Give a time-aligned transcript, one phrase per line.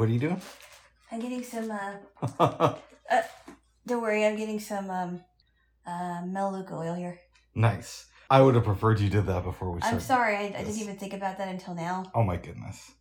[0.00, 0.40] What are you doing?
[1.12, 1.70] I'm getting some.
[1.70, 2.74] Uh,
[3.86, 5.20] don't worry, I'm getting some um,
[5.86, 7.18] uh, Melaleuca oil here.
[7.54, 8.06] nice.
[8.30, 9.96] I would have preferred you did that before we started.
[9.96, 12.10] I'm sorry, I, I didn't even think about that until now.
[12.14, 12.92] Oh my goodness.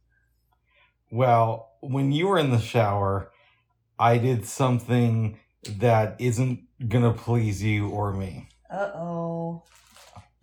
[1.10, 3.32] Well, when you were in the shower,
[3.98, 5.40] I did something
[5.78, 8.50] that isn't gonna please you or me.
[8.70, 9.64] Uh oh.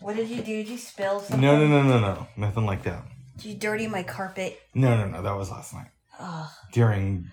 [0.01, 0.45] What did you do?
[0.45, 1.39] Did you spill something?
[1.39, 2.27] No, no, no, no, no.
[2.39, 3.05] Nothing like that.
[3.37, 4.59] Did you dirty my carpet?
[4.75, 5.21] No, no, no.
[5.21, 5.89] That was last night.
[6.19, 6.49] Ugh.
[6.73, 7.31] During.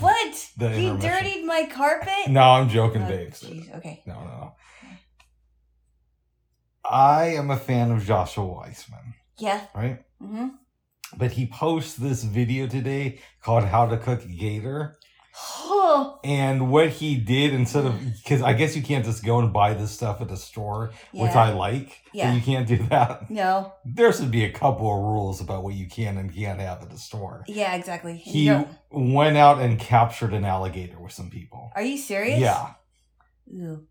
[0.00, 0.48] What?
[0.56, 1.00] The intermission.
[1.00, 2.28] dirtied my carpet?
[2.28, 3.06] No, I'm joking, Oh,
[3.76, 4.02] okay.
[4.06, 4.52] No, no, no.
[6.84, 9.60] I am a fan of Joshua Weissman, Yeah.
[9.74, 10.00] right?
[10.22, 10.48] Mm-hmm.
[11.16, 14.96] But he posts this video today called How to Cook Gator.
[16.24, 18.16] And what he did instead of, mm.
[18.22, 21.32] because I guess you can't just go and buy this stuff at the store, which
[21.32, 22.00] I like.
[22.12, 22.34] Yeah.
[22.34, 23.30] You can't do that.
[23.30, 23.72] no.
[23.84, 26.90] There should be a couple of rules about what you can and can't have at
[26.90, 27.44] the store.
[27.46, 28.16] Yeah, exactly.
[28.16, 31.70] He don't- went out and captured an alligator with some people.
[31.74, 32.40] Are you serious?
[32.40, 32.74] Yeah.
[33.52, 33.86] Ooh,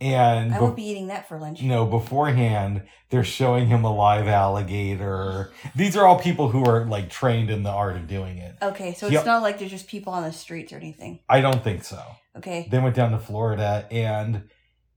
[0.00, 1.60] And I won't be eating that for lunch.
[1.62, 5.52] No, beforehand, they're showing him a live alligator.
[5.76, 8.56] These are all people who are like trained in the art of doing it.
[8.62, 9.26] Okay, so it's Yep.
[9.26, 11.20] not like there's just people on the streets or anything.
[11.28, 12.02] I don't think so.
[12.36, 12.66] Okay.
[12.70, 14.44] They went down to Florida, and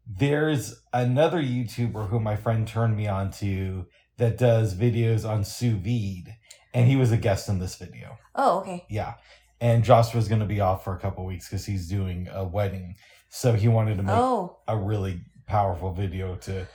[0.08, 5.74] there's another YouTuber who my friend turned me on to that does videos on sous
[5.74, 6.36] vide,
[6.74, 8.18] and he was a guest in this video.
[8.36, 8.86] Oh, okay.
[8.90, 9.16] Yeah.
[9.60, 12.96] And Joshua's going to be off for a couple weeks because he's doing a wedding.
[13.36, 16.68] So he wanted to make Oh, a really powerful video to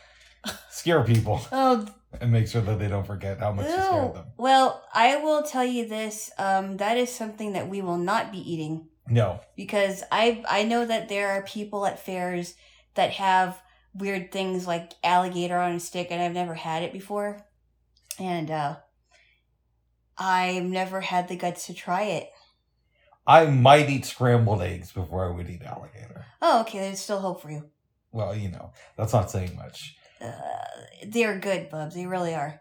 [0.71, 1.41] scare people.
[1.53, 1.87] oh,
[2.21, 4.27] and make sure that they don't forget how much you scared them.
[4.37, 6.33] Well, I will tell you this.
[6.37, 10.85] Um, that is something that we will not be eating No, because I I know
[10.85, 12.57] that there are people at fairs
[12.95, 13.63] that have
[13.95, 17.47] weird things like alligator on a stick, and I've never had it before,
[18.19, 18.77] and uh,
[20.19, 22.31] I've never had the guts to try it.
[23.29, 26.25] I might eat scrambled eggs before I would eat alligator.
[26.43, 26.79] Oh, okay.
[26.81, 27.65] There's still hope for you.
[28.11, 29.95] Well, you know, that's not saying much.
[30.21, 30.31] Uh,
[31.07, 31.95] they're good, Bubs.
[31.95, 32.61] They really are.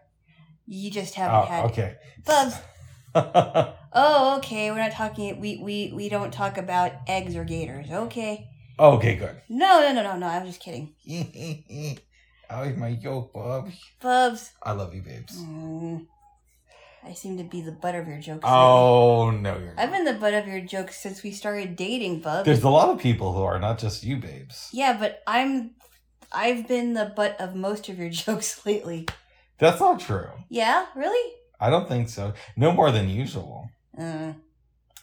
[0.66, 1.64] You just haven't Oh, had.
[1.70, 1.96] okay.
[2.24, 2.54] Bubs.
[3.90, 4.70] Oh, okay.
[4.70, 5.40] We're not talking.
[5.40, 7.90] We we we don't talk about eggs or gators.
[7.90, 8.46] Okay.
[8.78, 9.40] okay, good.
[9.48, 10.26] No, no, no, no, no.
[10.26, 10.94] I'm just kidding.
[12.50, 13.70] I like my yolk, Bob.
[14.00, 14.52] Bubs.
[14.62, 15.36] I love you, babes.
[15.38, 16.06] Mm,
[17.08, 18.44] I seem to be the butt of your jokes.
[18.44, 18.58] lately.
[18.58, 19.74] Oh no, you're.
[19.74, 19.78] Not.
[19.78, 22.44] I've been the butt of your jokes since we started dating, Bubs.
[22.44, 24.68] There's a lot of people who are not just you, babes.
[24.72, 25.72] yeah, but I'm.
[26.30, 29.06] I've been the butt of most of your jokes lately.
[29.58, 30.28] That's not true.
[30.50, 31.32] Yeah, really?
[31.58, 32.34] I don't think so.
[32.56, 33.70] No more than usual.
[33.98, 34.34] Uh,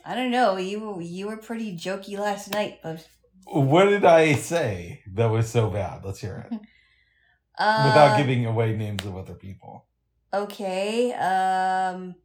[0.06, 0.58] I don't know.
[0.58, 3.06] You were you were pretty jokey last night, Bubs.
[3.48, 6.06] What did I say that was so bad?
[6.06, 6.60] Let's hear it.
[7.58, 9.86] Uh, Without giving away names of other people.
[10.44, 11.14] Okay.
[11.14, 12.16] Um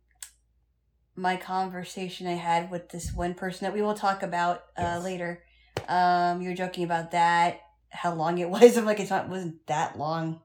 [1.16, 5.04] my conversation I had with this one person that we will talk about uh Yes.
[5.04, 5.42] later.
[5.88, 7.60] Um you were joking about that,
[7.90, 8.76] how long it was.
[8.76, 10.40] I'm like it's not wasn't that long.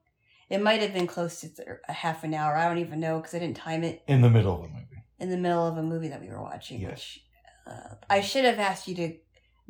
[0.50, 2.56] It might have been close to th- a half an hour.
[2.56, 5.04] I don't even know because I didn't time it In the middle of a movie.
[5.20, 6.80] in the middle of a movie that we were watching.
[6.82, 6.92] Yes.
[6.92, 7.22] Which
[7.68, 9.14] uh, I should have asked you to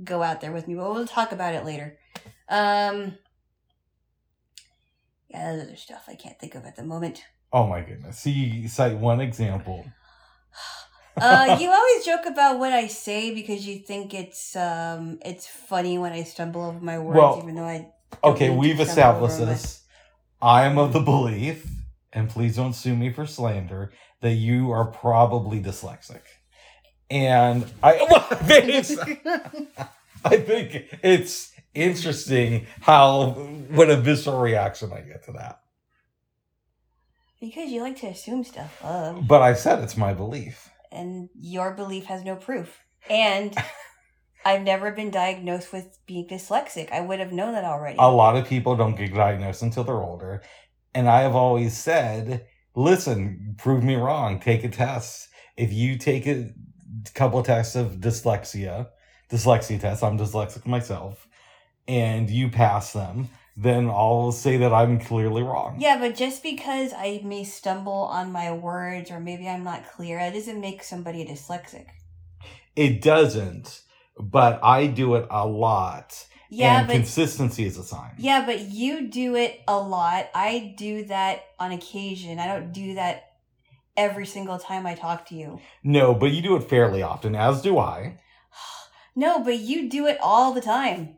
[0.04, 1.98] go out there with me, but we'll talk about it later.
[2.50, 3.18] Um,
[5.30, 7.24] yeah, there's other stuff I can't think of at the moment.
[7.56, 8.20] Oh my goodness.
[8.20, 9.90] See, you cite one example.
[11.18, 15.98] uh, you always joke about what I say because you think it's um it's funny
[15.98, 17.88] when I stumble over my words, Well, even though I
[18.26, 19.84] Okay, we've established this.
[20.42, 21.66] I am of the belief,
[22.12, 26.24] and please don't sue me for slander, that you are probably dyslexic.
[27.10, 28.28] And I, well,
[30.26, 33.32] I think it's interesting how
[33.70, 35.62] what a visceral reaction I get to that.
[37.50, 40.70] Because you like to assume stuff, uh, But I said it's my belief.
[40.92, 42.80] and your belief has no proof.
[43.10, 43.56] And
[44.46, 46.92] I've never been diagnosed with being dyslexic.
[46.92, 47.98] I would have known that already.
[48.00, 50.42] A lot of people don't get diagnosed until they're older.
[50.94, 52.46] And I have always said,
[52.76, 54.40] listen, prove me wrong.
[54.40, 55.28] Take a test.
[55.58, 56.54] If you take a
[57.14, 58.88] couple of tests of dyslexia,
[59.32, 61.28] dyslexia tests, I'm dyslexic myself,
[61.88, 65.78] and you pass them, then I'll say that I'm clearly wrong.
[65.80, 70.20] Yeah, but just because I may stumble on my words or maybe I'm not clear,
[70.20, 71.86] that doesn't make somebody dyslexic.
[72.76, 73.82] It doesn't,
[74.20, 76.28] but I do it a lot.
[76.50, 78.12] Yeah, and but consistency is a sign.
[78.18, 80.30] yeah, but you do it a lot.
[80.36, 82.40] I do that on occasion.
[82.40, 83.32] I don't do that
[83.98, 85.60] every single time I talk to you.
[85.84, 88.20] No, but you do it fairly often, as do I.
[89.18, 91.15] No, but you do it all the time.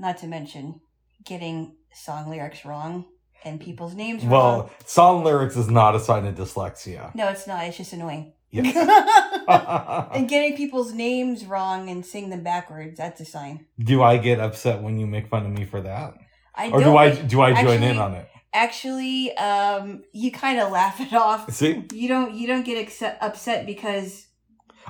[0.00, 0.80] Not to mention
[1.24, 3.04] getting song lyrics wrong
[3.44, 4.30] and people's names wrong.
[4.30, 7.14] Well, song lyrics is not a sign of dyslexia.
[7.14, 7.64] no, it's not.
[7.66, 8.32] It's just annoying.
[8.50, 8.74] Yes.
[10.14, 13.66] and getting people's names wrong and saying them backwards, that's a sign.
[13.78, 16.14] do I get upset when you make fun of me for that?
[16.54, 18.26] I Or do I do I join in on it?
[18.52, 21.52] actually um you kind of laugh it off.
[21.52, 21.84] See?
[21.92, 24.26] You don't you don't get accept, upset because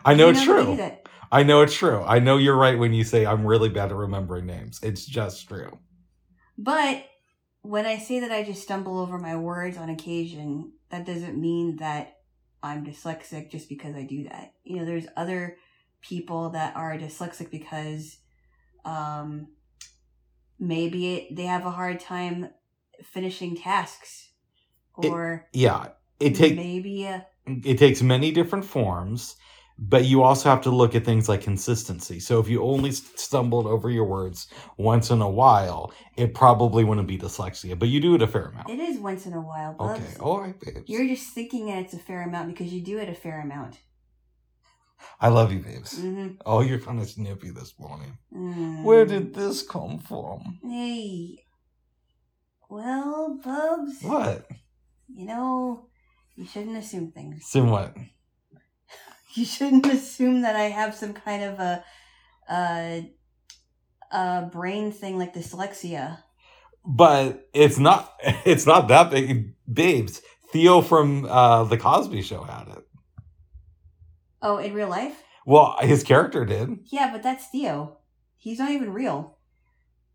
[0.04, 0.96] I know it's know true.
[1.32, 2.02] I know it's true.
[2.02, 4.80] I know you're right when you say I'm really bad at remembering names.
[4.82, 5.78] It's just true.
[6.58, 7.04] But
[7.62, 11.76] when I say that I just stumble over my words on occasion, that doesn't mean
[11.76, 12.16] that
[12.62, 14.54] I'm dyslexic just because I do that.
[14.64, 15.56] You know, there's other
[16.02, 18.18] people that are dyslexic because
[18.84, 19.48] um,
[20.58, 22.50] maybe it, they have a hard time
[23.02, 24.30] finishing tasks,
[25.02, 25.88] It- or Yeah.
[26.18, 29.36] It take maybe uh, it takes many different forms,
[29.80, 32.20] but you also have to look at things like consistency.
[32.20, 34.46] So if you only stumbled over your words
[34.76, 38.46] once in a while, it probably wouldn't be dyslexia, but you do it a fair
[38.46, 38.68] amount.
[38.68, 39.72] it is once in a while.
[39.72, 40.00] Bubs.
[40.00, 40.16] Okay.
[40.20, 40.82] All right, babes.
[40.86, 43.78] You're just thinking that it's a fair amount because you do it a fair amount.
[45.18, 45.98] I love you, babes.
[45.98, 46.34] Mm-hmm.
[46.44, 48.18] Oh, you're kind of snippy this morning.
[48.34, 48.82] Mm.
[48.82, 50.58] Where did this come from?
[50.62, 51.38] Hey.
[52.68, 54.02] Well, Bubs.
[54.02, 54.46] What?
[55.08, 55.86] You know,
[56.36, 57.42] you shouldn't assume things.
[57.42, 57.96] Assume what?
[59.34, 61.84] You shouldn't assume that I have some kind of a,
[62.50, 63.10] a,
[64.12, 66.18] a brain thing like dyslexia.
[66.84, 68.12] But it's not.
[68.44, 70.22] It's not that big, babes.
[70.52, 72.84] Theo from uh, the Cosby Show had it.
[74.42, 75.22] Oh, in real life?
[75.46, 76.78] Well, his character did.
[76.86, 77.98] Yeah, but that's Theo.
[78.36, 79.36] He's not even real.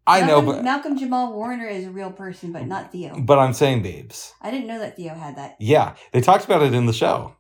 [0.08, 3.20] I know, but Malcolm Jamal Warner is a real person, but not Theo.
[3.20, 4.34] but I'm saying, babes.
[4.42, 5.56] I didn't know that Theo had that.
[5.60, 7.36] Yeah, they talked about it in the show.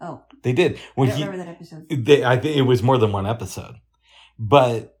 [0.00, 1.24] Oh, They did I when don't he.
[1.24, 1.86] remember that episode.
[1.90, 3.76] They, I think it was more than one episode,
[4.38, 4.96] but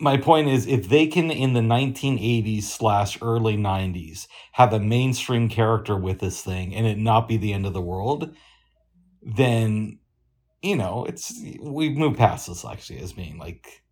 [0.00, 5.48] my point is, if they can in the 1980s slash early 90s have a mainstream
[5.48, 8.34] character with this thing and it not be the end of the world,
[9.22, 9.98] then
[10.62, 13.82] you know it's we've moved past this actually as being like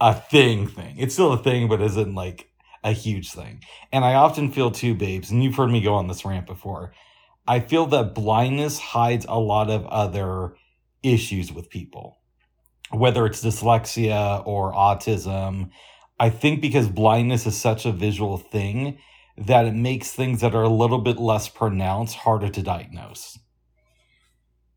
[0.00, 0.96] a thing thing.
[0.98, 2.50] It's still a thing, but isn't like
[2.84, 3.62] a huge thing.
[3.92, 6.92] And I often feel too, babes, and you've heard me go on this rant before.
[7.48, 10.56] I feel that blindness hides a lot of other
[11.02, 12.18] issues with people,
[12.90, 15.70] whether it's dyslexia or autism.
[16.18, 18.98] I think because blindness is such a visual thing
[19.38, 23.38] that it makes things that are a little bit less pronounced harder to diagnose.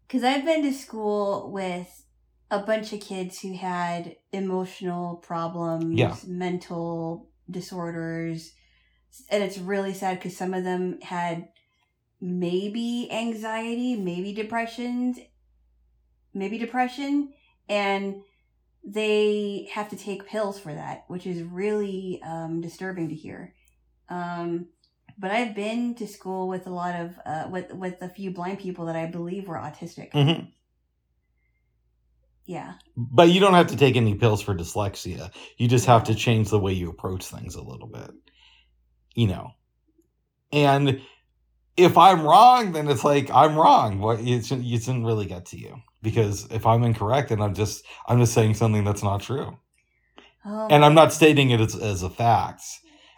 [0.07, 2.05] Because I've been to school with
[2.51, 6.15] a bunch of kids who had emotional problems, Yeah.
[6.27, 8.51] mental disorders,
[9.29, 11.47] and it's really sad because some of them had
[12.21, 15.15] maybe anxiety, maybe depression,
[16.33, 17.33] maybe depression,
[17.67, 18.21] and
[18.83, 23.53] they have to take pills for that, which is really um, disturbing to hear.
[24.09, 24.67] Um,
[25.17, 28.59] but I've been to school with a lot of uh, with with a few blind
[28.59, 30.11] people that I believe were autistic.
[30.11, 30.45] Mm-hmm.
[32.45, 35.31] Yeah, But you don't have to take any pills for dyslexia.
[35.57, 38.09] You just have to change the way you approach things a little bit.
[39.13, 39.51] You know.
[40.51, 41.01] And
[41.79, 43.99] if I'm wrong, then it's like I'm wrong.
[43.99, 47.53] What it shouldn't, it shouldn't really get to you because if I'm incorrect, then I'm
[47.53, 49.57] just I'm just saying something that's not true,
[50.45, 52.63] oh, and I'm not stating it as, as a fact.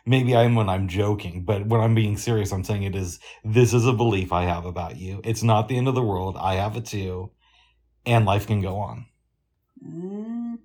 [0.05, 3.19] Maybe I'm when I'm joking, but when I'm being serious, I'm saying it is.
[3.43, 5.21] This is a belief I have about you.
[5.23, 6.37] It's not the end of the world.
[6.39, 7.31] I have it too,
[8.05, 9.05] and life can go on.
[9.85, 10.57] Mm,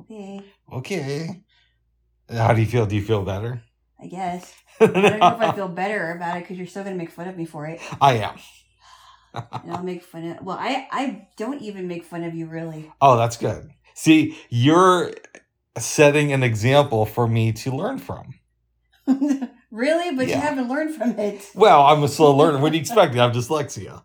[0.00, 1.42] okay, Okay.
[2.30, 2.86] How do you feel?
[2.86, 3.62] Do you feel better?
[4.00, 4.54] I guess.
[4.80, 7.28] I don't know if I feel better about it because you're still gonna make fun
[7.28, 8.36] of me for it, I am.
[9.34, 10.44] and I'll make fun of.
[10.44, 12.92] Well, I I don't even make fun of you really.
[13.00, 13.70] Oh, that's good.
[13.94, 15.12] See, you're
[15.78, 18.34] setting an example for me to learn from.
[19.70, 21.48] really, but you haven't learned from it.
[21.54, 22.58] Well, I'm a slow learner.
[22.58, 23.14] What do you expect?
[23.14, 24.02] I have dyslexia.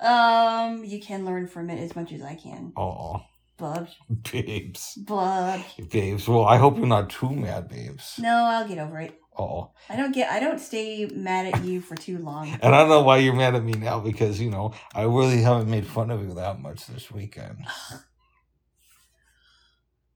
[0.00, 2.72] um, you can learn from it as much as I can.
[2.76, 3.22] Oh,
[3.56, 3.96] Bubs,
[4.32, 4.94] babes.
[4.96, 5.64] bubs.
[5.90, 6.26] Babes.
[6.26, 8.18] Well, I hope you're not too mad, babes.
[8.18, 9.20] No, I'll get over it.
[9.36, 9.70] Oh.
[9.88, 10.30] I don't get.
[10.30, 12.48] I don't stay mad at you for too long.
[12.62, 15.40] And I don't know why you're mad at me now because, you know, I really
[15.40, 17.58] haven't made fun of you that much this weekend.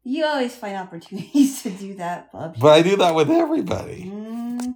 [0.04, 2.58] You always find opportunities to do that, Bubs.
[2.58, 4.04] But I do that with everybody.
[4.04, 4.72] Mm.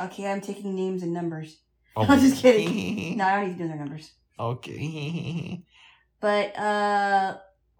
[0.00, 1.58] Okay, I'm taking names and numbers.
[1.94, 3.18] Oh, I'm just kidding.
[3.18, 4.12] No, I don't need to know their numbers.
[4.40, 5.62] Okay.
[6.20, 7.36] But uh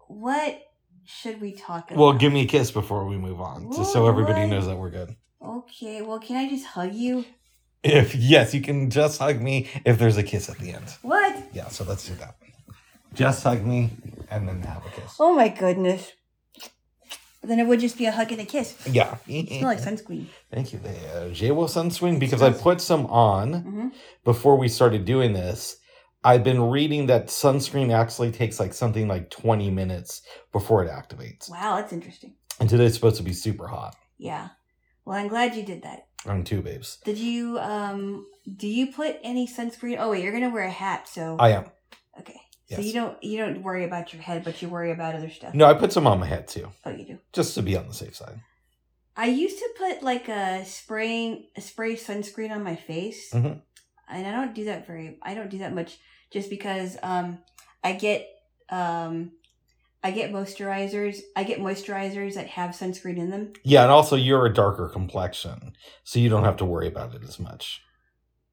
[0.07, 0.61] what
[1.05, 1.99] should we talk about?
[1.99, 4.09] Well, give me a kiss before we move on, just so What?
[4.09, 5.15] everybody knows that we're good.
[5.41, 7.25] Okay, well can I just hug you?
[7.83, 10.85] If yes, you can just hug me if there's a kiss at the end.
[11.01, 11.37] What?
[11.53, 12.35] Yeah, so let's do that.
[13.13, 13.89] Just hug me
[14.29, 15.15] and then have a kiss.
[15.19, 16.11] Oh my goodness.
[17.41, 18.75] Then it would just be a hug and a kiss.
[18.85, 19.15] Yeah.
[19.25, 20.25] Smell like sunscreen.
[20.51, 20.79] Thank you.
[20.79, 23.87] The uh, JWO sunscreen because I put some on hmm
[24.25, 25.77] before we started doing this.
[26.23, 30.21] I've been reading that sunscreen actually takes like something like 20 minutes
[30.51, 31.49] before it activates.
[31.49, 32.35] Wow, that's interesting.
[32.59, 34.49] And today's supposed to be super hot Yeah.
[35.05, 36.07] Well, I'm glad you did that.
[36.25, 36.97] I'm two babes.
[37.05, 38.25] Did you um
[38.57, 39.97] do you put any sunscreen?
[39.99, 41.65] Oh wait, you're gonna wear a hat, so I am.
[42.19, 42.39] okay.
[42.71, 45.55] So you don't you don't worry about your head, but you worry about other stuff.
[45.55, 47.19] No, I put some on my head too, Oh, you do.
[47.33, 48.41] just to be on the safe side.
[49.15, 53.61] I used to put like a spraying a spray sunscreen on my face, Mhm.
[54.09, 55.17] And I don't do that very.
[55.21, 55.97] I don't do that much,
[56.31, 57.39] just because um
[57.83, 58.27] I get
[58.69, 59.31] um
[60.03, 61.19] I get moisturizers.
[61.35, 63.53] I get moisturizers that have sunscreen in them.
[63.63, 65.73] Yeah, and also you're a darker complexion,
[66.03, 67.81] so you don't have to worry about it as much.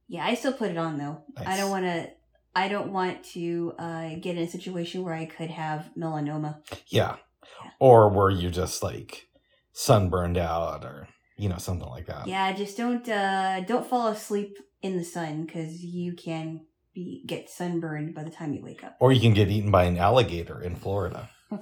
[0.08, 1.22] Yeah, I still put it on though.
[1.36, 2.10] I don't want to.
[2.54, 6.60] I don't want to uh, get in a situation where I could have melanoma.
[6.88, 7.16] Yeah.
[7.62, 7.70] Yeah.
[7.78, 9.28] Or where you're just like
[9.72, 12.26] sunburned out or, you know, something like that.
[12.26, 14.56] Yeah, just don't uh, don't fall asleep
[14.87, 16.61] in the sun because you can
[16.95, 18.97] be get sunburned by the time you wake up.
[19.00, 21.28] Or you can get eaten by an alligator in Florida.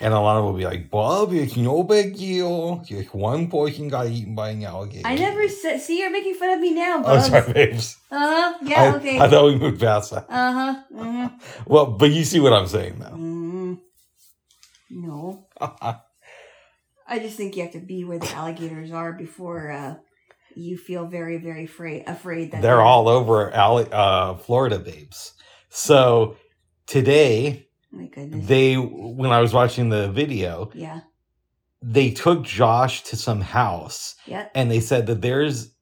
[0.00, 2.84] And a lot of will be like, Bob, it's no big deal.
[2.86, 5.08] Just one person got eaten by an alligator.
[5.08, 5.80] I never said.
[5.80, 7.26] See, you're making fun of me now, Oh, Bubs.
[7.26, 7.96] sorry, babes.
[8.08, 8.58] Uh huh.
[8.62, 8.82] Yeah.
[8.82, 9.18] I, okay.
[9.18, 10.26] I thought we moved past that.
[10.30, 10.82] Uh huh.
[10.94, 11.26] Mm-hmm.
[11.66, 13.16] Well, but you see what I'm saying, though.
[13.16, 13.80] mm
[14.90, 19.94] No, I just think you have to be where the alligators are before uh,
[20.58, 22.04] you feel very, very afraid.
[22.06, 25.32] Afraid that They're all over uh, Florida, babes.
[25.68, 26.36] So
[26.86, 28.46] today, My goodness.
[28.46, 31.00] they, when I was watching the video, yeah.
[31.82, 34.48] they took Josh to some house Yeah.
[34.54, 35.74] and they said that there's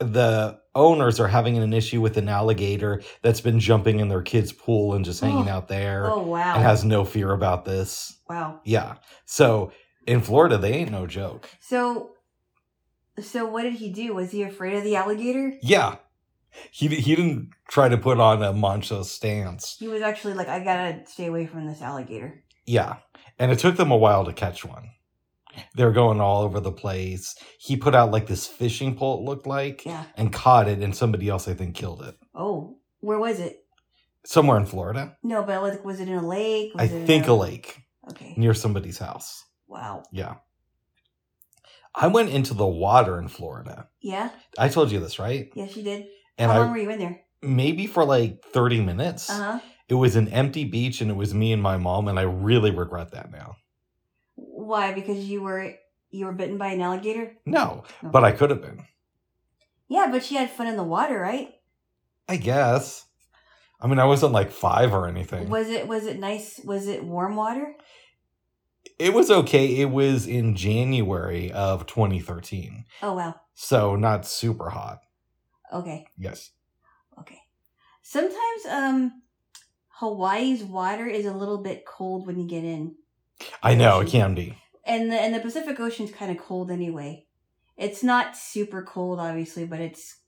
[0.00, 4.52] the owners are having an issue with an alligator that's been jumping in their kids'
[4.52, 5.52] pool and just hanging Oh.
[5.52, 6.54] out there Oh wow.
[6.54, 8.18] and has no fear about this.
[8.28, 8.60] wow.
[8.64, 8.96] Yeah.
[9.24, 9.70] So
[10.06, 11.48] in Florida, they ain't no joke.
[11.60, 12.13] So,
[13.20, 14.14] so what did he do?
[14.14, 15.54] Was he afraid of the alligator?
[15.62, 15.96] Yeah.
[16.70, 19.76] He, he didn't try to put on a macho stance.
[19.78, 22.44] He was actually like, I gotta stay away from this alligator.
[22.66, 22.96] Yeah.
[23.38, 24.90] And it took them a while to catch one.
[25.76, 27.34] They were going all over the place.
[27.58, 30.04] He put out like this fishing pole, it looked like, Yeah.
[30.16, 32.16] and caught it, and somebody else, I think, killed it.
[32.34, 33.64] Oh, where was it?
[34.24, 35.16] Somewhere in Florida.
[35.22, 36.72] No, but like, was it in a lake?
[36.76, 38.34] I Was it in think a lake Okay.
[38.36, 39.44] near somebody's house.
[39.68, 40.02] Wow.
[40.12, 40.34] Yeah.
[41.94, 43.88] I went into the water in Florida.
[44.00, 44.30] Yeah.
[44.58, 45.50] I told you this, right?
[45.54, 46.06] Yes, you did.
[46.38, 47.20] And How long I were you in there?
[47.42, 49.30] maybe for like 30 minutes.
[49.30, 49.60] Uh huh.
[49.88, 52.70] It was an empty beach and it was me and my mom and I really
[52.70, 53.56] regret that now.
[54.34, 54.92] Why?
[54.92, 55.74] Because you were
[56.10, 57.34] you were bitten by an alligator.
[57.44, 58.10] No, No.
[58.10, 58.84] but I could have been.
[59.88, 61.50] Yeah, but she had fun in the water, right?
[62.28, 63.04] I guess.
[63.80, 65.50] I mean, I wasn't like 5 or anything.
[65.50, 66.60] Was it was it nice?
[66.64, 67.74] Was it warm water?
[68.98, 69.66] It was okay.
[69.80, 72.84] It was in January of 2013.
[73.02, 73.34] Oh wow.
[73.54, 75.00] So not super hot.
[75.72, 76.06] Okay.
[76.16, 76.50] Yes.
[77.18, 77.40] Okay.
[78.02, 79.22] Sometimes um
[80.00, 82.94] Hawaii's water is a little bit cold when you get in.
[83.62, 84.56] I know it can be.
[84.84, 87.26] And the and the Pacific Ocean's kind of cold anyway.
[87.76, 90.18] It's not super cold obviously, but it's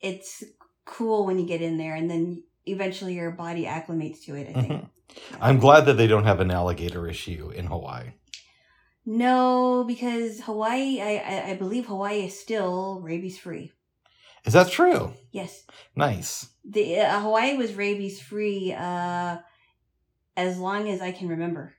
[0.00, 0.42] it's
[0.86, 4.52] cool when you get in there and then eventually your body acclimates to it, I
[4.60, 4.72] think.
[4.72, 4.88] Mhm.
[5.40, 8.12] I'm glad that they don't have an alligator issue in Hawaii.
[9.06, 13.72] No, because Hawaii I, I I believe Hawaii is still rabies free.
[14.44, 15.12] Is that true?
[15.32, 15.64] Yes.
[15.96, 16.48] Nice.
[16.64, 19.38] The uh, Hawaii was rabies free uh
[20.36, 21.74] as long as I can remember.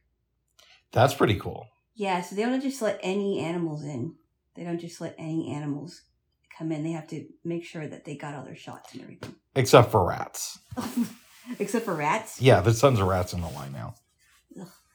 [0.92, 1.68] That's pretty cool.
[1.96, 4.16] Yeah, so they don't just let any animals in.
[4.56, 6.02] They don't just let any animals
[6.58, 6.84] come in.
[6.84, 9.36] They have to make sure that they got all their shots and everything.
[9.56, 10.60] Except for rats.
[11.60, 12.42] Except for rats.
[12.42, 13.96] Yeah, there's tons of rats in the line now.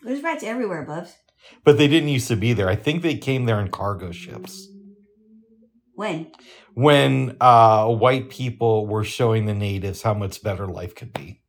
[0.02, 1.16] There's rats everywhere, Bubs.
[1.64, 2.68] But they didn't used to be there.
[2.68, 4.68] I think they came there in cargo ships.
[5.94, 6.30] When?
[6.74, 11.42] When uh, white people were showing the natives how much better life could be.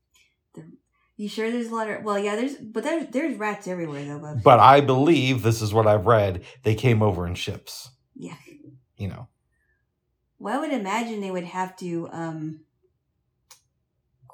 [1.17, 4.19] You sure there's a lot of well, yeah, there's but there's there's rats everywhere though,
[4.19, 4.43] Bubs.
[4.43, 7.89] But I believe, this is what I've read, they came over in ships.
[8.15, 8.35] yeah.
[8.97, 9.27] You know.
[10.39, 12.61] Well, I would imagine they would have to um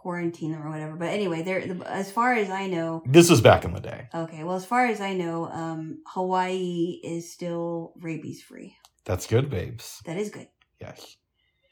[0.03, 0.95] quarantine them or whatever.
[0.95, 4.07] But anyway, there the, as far as I know, This was back in the day.
[4.13, 8.75] okay, well as far as I know, um Hawaii is still rabies free.
[9.05, 10.01] That's good, babes.
[10.05, 10.47] That is good.
[10.79, 11.15] Yes.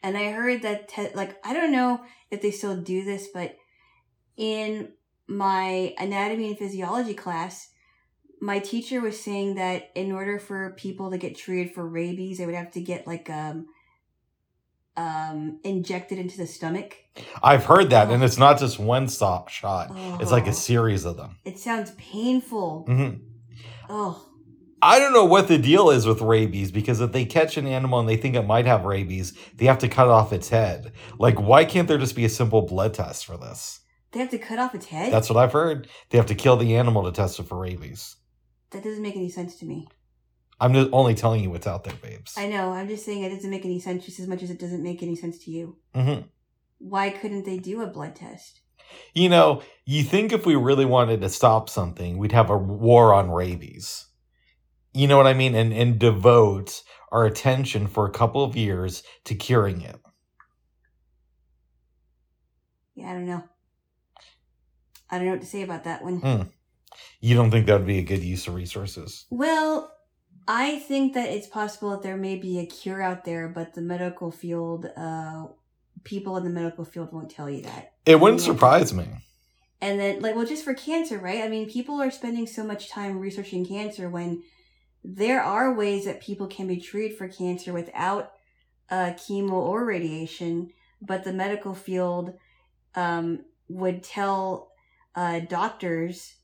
[0.03, 3.55] And I heard that, te- like, I don't know if they still do this, but
[4.35, 4.93] in
[5.27, 7.69] my anatomy and physiology class,
[8.41, 12.45] my teacher was saying that in order for people to get treated for rabies, they
[12.47, 13.67] would have to get like um
[14.97, 16.97] um injected into the stomach.
[17.41, 19.91] I've heard that, and it's not just one stop shot.
[20.21, 20.51] It's like Oh.
[20.51, 21.37] a series of them.
[21.45, 22.83] It sounds painful.
[22.87, 23.09] hmm
[23.89, 24.27] Oh,
[24.81, 27.99] I don't know what the deal is with rabies because if they catch an animal
[27.99, 30.91] and they think it might have rabies, they have to cut off its head.
[31.19, 33.79] Like, why can't there just be a simple blood test for this?
[34.13, 35.09] they have to cut off its head.
[35.13, 35.87] That's what I've heard.
[36.09, 38.17] They have to kill the animal to test it for rabies.
[38.71, 39.87] that doesn't make any sense to me.
[40.61, 42.35] I'm just only telling you what's out there, babes.
[42.37, 42.71] I know.
[42.71, 45.01] I'm just saying it doesn't make any sense, just as much as it doesn't make
[45.01, 45.77] any sense to you.
[45.95, 46.19] hmm
[46.77, 48.61] Why couldn't they do a blood test?
[49.15, 53.11] You know, you think if we really wanted to stop something, we'd have a war
[53.11, 54.05] on rabies.
[54.93, 55.55] You know what I mean?
[55.55, 59.99] And and devote our attention for a couple of years to curing it.
[62.93, 63.43] Yeah, I don't know.
[65.09, 66.19] I don't know what to say about that one.
[66.19, 66.41] Hmm.
[67.19, 69.25] You don't think that would be a good use of resources?
[69.29, 69.91] Well,
[70.53, 73.79] I think that it's possible that there may be a cure out there, but the
[73.79, 75.45] medical field, uh,
[76.03, 77.93] people in the medical field won't tell you that.
[78.05, 79.07] It wouldn't surprise me.
[79.79, 81.41] And then, like, well, just for cancer, right?
[81.41, 84.43] I mean, people are spending so much time researching cancer when
[85.05, 88.33] there are ways that people can be treated for cancer without
[88.89, 92.33] uh, chemo or radiation, but the medical field
[92.95, 94.73] um, would tell
[95.15, 96.35] uh, doctors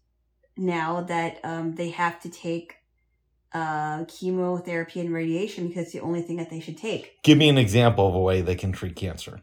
[0.55, 2.76] now that um, they have to take
[3.53, 7.21] uh, chemotherapy and radiation because it's the only thing that they should take.
[7.23, 9.41] Give me an example of a way they can treat cancer.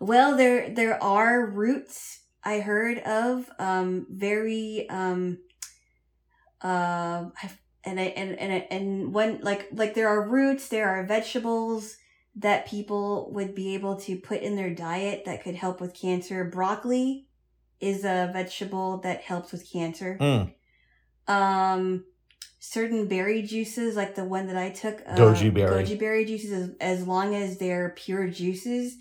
[0.00, 5.38] Well, there there are roots I heard of, um, very um,
[6.60, 7.26] uh,
[7.84, 11.96] and I and and and when like like there are roots, there are vegetables
[12.36, 16.44] that people would be able to put in their diet that could help with cancer.
[16.44, 17.28] Broccoli
[17.80, 20.18] is a vegetable that helps with cancer.
[20.20, 20.52] Mm.
[21.28, 22.04] Um,
[22.70, 25.84] certain berry juices, like the one that I took, uh, Goji berry.
[25.84, 28.96] goji berry juices, as, as long as they're pure juices,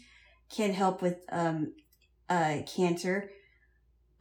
[0.50, 1.74] can help with um,
[2.30, 3.30] uh, cancer.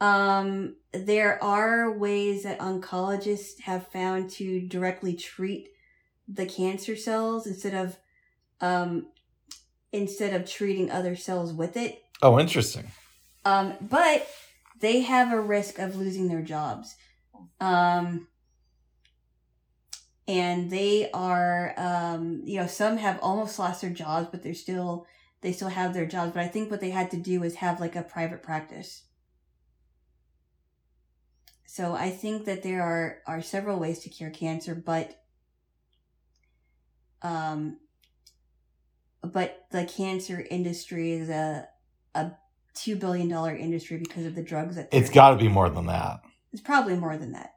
[0.01, 5.69] Um, there are ways that oncologists have found to directly treat
[6.29, 7.97] the cancer cells instead of
[8.61, 9.09] um,
[9.93, 12.01] instead of treating other cells with it.
[12.23, 12.87] Oh, interesting.
[13.45, 14.27] Um, but
[14.79, 16.95] they have a risk of losing their jobs.
[17.61, 18.29] Um,
[20.29, 25.07] and they are, um, you know, some have almost lost their jobs, but they're still,
[25.41, 26.33] they still have their jobs.
[26.33, 29.03] But I think what they had to do is have like a private practice.
[31.67, 35.19] So I think that there are, are several ways to cure cancer, but,
[37.23, 37.79] um,
[39.23, 41.67] but the cancer industry is a,
[42.15, 42.33] a
[42.75, 45.87] two billion dollar industry because of the drugs that It's got to be more than
[45.87, 46.21] that.
[46.53, 47.52] it's probably more than that.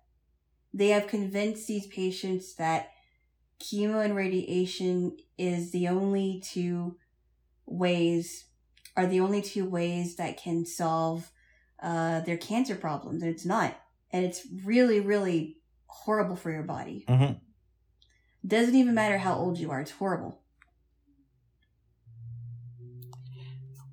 [0.76, 2.92] They have convinced these patients that
[3.62, 6.98] chemo and radiation is the only two
[7.66, 8.48] ways,
[8.98, 11.32] are the only two ways that can solve
[11.82, 13.80] uh, their cancer problems, and it's not.
[14.12, 17.06] And it's really, really horrible for your body.
[17.08, 17.34] hmm
[18.46, 20.42] Doesn't even matter how old you are; it's horrible.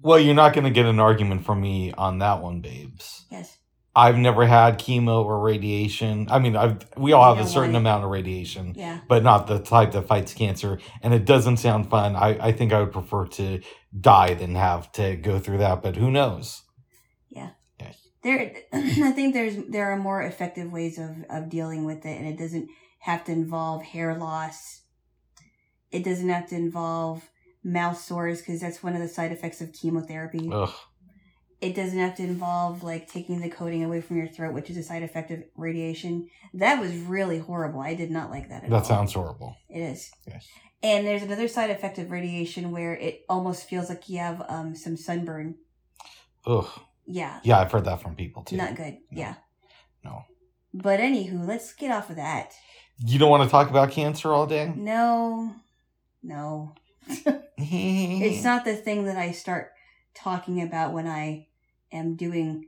[0.00, 3.24] Well, you're not going to get an argument from me on that one, babes.
[3.30, 3.56] Yes.
[3.94, 6.28] I've never had chemo or radiation.
[6.30, 9.00] I mean, I've we all You have a certain amount of radiation, Yeah.
[9.06, 10.78] but not the type that fights cancer.
[11.02, 12.16] And it doesn't sound fun.
[12.16, 13.60] I, I think I would prefer to
[13.98, 15.82] die than have to go through that.
[15.82, 16.62] But who knows?
[17.28, 17.50] Yeah.
[18.22, 22.26] There i think there's there are more effective ways of of dealing with it and
[22.28, 22.68] it doesn't
[23.00, 24.82] have to involve hair loss
[25.90, 27.28] it doesn't have to involve
[27.64, 30.72] mouth sores because that's one of the side effects of chemotherapy Ugh.
[31.62, 34.76] It doesn't have to involve like taking the coating away from your throat which is
[34.76, 38.72] a side effect of radiation that was really horrible i did not like that at
[38.72, 39.56] all That sounds horrible.
[39.70, 40.46] it is Yes.
[40.82, 44.74] and there's another side effect of radiation where it almost feels like you have um
[44.74, 45.54] some sunburn
[46.46, 46.68] Ugh.
[47.06, 48.56] yeah Yeah, I've heard that from people too.
[48.56, 48.94] Not good.
[49.10, 49.20] No.
[49.22, 49.34] Yeah.
[50.04, 50.24] No.
[50.74, 52.52] But anywho, let's get off of that.
[52.98, 54.72] You don't want to talk about cancer all day?
[54.76, 55.54] No.
[56.22, 56.74] No.
[57.58, 59.70] It's not the thing that I start
[60.14, 61.46] talking about when I
[61.92, 62.66] am doing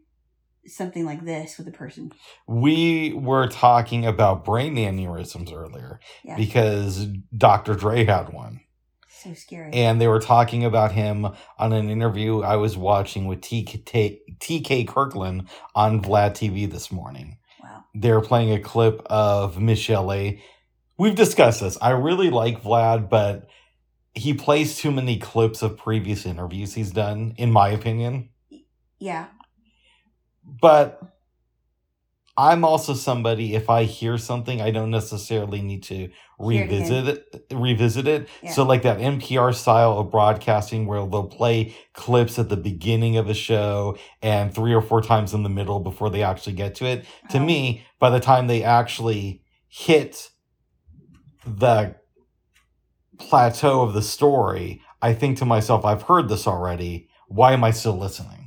[0.66, 2.10] something like this with a person.
[2.46, 6.36] We were talking about brain aneurysms earlier Yeah.
[6.36, 7.06] because
[7.36, 7.74] Dr.
[7.74, 8.60] Dre had one.
[9.08, 9.72] so scary.
[9.72, 11.26] And they were talking about him
[11.58, 17.38] on an interview I was watching with TK, TK Kirkland on Vlad TV this morning.
[17.62, 17.84] wow.
[17.94, 20.12] They were playing a clip of Michel'le.
[20.14, 20.42] A.
[20.98, 21.78] We've discussed this.
[21.80, 23.48] I really like Vlad, but
[24.14, 28.28] he plays too many clips of previous interviews he's done, in my opinion.
[29.04, 29.26] Yeah.
[30.42, 30.98] But
[32.38, 38.08] I'm also somebody if I hear something, I don't necessarily need to revisit it, revisit
[38.08, 38.28] it.
[38.42, 38.52] Yeah.
[38.52, 43.28] So like that NPR style of broadcasting where they'll play clips at the beginning of
[43.28, 46.86] a show and three or four times in the middle before they actually get to
[46.86, 47.04] it.
[47.28, 47.44] To Oh.
[47.44, 50.30] me, by the time they actually hit
[51.46, 51.96] the
[53.18, 57.08] plateau of the story, I think to myself, I've heard this already.
[57.28, 58.43] Why am I still listening?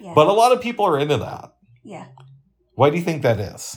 [0.00, 0.12] Yeah.
[0.14, 1.54] But a lot of people are into that.
[1.82, 2.06] yeah.
[2.74, 3.76] Why do you think that is?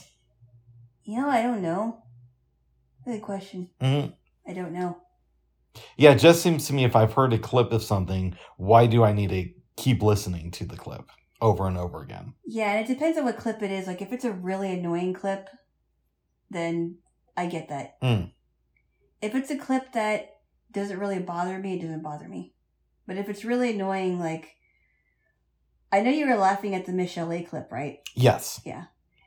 [1.03, 2.03] You know, I don't know.
[3.03, 3.69] Good question.
[3.81, 4.13] Mhm.
[4.47, 4.97] I don't know.
[5.97, 9.03] Yeah, it just seems to me if I've heard a clip of something, why do
[9.03, 11.09] I need to keep listening to the clip
[11.41, 12.35] over and over again?
[12.45, 13.87] Yeah, and it depends on what clip it is.
[13.87, 15.49] Like, if it's a really annoying clip,
[16.49, 16.99] then
[17.35, 17.99] I get that.
[18.01, 18.31] Mm.
[19.21, 20.29] If it's a clip that
[20.71, 22.53] doesn't really bother me, it doesn't bother me.
[23.07, 24.49] But if it's really annoying, like,
[25.93, 27.99] I know you were laughing at the Michel'le A clip, right?
[28.15, 28.59] Yes.
[28.65, 28.85] Yeah.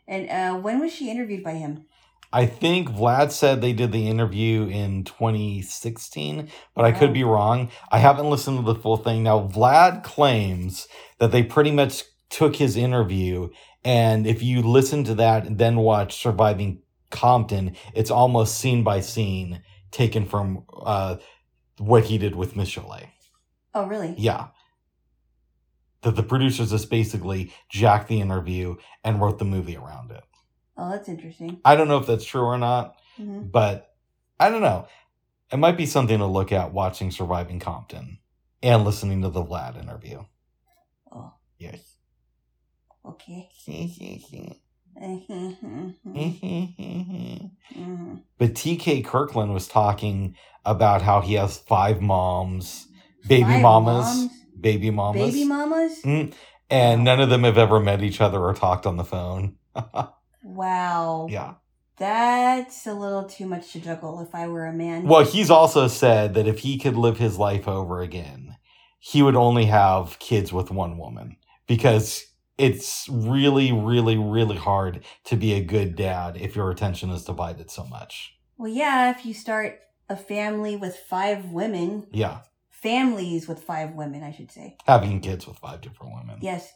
[0.09, 1.87] And uh, when was she interviewed by him?
[2.33, 7.71] I think Vlad said they did the interview in 2016, but I could be wrong.
[7.93, 9.23] I haven't listened to the full thing.
[9.23, 10.89] Now, Vlad claims
[11.21, 13.51] that they pretty much took his interview,
[13.85, 18.99] and if you listen to that and then watch Surviving Compton, it's almost scene by
[18.99, 21.19] scene taken from uh,
[21.79, 23.07] what he did with Michel'le.
[23.73, 24.17] Oh, really?
[24.19, 24.49] Yeah.
[26.03, 30.23] That the producers just basically jacked the interview and wrote the movie around it.
[30.77, 31.61] Oh, that's interesting.
[31.65, 33.95] I don't know if that's true or not, hmm but
[34.39, 34.87] I don't know.
[35.53, 38.19] It might be something to look at watching Surviving Compton
[38.63, 40.25] and listening to the Vlad interview.
[41.11, 41.97] Oh, Yes.
[43.05, 43.49] okay.
[48.39, 52.89] but TK Kirkland was talking about how he has five moms,
[53.27, 54.31] baby Five mamas, moms?
[54.61, 56.03] Baby mamas, Baby mamas?
[56.03, 56.33] Mm,
[56.71, 59.57] and none of them have ever met each other or talked on the phone.
[60.47, 61.27] Wow.
[61.29, 61.55] yeah.
[61.99, 65.05] That's a little too much to juggle if I were a man.
[65.05, 68.57] Well, he's also said that if he could live his life over again,
[68.99, 72.25] he would only have kids with one woman because
[72.59, 77.71] it's really, really, really hard to be a good dad if your attention is divided
[77.71, 78.37] so much.
[78.59, 82.41] Well, yeah, if you start a family with five women, Yeah,
[82.83, 84.77] families with five women, I should say.
[84.87, 86.39] having kids with five different women.
[86.43, 86.73] Yes.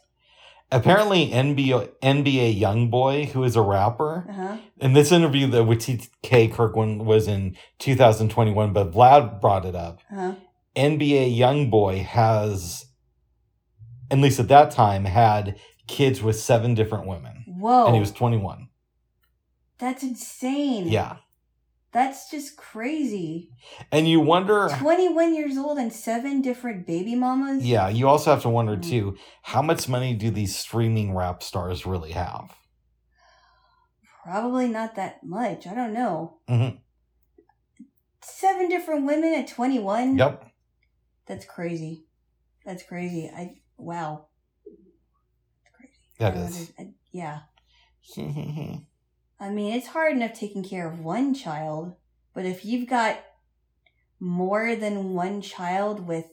[0.73, 4.57] Apparently, NBA NBA YoungBoy, who is a rapper, Uh huh.
[4.79, 9.99] in this interview that with TK Kirkland was in 2021, but Vlad brought it up.
[10.09, 10.35] Uh huh.
[10.77, 12.85] NBA YoungBoy has,
[14.09, 17.87] at least at that time, had kids with seven different women, Whoa.
[17.87, 18.69] and he was 21.
[19.77, 20.87] That's insane.
[20.87, 21.17] Yeah,
[21.93, 23.49] That's just crazy.
[23.91, 24.69] and you wonder.
[24.79, 27.65] 21 years old and seven different baby mamas?
[27.65, 28.83] Yeah, you also have to wonder Mm.
[28.89, 32.55] too how much money do these streaming rap stars really have?
[34.23, 35.67] Probably not that much.
[35.67, 36.37] I don't know.
[36.47, 36.79] Mhm.
[38.23, 40.17] Seven different women at 21?
[40.17, 40.45] Yep.
[41.25, 42.05] That's crazy.
[42.65, 43.29] That's crazy.
[43.35, 44.27] I wow.
[44.65, 45.93] That's crazy.
[46.19, 46.73] That is.
[46.79, 47.39] I- yeah.
[49.41, 51.95] I mean, it's hard enough taking care of one child,
[52.35, 53.19] but if you've got
[54.19, 56.25] more than one child with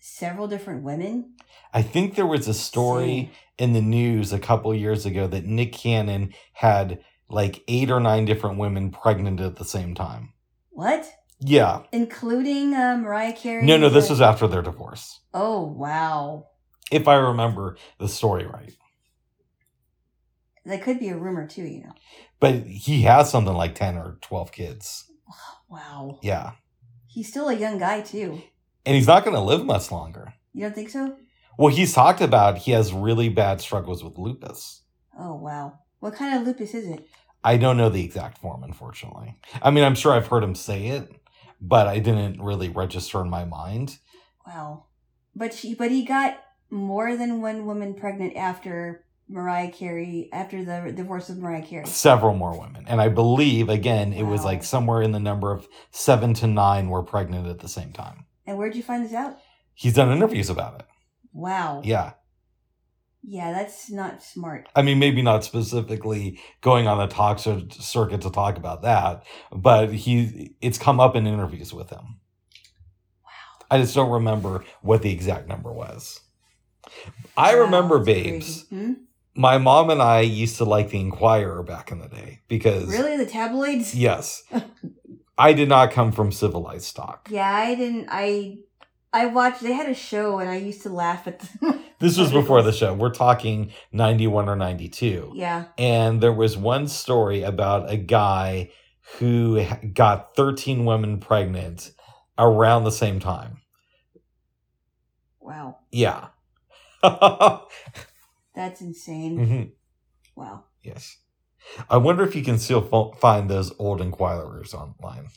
[0.00, 1.36] several different women,
[1.72, 5.72] I think there was a story in the news a couple years ago that Nick
[5.72, 10.32] Cannon had like eight or nine different women pregnant at the same time.
[10.70, 11.08] what?
[11.38, 11.82] Yeah.
[11.92, 13.64] Including uh, Mariah Carey?
[13.64, 15.20] No, no, this was after their divorce.
[15.32, 16.48] Oh wow,
[16.90, 18.74] If I remember the story right.
[20.66, 21.64] That could be a rumor too.
[21.64, 21.92] You know.
[22.40, 25.10] But he has something like 10 or 12 kids.
[25.66, 26.20] Wow.
[26.22, 26.52] Yeah.
[27.08, 28.42] He's still a young guy too.
[28.86, 30.34] And he's not going to live much longer.
[30.52, 31.16] You don't think so?
[31.58, 34.82] Well, he's talked about he has really bad struggles with lupus.
[35.18, 35.78] Oh wow.
[36.00, 37.08] What kind of lupus is it?
[37.42, 39.36] I don't know the exact form, unfortunately.
[39.62, 41.10] I mean, I'm sure I've heard him say it,
[41.60, 43.98] but I didn't really register in my mind.
[44.46, 44.84] Wow.
[45.34, 46.38] But she but he got
[46.70, 51.86] more than one woman pregnant after Mariah Carey after the divorce of Mariah Carey.
[51.86, 52.84] Several more women.
[52.86, 56.88] And I believe, again, it was like somewhere in the number of seven to nine
[56.88, 58.26] were pregnant at the same time.
[58.46, 59.38] And where'd you find this out?
[59.72, 60.86] He's done interviews about it.
[61.32, 61.80] Wow.
[61.84, 62.12] Yeah.
[63.26, 64.68] Yeah, that's not smart.
[64.76, 69.24] I mean, maybe not specifically going on the talk cir- circuit to talk about that,
[69.50, 72.20] but he it's come up in interviews with him.
[73.24, 73.66] Wow.
[73.70, 76.20] I just don't remember what the exact number was.
[77.34, 78.66] I Wow, remember, babes.
[78.68, 78.92] Hmm?
[79.36, 83.16] My mom and I used to like the Enquirer back in the day because Really,
[83.16, 83.94] the tabloids?
[83.94, 84.42] yes,
[85.38, 87.28] I did not come from civilized stock.
[87.30, 88.08] Yeah, I didn't.
[88.10, 88.58] I
[89.12, 89.60] I watched.
[89.62, 91.40] They had a show, and I used to laugh at.
[91.40, 92.92] The, This was before the show.
[92.92, 95.32] We're talking 91 or 92.
[95.34, 95.66] yeah.
[95.78, 98.70] And there was one story about a guy
[99.18, 101.92] who got 13 women pregnant
[102.36, 103.62] around the same time.
[105.40, 106.26] Wow, Yeah.
[108.54, 109.38] that's insane.
[109.38, 109.72] Mhm.
[110.36, 110.64] Wow.
[110.82, 111.18] Yes.
[111.88, 115.28] I wonder if you can still find those old enquirers online.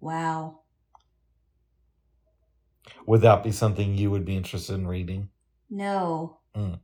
[0.00, 0.60] Wow.
[3.06, 5.28] Would that be something you would be interested in reading?
[5.68, 6.38] No.
[6.56, 6.80] Mm.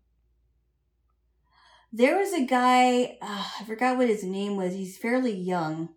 [1.92, 4.74] There was a guy, uh, I forgot what his name was.
[4.74, 5.90] He's fairly young,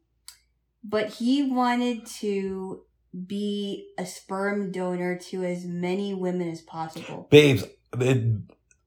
[0.83, 2.83] but he wanted to
[3.27, 7.27] be a sperm donor to as many women as possible.
[7.29, 7.65] Babes,
[7.99, 8.23] it,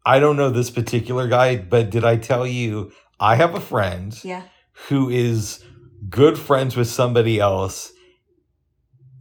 [0.04, 4.18] I don't know this particular guy, but did I tell you I have a friend
[4.24, 4.42] Yeah.
[4.88, 5.64] who is
[6.08, 7.92] good friends with somebody else.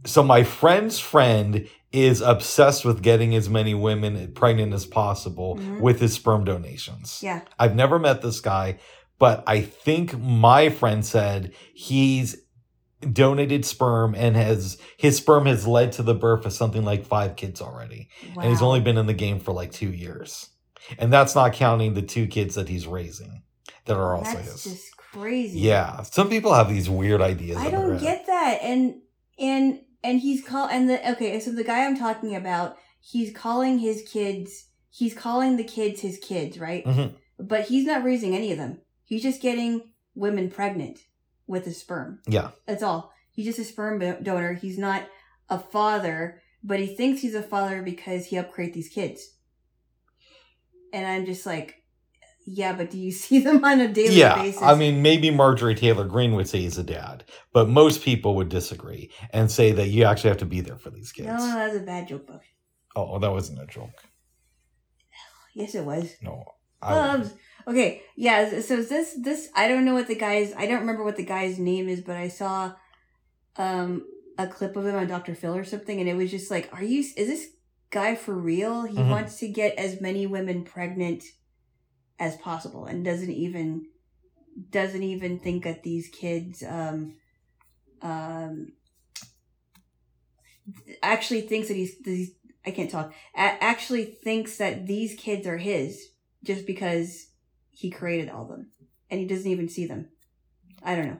[0.04, 5.80] So my friend's friend is obsessed with getting as many women pregnant as possible Mhm.
[5.80, 7.20] with his sperm donations.
[7.22, 7.42] Yeah.
[7.58, 8.78] I've never met this guy,
[9.18, 12.36] but I think my friend said he's
[13.12, 17.36] donated sperm and has his sperm has led to the birth of something like five
[17.36, 18.08] kids already.
[18.34, 18.42] Wow.
[18.42, 20.48] And he's only been in the game for like two years.
[20.98, 23.42] And that's not counting the two kids that he's raising
[23.84, 24.64] that are also That's his.
[24.64, 25.60] just crazy.
[25.60, 26.02] Yeah.
[26.02, 27.58] Some people have these weird ideas.
[27.58, 28.58] I don't get that.
[28.62, 29.00] And
[29.38, 33.78] and and he's call and the okay, so the guy I'm talking about, he's calling
[33.78, 36.84] his kids he's calling the kids his kids, right?
[36.84, 37.14] Mhm.
[37.38, 38.80] But he's not raising any of them.
[39.04, 40.98] He's just getting women pregnant
[41.46, 42.20] with his sperm.
[42.28, 42.50] Yeah.
[42.66, 43.10] That's all.
[43.30, 44.52] He's just a sperm donor.
[44.52, 45.08] He's not
[45.48, 49.26] a father, but he thinks he's a father because he helped create these kids.
[50.92, 51.76] And I'm just like,
[52.46, 54.34] yeah, but do you see them on a daily Yeah.
[54.34, 54.62] basis?
[54.62, 58.48] I mean, maybe Marjorie Taylor Greene would say he's a dad, but most people would
[58.48, 61.28] disagree and say that you actually have to be there for these kids.
[61.28, 62.42] no, no, that's a bad joke, Buck.
[62.94, 63.90] Oh, that wasn't a joke.
[65.54, 66.14] Yes, it was.
[66.20, 66.44] No.
[66.80, 67.32] Bubs.
[67.66, 68.60] Okay, yeah.
[68.60, 71.58] So this this I don't know what the guy's I don't remember what the guy's
[71.58, 72.72] name is, but I saw
[73.56, 74.04] um
[74.38, 75.34] a clip of him on Dr.
[75.34, 77.00] Phil or something, and it was just like, are you?
[77.00, 77.46] Is this
[77.92, 78.82] guy for real?
[78.84, 79.10] He Mhm.
[79.10, 81.22] wants to get as many women pregnant
[82.18, 83.86] as possible, and doesn't even
[84.70, 87.14] doesn't even think that these kids um
[88.02, 88.72] um
[91.02, 92.32] actually thinks that he's, he's
[92.66, 93.12] I can't talk.
[93.34, 96.10] A- actually thinks that these kids are his
[96.44, 97.28] just because
[97.70, 98.72] he created all of them
[99.10, 100.08] and he doesn't even see them.
[100.82, 101.18] I don't know.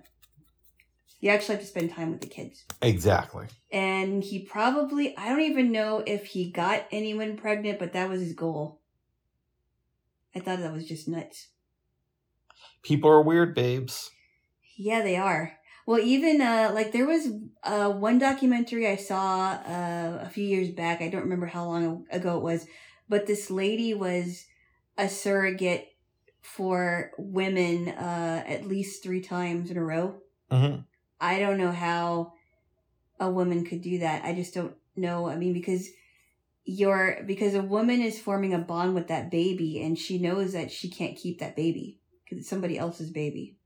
[1.23, 2.65] You actually have to spend time with the kids.
[2.83, 3.47] exactly.
[3.71, 8.21] And he probably, I don't even know if he got anyone pregnant, but that was
[8.21, 8.81] his goal.
[10.35, 11.49] I thought that was just nuts.
[12.83, 14.11] People are weird, babes.
[14.77, 15.53] Yeah, they are.
[15.87, 17.29] Well, even uh, like there was
[17.63, 21.01] uh, one documentary I saw uh, a few years back.
[21.01, 22.67] I don't remember how long ago it was,
[23.09, 24.45] but this lady was
[24.99, 25.89] a surrogate
[26.41, 30.17] for women uh, at least three times in a row.
[30.51, 30.79] hmm
[31.23, 32.35] I don't know how
[33.21, 34.25] a woman could do that.
[34.25, 35.29] I just don't know.
[35.29, 35.89] I mean, because
[36.65, 40.73] you're because a woman is forming a bond with that baby, and she knows that
[40.73, 43.57] she can't keep that baby because it's somebody else's baby.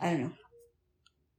[0.00, 0.32] I don't know.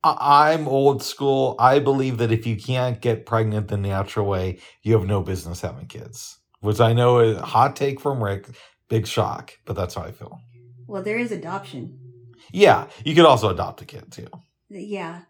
[0.03, 1.55] I- I'm old school.
[1.57, 5.61] I believe that if you can't get pregnant the natural way, you have no business
[5.61, 6.37] having kids.
[6.59, 8.47] Which I know is a hot take from Rick.
[8.89, 10.39] Big shock, but that's how I feel.
[10.85, 11.99] Well, there is adoption.
[12.51, 14.27] Yeah, you could also adopt a kid too.
[14.69, 15.23] Yeah.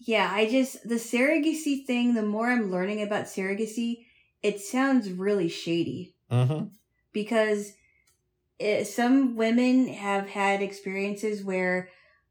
[0.00, 4.06] Yeah, I just, the surrogacy thing, the more I'm learning about surrogacy,
[4.42, 6.16] it sounds really shady.
[6.30, 6.64] Hmm
[7.12, 7.72] because
[8.58, 11.88] it, some women have had experiences where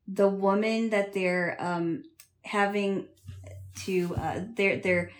[0.08, 2.03] the woman that they're um,
[2.43, 3.08] having
[3.86, 5.12] to, uh, they're, they're,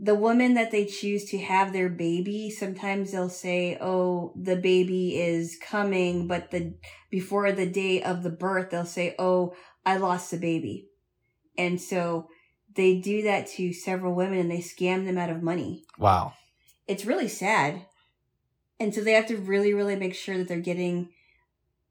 [0.00, 5.20] the woman that they choose to have their baby, sometimes they'll say, "Oh, the baby
[5.20, 6.74] is coming," but the
[7.10, 10.87] before the day of the birth, they'll say, "Oh, I lost the baby,"
[11.58, 12.28] and so
[12.74, 15.84] they do that to several women and they scam them out of money.
[15.98, 16.34] Wow.
[16.86, 17.84] It's really sad,
[18.80, 21.10] and so they have to really, really make sure that they're getting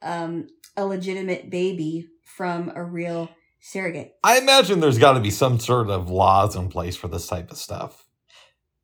[0.01, 4.13] um, a legitimate baby from a real surrogate.
[4.23, 7.51] I imagine there's got to be some sort of laws in place for this type
[7.51, 8.08] of stuff.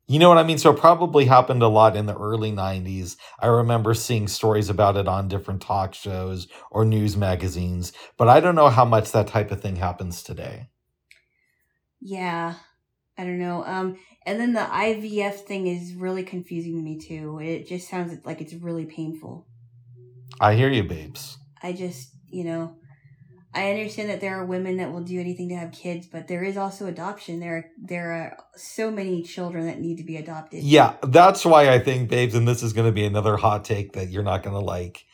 [0.06, 0.58] You know what I mean?
[0.58, 3.16] So it probably happened a lot in the early 90s.
[3.40, 8.40] I remember seeing stories about it on different talk shows or news magazines, but I
[8.40, 10.68] don't know how much that type of thing happens today.
[12.04, 12.54] Yeah.
[13.16, 13.64] I don't know.
[13.64, 17.40] Um, and then the IVF thing is really confusing to me too.
[17.40, 19.46] It just sounds like it's really painful.
[20.40, 21.38] I hear you, babes.
[21.62, 22.76] I just, you know,
[23.54, 26.42] I understand that there are women that will do anything to have kids, but there
[26.42, 27.38] is also adoption.
[27.38, 30.64] There, are, there are so many children that need to be adopted.
[30.64, 33.92] Yeah, that's why I think, babes, and this is going to be another hot take
[33.92, 35.04] that you're not going to like.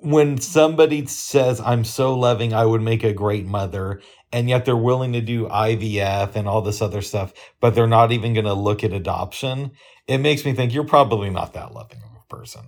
[0.00, 4.00] When somebody says, I'm so loving, I would make a great mother,
[4.32, 8.12] and yet they're willing to do IVF and all this other stuff, but they're not
[8.12, 9.72] even going to look at adoption,
[10.06, 12.62] it makes me think you're probably not that loving of a person.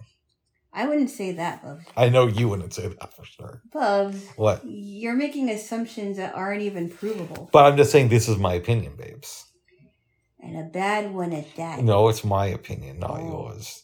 [0.77, 1.85] I wouldn't say that, Bubs.
[1.97, 3.63] I know you wouldn't say that for sure.
[3.73, 4.63] Bubs, What?
[4.65, 7.49] you're making assumptions that aren't even provable.
[7.53, 9.45] But I'm just saying this is my opinion, babes.
[10.41, 11.83] And a bad one at that.
[11.83, 13.27] No, it's my opinion, not Oh.
[13.29, 13.83] yours.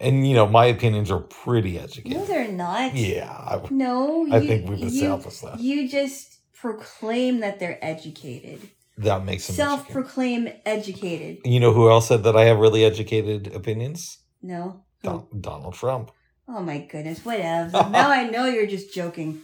[0.00, 2.18] And you know, my opinions are pretty educated.
[2.18, 2.94] No, they're not.
[2.96, 5.60] Yeah, I, No, I you- think we've you- established that.
[5.60, 6.31] You just
[6.62, 8.70] proclaim that they're educated.
[8.98, 11.38] That makes them self proclaim educated.
[11.44, 14.18] You know who else said that I have really educated opinions?
[14.40, 14.84] No.
[15.02, 16.12] Don- Donald Trump.
[16.46, 17.72] Oh my goodness, whatever.
[17.90, 19.42] now I know you're just joking.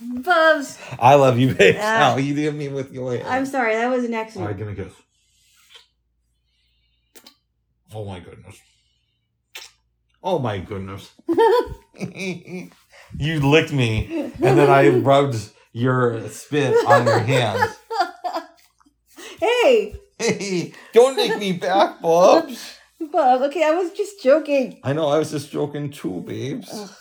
[0.00, 1.76] Bubs, I love you, babe.
[1.78, 2.12] Ah.
[2.12, 3.28] How you did me with your hand.
[3.28, 4.56] I'm sorry, that was an All right, accident.
[4.56, 4.94] give me a kiss.
[7.92, 8.58] Oh my goodness.
[10.22, 11.10] Oh my goodness.
[11.98, 15.36] you licked me, and then I rubbed
[15.72, 17.76] your spit on your hand.
[19.40, 22.50] hey, Hey, don't take me back, Bob.
[23.10, 24.78] Bub, okay, I was just joking.
[24.84, 26.70] I know, I was just joking too, babes.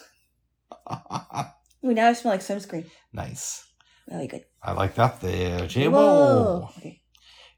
[1.85, 2.89] Ooh, now I smell like sunscreen.
[3.11, 3.65] nice.
[4.09, 4.45] Really good.
[4.63, 6.69] I like that there, j Whoa.
[6.77, 7.01] Okay.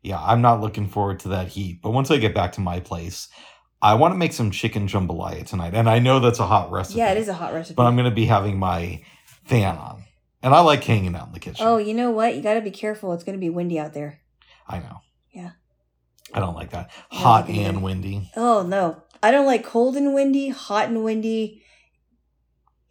[0.02, 1.80] Yeah, I'm not looking forward to that heat.
[1.84, 3.30] But once I get back to my place,
[3.84, 5.76] I want to make some chicken jambalaya tonight.
[5.76, 6.98] And I know that's a hot recipe.
[6.98, 7.76] Yeah, it is a hot recipe.
[7.76, 9.04] But I'm going to be having my
[9.46, 10.04] fan on.
[10.44, 11.66] And I like hanging out in the kitchen.
[11.66, 12.36] oh, you know what?
[12.36, 13.14] You got to be careful.
[13.14, 14.20] It's going to be windy out there.
[14.68, 15.02] I know.
[15.32, 15.52] Yeah.
[16.34, 16.90] I don't like that.
[17.12, 18.32] Hot like and windy.
[18.36, 21.62] Oh no, I don't like cold and windy, hot and windy.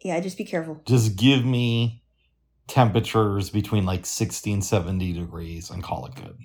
[0.03, 0.81] Yeah, just be careful.
[0.85, 2.03] Just give me
[2.67, 6.37] temperatures between like 60 and 70 degrees and call it good.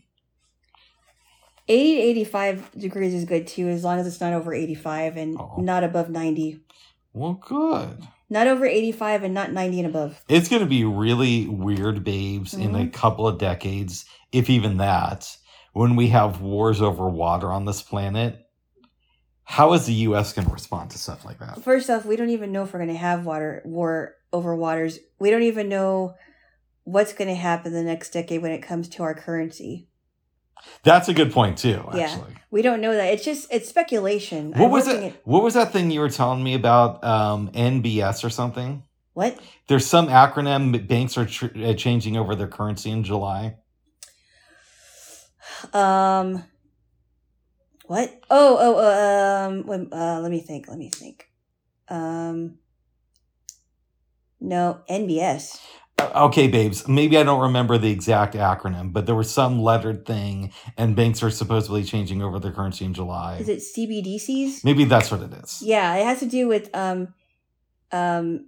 [1.68, 5.36] 80 to 85 degrees is good too, as long as it's not over 85 and
[5.38, 5.56] Oh.
[5.58, 6.60] not above 90.
[7.12, 8.06] Well, good.
[8.28, 10.20] Not over 85 and not 90 and above.
[10.28, 12.92] It's going to be really weird, babes, in a Mhm.
[12.92, 15.36] couple of decades, if even that,
[15.72, 18.40] when we have wars over water on this planet.
[19.44, 20.32] How is the U.S.
[20.32, 21.62] going to respond to stuff like that?
[21.62, 24.98] First off, we don't even know if we're going to have water war over waters.
[25.20, 26.14] We don't even know
[26.82, 29.86] what's going to happen the next decade when it comes to our currency.
[30.82, 31.88] That's a good point too.
[31.94, 32.18] Yeah.
[32.50, 33.12] We don't know that.
[33.12, 34.50] It's just it's speculation.
[34.52, 35.02] what I'm was it?
[35.02, 37.02] at- What was that thing you were telling me about?
[37.04, 38.82] Um, NBS or something?
[39.14, 39.38] what?
[39.68, 40.86] There's some acronym.
[40.86, 43.56] Banks are tr- uh, changing over their currency in July.
[45.72, 46.44] Um.
[47.86, 48.20] What?
[48.30, 49.88] Oh, oh, uh, um.
[49.92, 50.68] Uh, let me think.
[50.68, 51.28] Let me think.
[51.88, 52.58] Um.
[54.40, 55.58] No, NBS.
[55.98, 56.86] Okay, babes.
[56.88, 61.22] Maybe I don't remember the exact acronym, but there was some lettered thing, and banks
[61.22, 63.36] are supposedly changing over their currency in July.
[63.36, 64.64] Is it CBDCs?
[64.64, 65.62] Maybe that's what it is.
[65.62, 67.14] Yeah, it has to do with um,
[67.92, 68.46] um,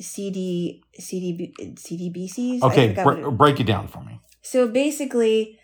[0.00, 2.62] CD, CDB, CDBCs.
[2.62, 4.20] Okay, br- break it down for me.
[4.42, 5.58] So basically,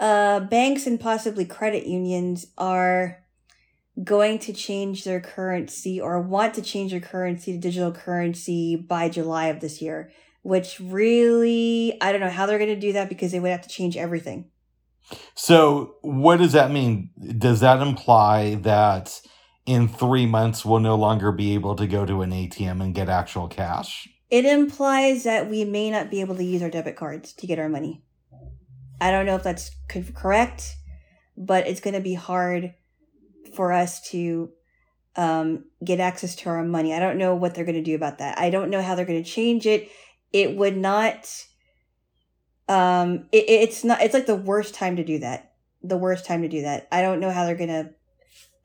[0.00, 3.24] uh, banks and possibly credit unions are
[4.02, 9.08] going to change their currency or want to change their currency to digital currency by
[9.08, 10.10] July of this year,
[10.46, 13.62] which really, I don't know how they're going to do that because they would have
[13.62, 14.48] to change everything.
[15.34, 17.10] So, what does that mean?
[17.36, 19.20] Does that imply that
[19.66, 23.08] in three months we'll no longer be able to go to an ATM and get
[23.08, 24.08] actual cash?
[24.30, 27.58] It implies that we may not be able to use our debit cards to get
[27.58, 28.04] our money.
[29.00, 29.72] I don't know if that's
[30.14, 30.76] correct,
[31.36, 32.72] but it's going to be hard
[33.56, 34.50] for us to
[35.16, 36.94] um, get access to our money.
[36.94, 38.38] I don't know what they're going to do about that.
[38.38, 39.90] I don't know how they're going to change it.
[40.36, 41.46] It would not.
[42.68, 44.02] Um, it, it's not.
[44.02, 45.54] It's like the worst time to do that.
[45.82, 46.88] The worst time to do that.
[46.92, 47.94] I don't know how they're going to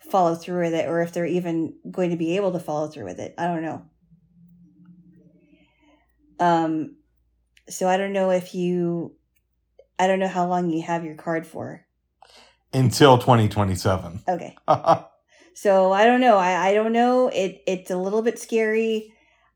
[0.09, 3.05] follow through with it, or if they're even going to be able to follow through
[3.05, 3.33] with it.
[3.37, 3.85] I don't know.
[6.41, 6.97] Um,
[7.69, 9.15] so I don't know if you,
[9.97, 11.85] I don't know how long you have your card for.
[12.73, 14.23] Until 2027.
[14.27, 14.57] Okay.
[15.53, 16.37] So I don't know.
[16.37, 17.27] I, I don't know.
[17.27, 19.13] It it's a little bit scary.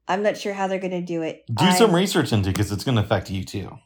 [0.07, 1.43] I'm not sure how they're going to do it.
[1.53, 3.77] Do some I'm- research into because it's going to affect you too.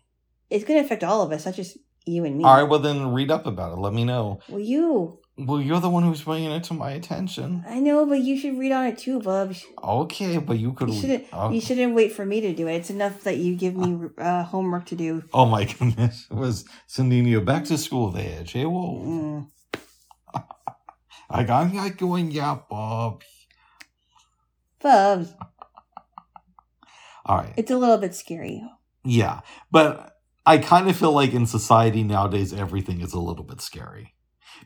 [0.50, 2.44] It's going to affect all of us, not just you and me.
[2.44, 3.80] All right, well, then read up about it.
[3.80, 4.40] Let me know.
[4.50, 5.20] Well, you.
[5.38, 7.64] Well, you're the one who's bringing it to my attention.
[7.70, 9.66] I know, but you should read on it too, Bubs.
[9.82, 10.90] Okay, but you could.
[10.90, 11.26] You shouldn't.
[11.32, 12.74] oh, You shouldn't wait for me to do it.
[12.76, 15.24] It's enough that you give me uh, homework to do.
[15.34, 16.28] oh my goodness.
[16.30, 18.66] It was sending you back to school there, Jay.
[18.66, 19.02] Whoa.
[19.06, 19.48] Mm.
[21.30, 23.22] I got not going, yeah, Bob.
[24.82, 25.34] Bubs,
[27.30, 27.54] All right.
[27.58, 28.64] it's a little bit scary.
[29.06, 33.62] Yeah, but I kind of feel like in society nowadays, everything is a little bit
[33.62, 34.16] scary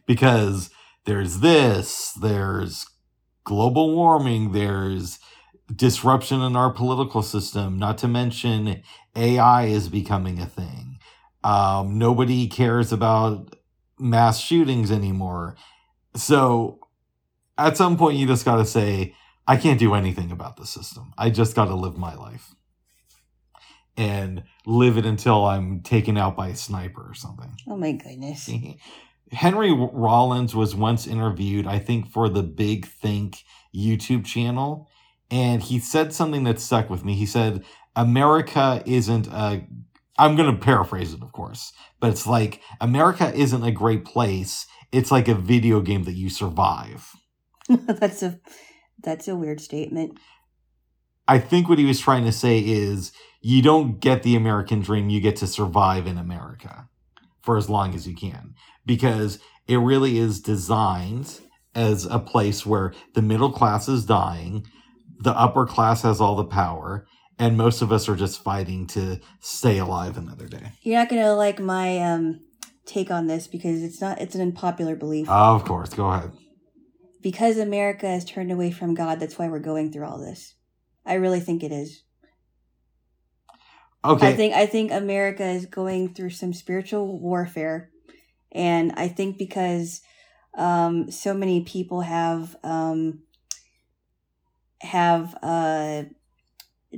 [0.07, 0.69] because
[1.05, 2.85] there's this, there's
[3.43, 5.19] global warming, there's
[5.75, 8.81] disruption in our political system, not to mention
[9.15, 10.99] AI is becoming a thing.
[11.43, 13.55] Um, nobody cares about
[13.99, 15.55] mass shootings anymore.
[16.15, 16.79] So
[17.57, 19.15] at some point, you just got to say,
[19.47, 21.13] I can't do anything about the system.
[21.17, 22.55] I just got to live my life
[23.97, 27.55] and live it until I'm taken out by a sniper or something.
[27.67, 28.49] Oh my goodness.
[29.31, 33.43] Henry Rollins was once interviewed, I think, for the Big Think
[33.75, 34.87] YouTube channel,
[35.31, 37.15] and he said something that stuck with me.
[37.15, 37.63] He said,
[37.95, 39.65] America isn't a
[40.17, 44.67] I'm going to paraphrase it, of course, but it's like America isn't a great place.
[44.91, 47.15] It's like a video game that you survive.
[47.69, 48.39] that's a
[49.03, 50.17] that's a weird statement.
[51.27, 55.09] I think what he was trying to say is you don't get the American dream,
[55.09, 56.89] you get to survive in America
[57.41, 61.39] for as long as you can because it really is designed
[61.75, 64.65] as a place where the middle class is dying,
[65.19, 67.05] the upper class has all the power,
[67.39, 70.71] and most of us are just fighting to stay alive another day.
[70.81, 72.41] You're not gonna like my um,
[72.85, 75.29] take on this because it's not it's an unpopular belief.
[75.29, 76.31] Uh, of course, go ahead.
[77.23, 80.53] Because America has turned away from God, that's why we're going through all this.
[81.05, 82.03] I really think it is.
[84.05, 84.27] Okay.
[84.27, 87.89] I think I think America is going through some spiritual warfare,
[88.51, 90.01] and I think because
[90.57, 93.23] um, so many people have um,
[94.81, 96.03] have uh,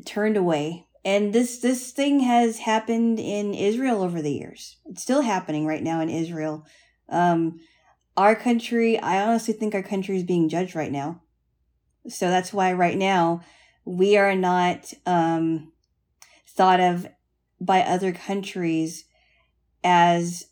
[0.03, 4.77] turned away, and this this thing has happened in Israel over the years.
[4.85, 6.65] It's still happening right now in Israel.
[7.07, 7.59] Um,
[8.17, 11.21] our country, I honestly think our country is being judged right now.
[12.07, 13.41] So that's why right now
[13.83, 15.71] we are not um,
[16.47, 17.07] thought of
[17.59, 19.05] by other countries
[19.83, 20.47] as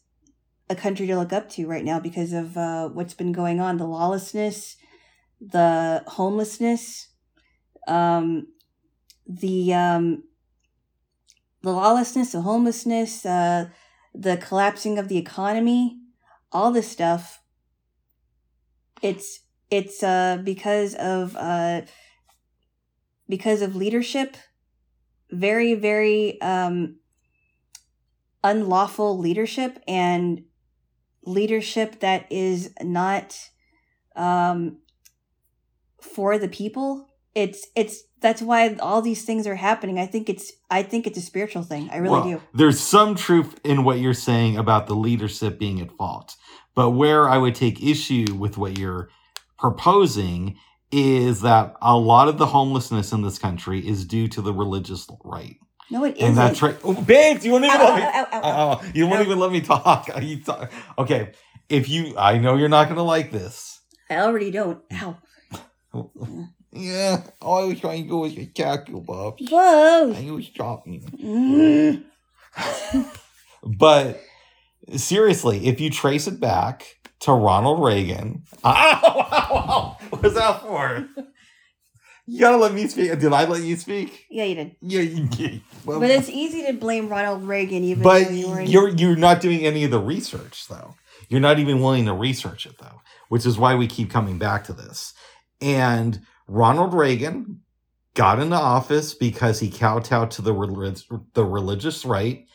[0.69, 3.77] a country to look up to right now because of uh, what's been going on
[3.77, 4.77] the lawlessness,
[5.39, 7.09] the homelessness,
[7.87, 8.47] um,
[9.27, 10.23] the um,
[11.61, 13.67] the lawlessness, the homelessness, uh,
[14.13, 15.99] the collapsing of the economy,
[16.51, 17.39] all this stuff.
[19.03, 21.81] It's it's uh, because of uh,
[23.27, 24.37] because of leadership,
[25.29, 26.95] very very um,
[28.43, 30.43] unlawful leadership and
[31.25, 33.37] leadership that is not
[34.15, 34.77] um,
[36.01, 37.07] for the people.
[37.35, 39.99] It's it's that's why all these things are happening.
[39.99, 41.89] I think it's I think it's a spiritual thing.
[41.91, 42.41] I really Well, do.
[42.53, 46.35] There's some truth in what you're saying about the leadership being at fault.
[46.75, 49.09] But where I would take issue with what you're
[49.59, 50.57] proposing
[50.91, 55.07] is that a lot of the homelessness in this country is due to the religious
[55.23, 55.57] right.
[55.91, 56.35] No, it And isn't.
[56.35, 56.77] that's right.
[56.83, 58.03] Oh, babes, you won't even Ow, let me.
[58.03, 58.71] ow, ow.
[58.71, 60.07] Uh, you won't even let me talk.
[60.21, 60.71] You talk.
[60.97, 61.31] Okay,
[61.69, 63.79] if you, I know you're not going to like this.
[64.09, 64.81] I already don't.
[64.93, 65.17] Ow.
[66.75, 69.37] Yeah, all I was trying to do was attack you, Bob.
[69.47, 70.11] Whoa.
[70.11, 71.01] I was talking.
[71.23, 72.03] Mm.
[73.77, 74.19] But
[74.95, 76.85] seriously, if you trace it back
[77.21, 81.07] to Ronald Reagan, ow, ow, ow, what was that for?
[82.25, 83.19] You gotta let me speak.
[83.19, 84.25] Did I let you speak?
[84.29, 84.75] Yeah, you did.
[84.81, 85.61] Yeah, you did.
[85.85, 88.89] Well, But it's easy to blame Ronald Reagan even but though you were in you're
[88.89, 90.95] you're not doing any of the research though.
[91.27, 94.63] You're not even willing to research it though, which is why we keep coming back
[94.65, 95.13] to this.
[95.59, 97.61] And Ronald Reagan
[98.13, 101.01] got into office because he kowtowed to the relig-
[101.33, 102.45] the religious right.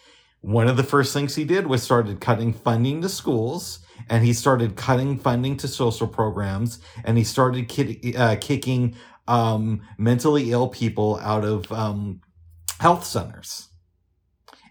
[0.41, 4.33] One of the first things he did was started cutting funding to schools, and he
[4.33, 8.95] started cutting funding to social programs, and he started kid- uh, kicking
[9.27, 12.21] um, mentally ill people out of um,
[12.79, 13.69] health centers,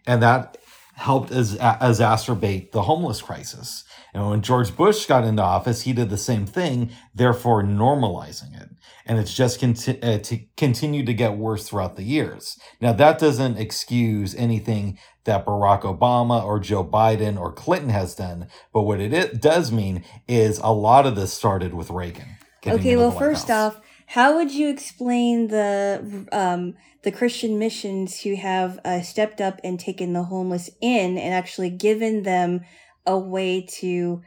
[0.05, 0.57] and that
[0.95, 3.84] helped as, exacerbate the homeless crisis.
[4.13, 8.66] And when George Bush got into office, he did the same thing, therefore normalizing it.
[9.07, 12.59] And it's just conti- uh, to continue to get worse throughout the years.
[12.81, 18.47] Now, that doesn't excuse anything that Barack Obama or Joe Biden or Clinton has done.
[18.73, 22.37] But what it does mean is a lot of this started with Reagan.
[22.65, 23.75] Okay, well, first House.
[23.75, 29.59] off, how would you explain the um, the Christian missions who have uh, stepped up
[29.63, 32.61] and taken the homeless in and actually given them
[33.05, 34.21] a way to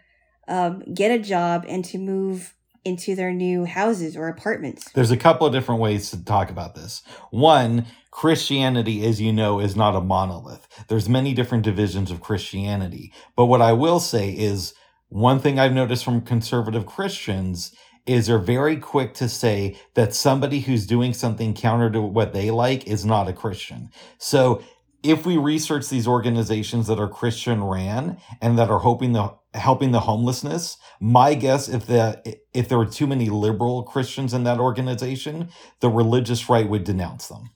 [0.48, 2.54] um, get a job and to move
[2.84, 4.90] into their new houses or apartments?
[4.92, 7.02] There's a couple of different ways to talk about this.
[7.30, 10.66] One, Christianity, as you know, is not a monolith.
[10.88, 13.12] There's many different divisions of Christianity.
[13.36, 14.74] But what I will say is
[15.08, 17.74] one thing I've noticed from conservative Christians
[18.06, 22.50] is they're very quick to say that somebody who's doing something counter to what they
[22.50, 23.90] like is not a Christian.
[24.18, 24.62] So
[25.02, 29.90] if we research these organizations that are Christian ran and that are hoping the helping
[29.92, 32.22] the homelessness, my guess if the
[32.52, 35.48] if there were too many liberal Christians in that organization,
[35.80, 37.50] the religious right would denounce them.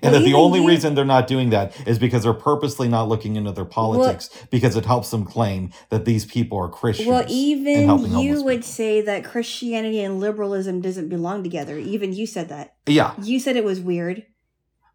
[0.00, 2.88] And Well, that the only you- reason they're not doing that is because they're purposely
[2.88, 7.08] not looking into their politics because it helps them claim that these people are Christians.
[7.10, 8.66] Well, even you would people.
[8.68, 11.76] say that Christianity and liberalism doesn't belong together.
[11.76, 12.74] Even you said that.
[12.86, 13.12] yeah.
[13.22, 14.24] You said it was weird.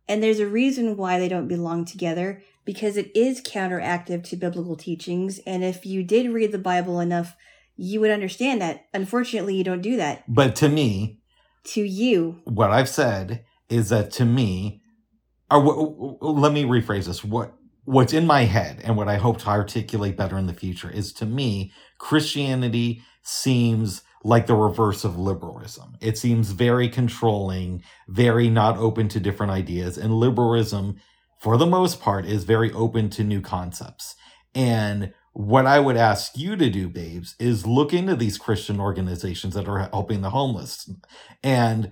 [0.08, 4.76] And there's a reason why they don't belong together because it is counteractive to biblical
[4.76, 5.40] teachings.
[5.46, 7.36] And if you did read the Bible enough,
[7.76, 8.86] you would understand that.
[8.94, 10.24] Unfortunately, you don't do that.
[10.28, 11.20] But to me,
[11.74, 14.82] To you, what I've said is that to me,
[15.52, 17.24] or w- w- let me rephrase this.
[17.24, 17.54] What
[17.84, 21.14] what's in my head and what I hope to articulate better in the future is
[21.14, 25.96] to me, Christianity seems like the reverse of liberalism.
[26.02, 31.00] It seems very controlling, very not open to different ideas, and liberalism,
[31.40, 34.16] for the most part, is very open to new concepts.
[34.56, 39.54] And what I would ask you to do, babes, is look into these Christian organizations
[39.54, 40.90] that are helping the homeless.
[41.44, 41.92] And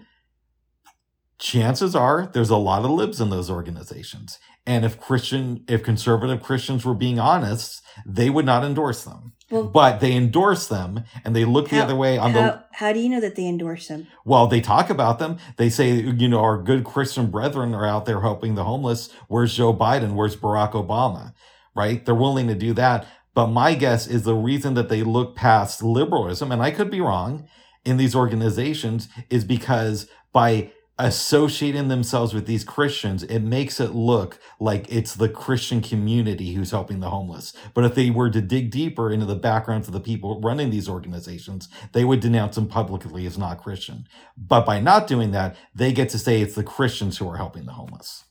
[1.37, 4.39] chances are there's a lot of libs in those organizations.
[4.65, 9.33] And if Christian, if conservative Christians were being honest, they would not endorse them.
[9.55, 12.93] Well, But they endorse them and they look the other way on the how, how
[12.93, 14.07] do you know that they endorse them?
[14.25, 15.37] well, they talk about them.
[15.57, 19.09] They say, you know, our good Christian brethren are out there helping the homeless.
[19.27, 20.13] Where's Joe Biden?
[20.15, 21.33] Where's Barack Obama?
[21.75, 22.05] Right?
[22.05, 23.05] They're willing to do that.
[23.33, 27.01] But my guess is the reason that they look past liberalism, and I could be
[27.01, 27.47] wrong,
[27.83, 34.39] in these organizations is because by associating themselves with these Christians, it makes it look
[34.59, 37.53] like it's the Christian community who's helping the homeless.
[37.73, 40.87] But if they were to dig deeper into the backgrounds of the people running these
[40.87, 44.07] organizations, they would denounce them publicly as not Christian.
[44.37, 47.65] But by not doing that, they get to say it's the Christians who are helping
[47.65, 48.23] the homeless.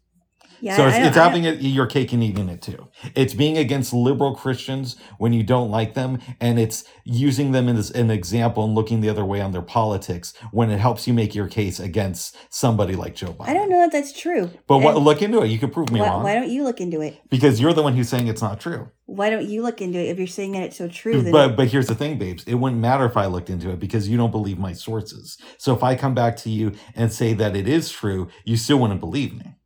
[0.61, 2.89] Yeah, so it's, it's having it, your cake and eating it too.
[3.15, 7.91] It's being against liberal Christians when you don't like them, and it's using them as
[7.91, 11.35] an example and looking the other way on their politics when it helps you make
[11.35, 13.49] your case against somebody like Joe Biden.
[13.49, 14.51] I don't know that that's true.
[14.67, 15.49] But what, look into it.
[15.49, 17.21] You could prove me why, wrong why don't you look into it?
[17.29, 18.91] because you're the one who's saying it's not true.
[19.07, 21.31] Why don't you look into it if you're saying that it's so true?
[21.31, 22.43] But but here's the thing, babes.
[22.45, 25.37] It wouldn't matter if I looked into it because you don't believe my sources.
[25.59, 28.79] So if I come back to you and say that it is true, you still
[28.79, 29.57] wouldn't believe me.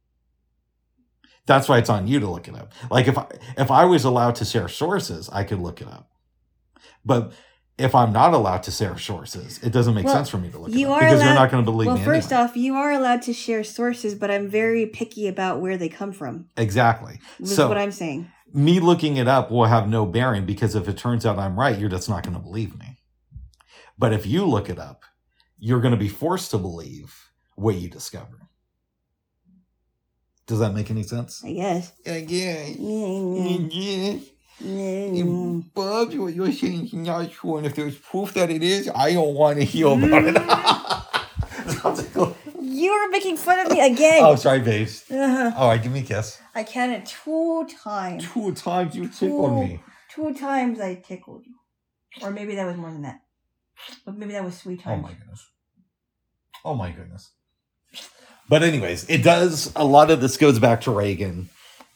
[1.49, 2.73] That's why it's on you to look it up.
[2.91, 3.27] Like if I,
[3.57, 6.09] if I was allowed to share sources, I could look it up.
[7.05, 7.33] But
[7.79, 10.59] if I'm not allowed to share sources, it doesn't make Well, sense for me to
[10.59, 12.49] look you it up are because you're not going to believe well, me first anyway.
[12.51, 16.13] off, you are allowed to share sources, but I'm very picky about where they come
[16.13, 16.47] from.
[16.57, 17.19] exactly.
[17.41, 18.31] Is So what I'm saying.
[18.53, 21.79] me looking it up will have no bearing because if it turns out I'm right,
[21.79, 22.99] you're just not going to believe me.
[23.97, 25.05] But if you look it up,
[25.59, 28.38] you're going to be forced to believe what you discover.
[30.49, 31.45] Does that make any sense?
[31.45, 31.93] I guess.
[32.05, 32.65] Yeah.
[32.73, 34.23] Mm,
[34.61, 35.23] Yeah.
[35.23, 38.91] mm, Bob, what you're saying is not true, and if there's proof that it is,
[38.95, 40.37] I don't want to hear about it.
[41.71, 44.25] Sounds like- You are making fun of me again.
[44.25, 45.05] oh, sorry, babes.
[45.11, 45.53] Uh-huh.
[45.57, 46.39] All right, give me a kiss.
[46.55, 48.27] I counted two times.
[48.33, 49.81] Two times you tickled me.
[50.15, 51.55] Two times I tickled you.
[52.23, 53.21] Or maybe that was more than that.
[54.05, 54.99] But maybe that was three Oh times.
[55.05, 55.47] Oh, my goodness.
[56.65, 57.31] Oh my goodness.
[58.49, 61.51] But anyways, it does a lot of this goes back to Reagan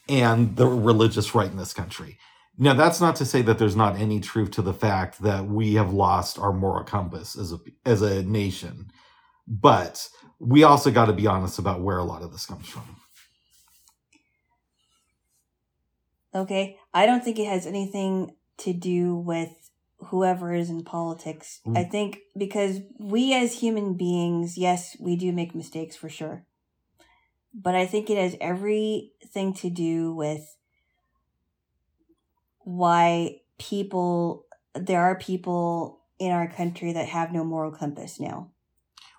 [0.07, 2.17] and the religious right in this country.
[2.57, 5.73] Now that's not to say that there's not any truth to the fact that we
[5.73, 8.91] have lost our moral compass as a as a nation.
[9.47, 10.07] But
[10.39, 12.97] we also got to be honest about where a lot of this comes from.
[16.35, 16.77] Okay.
[16.93, 19.62] I don't think it has anything to do with
[19.99, 21.59] whoever is in politics.
[21.65, 21.77] Mm.
[21.77, 26.45] I think because we as human beings, yes, we do make mistakes for sure.
[27.53, 30.55] But I think it has everything to do with
[32.59, 38.51] why people, there are people in our country that have no moral compass now.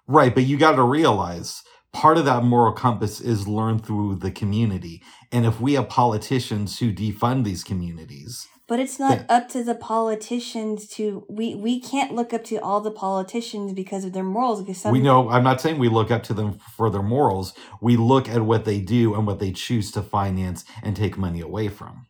[0.07, 1.62] Right, but you got to realize
[1.93, 5.03] part of that moral compass is learned through the community.
[5.31, 9.75] And if we have politicians who defund these communities, But it's not up to the
[9.75, 14.61] politicians to we we can't look up to all the politicians because of their morals
[14.62, 17.53] because some we know i'm not saying we look up to them for their morals
[17.83, 21.41] we look at what they do and what they choose to finance and take money
[21.43, 22.07] away from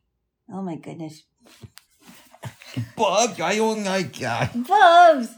[0.53, 1.25] Oh my goodness.
[2.97, 5.29] bob i don't like that Bubs.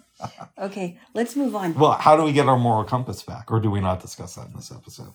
[0.58, 1.74] Okay, let's move on.
[1.74, 4.48] well how do we get our moral compass back or do we not discuss that
[4.48, 5.12] in this episode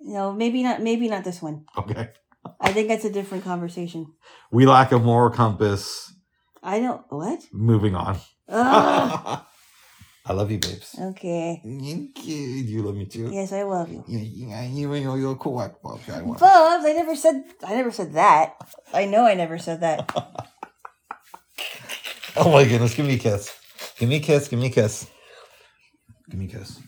[0.00, 1.64] No, maybe not maybe not this one.
[1.76, 2.10] okay
[2.60, 4.06] I think that's a different conversation.
[4.50, 6.12] we lack a moral compass
[6.62, 7.40] I don't what?
[7.52, 8.18] moving on
[8.48, 9.46] Ah,
[10.26, 11.60] i love you babes okay.
[11.64, 14.04] you love me too Yes, I love you.
[14.08, 16.00] yeah, yeah, you know you're correct, Bob.
[16.12, 18.56] I want- Bubs, I never said I never said that.
[18.92, 20.10] I know I never said that.
[22.36, 23.50] Oh my goodness, give me a kiss.
[23.98, 25.08] Give me a kiss, give me a kiss.
[26.30, 26.78] Give me a kiss.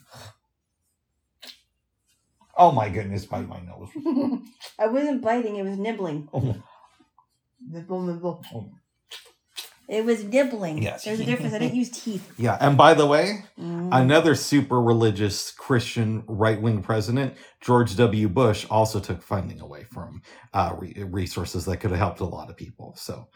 [2.60, 3.88] Oh my goodness, bite my nose.
[4.78, 6.28] I wasn't biting, it was nibbling.
[6.32, 6.56] Oh.
[7.66, 8.44] Nibble, nibble.
[8.54, 8.70] Oh.
[9.88, 10.82] It was nibbling.
[10.82, 11.04] Yes.
[11.04, 11.52] There's a difference.
[11.52, 12.32] I didn't use teeth.
[12.38, 13.88] Yeah, and by the way, Mm.
[13.92, 18.28] another super religious Christian right wing president, George W.
[18.28, 20.22] Bush, also took funding away from
[20.54, 22.94] uh, re- resources that could have helped a lot of people.
[22.96, 23.28] So,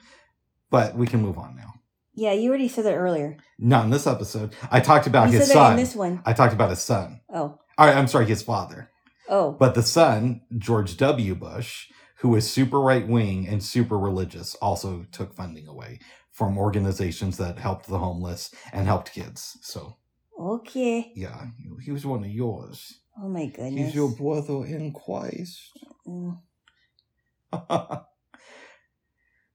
[0.70, 1.72] but we can move on now.
[2.14, 3.36] Yeah, you already said that earlier.
[3.58, 4.54] Not in this episode.
[4.70, 5.76] I talked about you his said that in son.
[5.76, 6.22] this one.
[6.24, 7.20] I talked about his son.
[7.32, 7.58] Oh.
[7.76, 8.88] All right, I'm sorry, his father.
[9.28, 9.52] Oh.
[9.52, 11.34] But the son, George W.
[11.34, 15.98] Bush, who was super right wing and super religious, also took funding away
[16.32, 19.56] from organizations that helped the homeless and helped kids.
[19.62, 19.96] So,
[20.38, 21.12] Okay.
[21.14, 21.46] yeah,
[21.82, 23.00] he was one of yours.
[23.22, 23.86] Oh my goodness.
[23.86, 25.70] He's your brother in Christ.
[26.06, 26.40] Mm.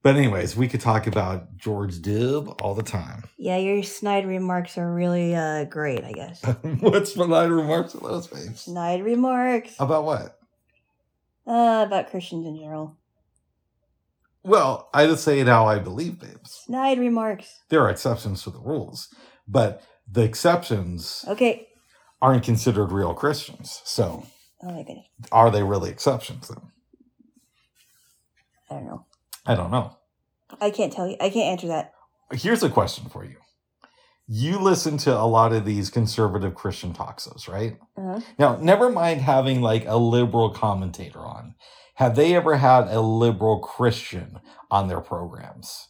[0.03, 3.23] but, anyways, we could talk about George Dibb all the time.
[3.37, 6.41] Yeah, your snide remarks are really uh great, I guess.
[6.79, 8.61] What's my line remarks those, babes?
[8.61, 9.75] snide remarks.
[9.79, 10.37] About what?
[11.47, 12.97] Uh about Christians in general.
[14.43, 16.61] Well, I just say it how I believe, babes.
[16.65, 17.59] Snide remarks.
[17.69, 19.09] There are exceptions to the rules,
[19.47, 21.67] but the exceptions Okay.
[22.21, 23.81] aren't considered real Christians.
[23.83, 24.25] So,
[24.63, 25.07] Oh my goodness.
[25.31, 26.71] are they really exceptions then?
[28.71, 29.05] I don't know.
[29.49, 29.97] I don't know.
[30.61, 31.15] I can't tell you.
[31.19, 31.93] I can't answer that.
[32.31, 33.37] Here's a question for you.
[34.27, 37.79] You listen to a lot of these conservative Christian talk shows, right?
[37.97, 38.19] Uh-huh.
[38.37, 41.55] Now, never mind having like a liberal commentator on.
[41.95, 44.39] Have they ever had a liberal Christian
[44.69, 45.87] on their programs?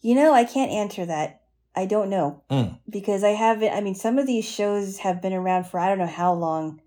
[0.00, 1.42] You know, I can't answer that.
[1.76, 2.44] I don't know.
[2.50, 2.78] Mm.
[2.88, 5.98] Because I haven't I mean some of these shows have been around for I don't
[5.98, 6.80] know how long.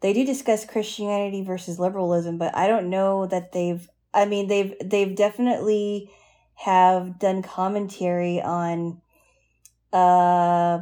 [0.00, 4.74] They do discuss Christianity versus liberalism, but I don't know that they've I mean they've
[4.84, 6.10] they've definitely
[6.54, 9.00] have done commentary on
[9.92, 10.80] uh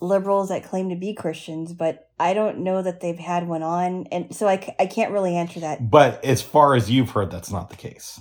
[0.00, 4.06] liberals that claim to be Christians, but I don't know that they've had one on
[4.12, 5.90] and so I, I can't really answer that.
[5.90, 8.20] But as far as you've heard, that's not the case.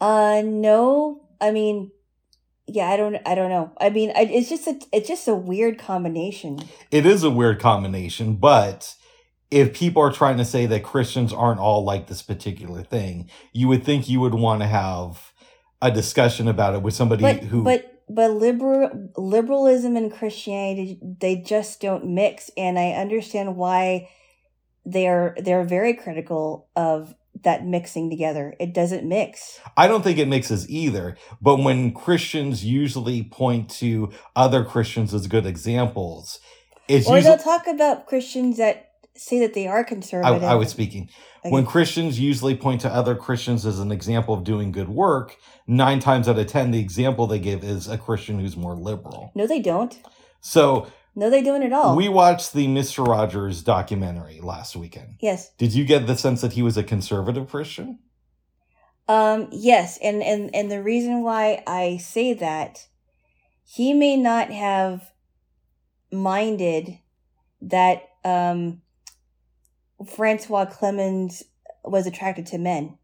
[0.00, 1.20] Uh, no.
[1.40, 1.90] I mean,
[2.66, 3.16] yeah, I don't.
[3.26, 3.72] I don't know.
[3.80, 4.78] I mean, I, it's just a.
[4.92, 6.60] It's just a weird combination.
[6.90, 8.94] It is a weird combination, but
[9.50, 13.68] if people are trying to say that Christians aren't all like this particular thing, you
[13.68, 15.32] would think you would want to have
[15.82, 21.36] a discussion about it with somebody But who but but liberal liberalism and Christianity they
[21.36, 24.08] just don't mix, and I understand why
[24.84, 28.54] they're they're very critical of that mixing together.
[28.60, 29.60] It doesn't mix.
[29.76, 31.16] I don't think it mixes either.
[31.40, 36.40] But when Christians usually point to other Christians as good examples,
[36.88, 38.89] it's Or usually they'll talk about Christians that
[39.20, 40.42] say that they are I, conservative.
[40.42, 41.08] I was speaking.
[41.40, 41.50] Okay.
[41.50, 46.00] When Christians usually point to other Christians as an example of doing good work, nine
[46.00, 49.32] times out of ten, the example they give is a Christian who's more liberal.
[49.34, 49.98] no, they don't.
[50.40, 51.96] So No, they don't at all.
[51.96, 53.06] we watched the Mr.
[53.06, 55.16] Rogers documentary last weekend.
[55.20, 55.50] yes.
[55.58, 57.98] Did you get the sense that he was a conservative Christian?
[59.08, 62.86] Um, yes, and, and and the reason why I say that
[63.64, 65.10] he may not have
[66.12, 66.98] minded
[67.62, 68.82] that um
[70.06, 71.42] Francois Clemmons
[71.84, 72.98] was attracted to men.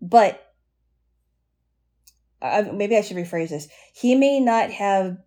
[0.00, 0.52] But
[2.40, 3.68] uh, maybe I should rephrase this.
[3.94, 5.18] He may not have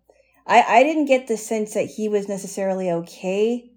[0.46, 3.70] I I didn't get the sense that he was necessarily okay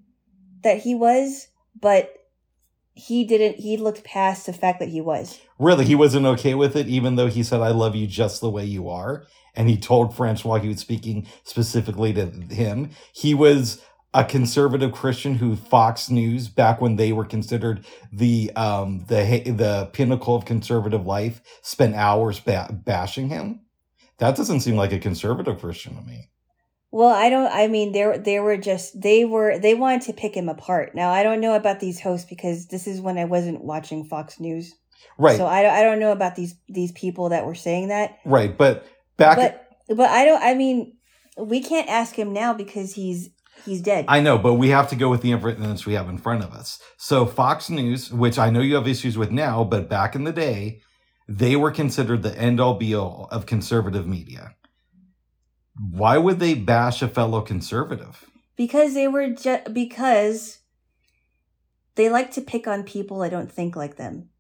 [0.62, 1.48] that he was,
[1.80, 2.14] but
[2.94, 5.40] he didn't he looked past the fact that he was.
[5.58, 8.50] Really, he wasn't okay with it, even though he said, I love you just the
[8.50, 9.26] way you are.
[9.56, 12.92] And he told Francois he was speaking specifically to him.
[13.12, 13.82] He was
[14.14, 19.90] a conservative Christian who Fox News, back when they were considered the um the the
[19.94, 23.62] pinnacle of conservative life, spent hours ba- bashing him.
[24.18, 26.30] That doesn't seem like a conservative Christian to me.
[26.92, 27.52] Well, I don't.
[27.52, 30.96] I mean, they they were just they were they wanted to pick him apart.
[30.96, 34.40] Now I don't know about these hosts because this is when I wasn't watching Fox
[34.40, 34.74] News,
[35.20, 38.18] Right, so I don't I don't know about these these people that were saying that.
[38.26, 38.58] right.
[38.58, 38.86] But
[39.18, 40.42] back, But but I don't.
[40.42, 40.98] I mean,
[41.38, 43.30] we can't ask him now because he's
[43.66, 44.06] he's dead.
[44.08, 46.52] I know, but we have to go with the evidence we have in front of
[46.54, 46.80] us.
[46.98, 50.34] So Fox News, which I know you have issues with now, but back in the
[50.34, 50.82] day,
[51.28, 54.56] they were considered the end all be all of conservative media.
[55.78, 58.30] Why would they bash a fellow conservative?
[58.60, 60.60] because they were just because
[61.96, 64.32] they like to pick on people I don't think like them.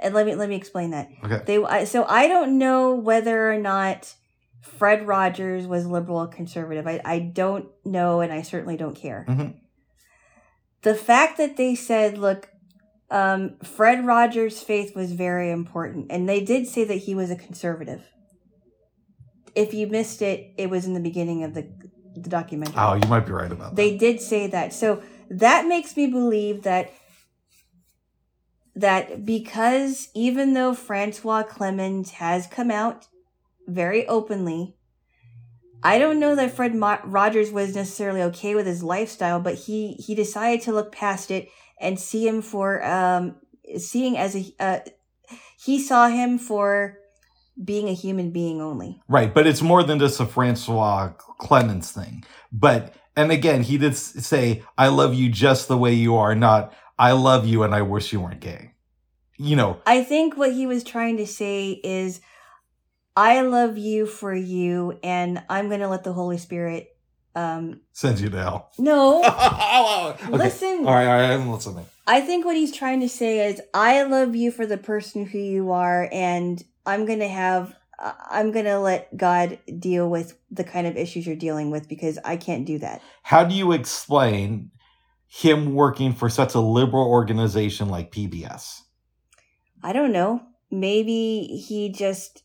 [0.00, 1.08] And let me let me explain that.
[1.22, 1.40] Okay.
[1.46, 4.14] They I, so I don't know whether or not
[4.60, 6.86] Fred Rogers was liberal conservative.
[6.86, 9.24] I I don't know, and I certainly don't care.
[9.28, 9.54] Mhm.
[10.82, 12.50] The fact that they said, "Look,
[13.10, 17.36] um, Fred Rogers' faith was very important," and they did say that he was a
[17.36, 18.06] conservative.
[19.54, 21.66] If you missed it, it was in the beginning of the
[22.14, 22.74] the documentary.
[22.76, 23.76] Oh, you might be right about that.
[23.76, 24.72] They did say that.
[24.72, 26.90] So that makes me believe that
[28.74, 33.06] that because even though Francois Clemmons has come out
[33.74, 34.76] very openly,
[35.82, 39.94] I don't know that Fred Mo- Rogers was necessarily okay with his lifestyle, but he
[39.94, 41.48] he decided to look past it
[41.80, 43.36] and see him for um
[43.78, 44.80] seeing as a uh,
[45.58, 46.98] he saw him for
[47.62, 49.00] being a human being only.
[49.08, 52.24] Right, but it's more than just a Francois Clemmons thing.
[52.52, 56.72] But and again, he did say, "I love you just the way you are," not
[56.98, 58.72] "I love you and I wish you weren't gay."
[59.38, 62.20] You know, I think what he was trying to say is,
[63.20, 66.96] I love you for you, and I'm going to let the Holy Spirit.
[67.34, 68.72] Um, sends you to hell.
[68.78, 69.22] no,
[70.14, 70.32] okay.
[70.32, 70.86] listen.
[70.86, 71.84] All right, all right, I'm listening.
[72.06, 75.36] I think what he's trying to say is, I love you for the person who
[75.38, 77.76] you are, and I'm going to have.
[77.98, 82.18] I'm going to let God deal with the kind of issues you're dealing with because
[82.24, 83.02] I can't do that.
[83.22, 84.70] How do you explain
[85.28, 88.80] him working for such a liberal organization like PBS?
[89.82, 90.40] I don't know.
[90.70, 92.42] Maybe he just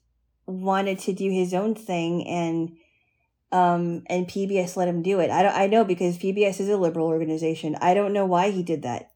[0.47, 2.71] wanted to do his own thing and
[3.51, 5.29] um and PBS let him do it.
[5.29, 7.75] I don't I know because PBS is a liberal organization.
[7.81, 9.11] I don't know why he did that.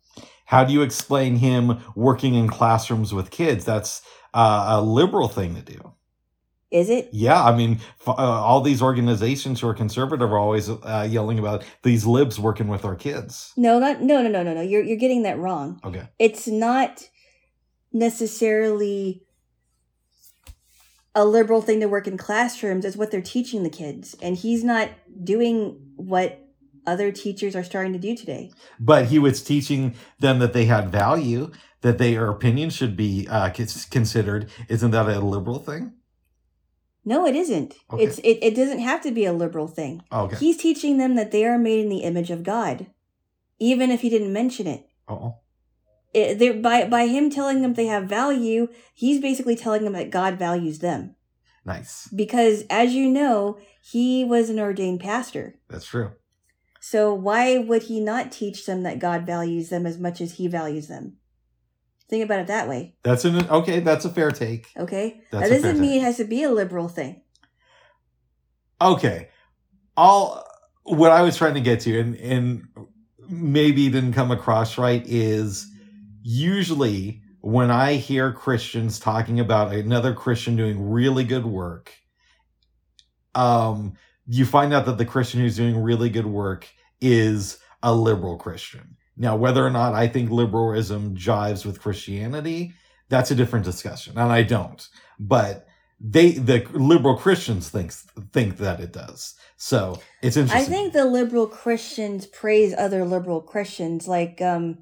[0.46, 3.66] How do you explain him working in classrooms with kids?
[3.66, 4.02] That's
[4.34, 5.94] uh, a liberal thing to do.
[6.72, 7.10] Is it?
[7.12, 11.40] Yeah, I mean, f- uh, all these organizations who are conservative are always uh, yelling
[11.40, 13.54] about these libs working with our kids.
[13.58, 14.62] No, not no no no no no.
[14.62, 15.80] You're you're getting that wrong.
[15.84, 16.08] Okay.
[16.20, 17.10] It's not
[17.92, 19.24] necessarily
[21.16, 22.86] a liberal thing to work in classrooms.
[22.86, 24.16] is what they're teaching the kids.
[24.22, 24.90] And he's not
[25.24, 26.46] doing what
[26.86, 28.52] other teachers are starting to do today.
[28.80, 31.52] But he was teaching them that they had value,
[31.82, 34.50] that their opinion should be uh, considered.
[34.68, 35.94] Isn't that a liberal thing?
[37.06, 37.76] No, it isn't.
[37.92, 38.04] Okay.
[38.04, 40.04] It's it, it doesn't have to be a liberal thing.
[40.12, 40.36] Okay.
[40.36, 42.88] He's teaching them that they are made in the image of God,
[43.58, 44.88] even if he didn't mention it.
[45.08, 45.38] Oh,
[46.14, 50.10] it they're- by by him telling them they have value, he's basically telling them that
[50.10, 51.16] God values them.
[51.66, 52.08] nice.
[52.16, 55.60] Because as you know, he was an ordained pastor.
[55.70, 56.12] That's true.
[56.82, 60.48] So why would he not teach them that God values them as much as he
[60.48, 61.18] values them?
[62.10, 63.82] Think about it that way, That's an okay.
[63.82, 64.68] That's a fair take.
[64.78, 65.22] okay?
[65.32, 66.02] That's that doesn't mean take.
[66.02, 67.22] it has to be a liberal thing.
[68.82, 69.30] Okay.
[69.96, 70.44] All
[70.84, 72.64] what I was trying to get to, and and
[73.28, 75.68] maybe didn't come across right, is
[76.22, 81.94] usually when I hear Christians talking about another Christian doing really good work,
[83.36, 83.94] um,
[84.28, 86.68] you find out that the Christian who's doing really good work
[87.02, 88.98] is a liberal Christian.
[89.18, 92.74] Now, whether or not I think liberalism jives with Christianity,
[93.10, 94.88] that's a different discussion, and I don't.
[95.20, 95.66] But
[96.00, 99.36] they, the liberal Christians, thinks think that it does.
[99.58, 100.62] So it's interesting.
[100.62, 104.78] I think the liberal Christians praise other liberal Christians, like um,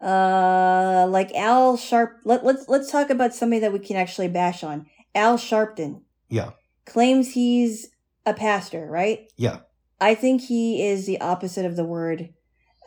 [0.00, 2.18] uh, like Al Sharp.
[2.24, 4.86] Let, let's let's talk about somebody that we can actually bash on.
[5.14, 6.50] Al Sharpton yeah,
[6.86, 7.88] claims he's
[8.26, 9.30] a pastor, right?
[9.36, 9.58] yeah.
[10.02, 12.30] I think he is the opposite of the word,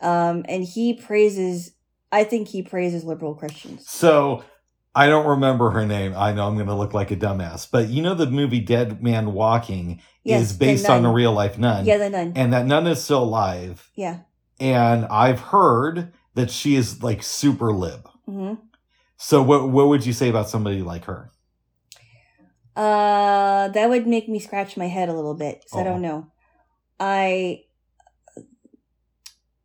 [0.02, 1.72] um, and he praises.
[2.10, 3.88] I think he praises liberal Christians.
[3.88, 4.42] So
[4.96, 6.14] I don't remember her name.
[6.16, 9.02] I know I'm going to look like a dumbass, but you know the movie Dead
[9.02, 12.32] Man Walking Yes, is based on a real life nun, Yeah, the nun.
[12.34, 13.90] and that nun is still alive.
[13.94, 14.20] yeah.
[14.60, 18.08] And I've heard that she is like super lib.
[18.26, 18.54] hmm
[19.16, 21.30] So what what would you say about somebody like her?
[22.76, 25.64] Uh, that would make me scratch my head a little bit.
[25.68, 25.84] So I Oh.
[25.84, 26.26] don't know.
[26.98, 27.64] I,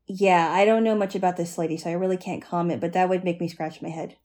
[0.08, 2.82] yeah, I don't know much about this lady, so I really can't comment.
[2.82, 4.18] But that would make me scratch my head.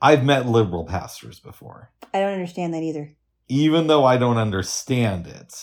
[0.00, 1.90] I've met liberal pastors before.
[2.14, 3.16] I don't understand that either.
[3.48, 5.54] Even though I don't understand it,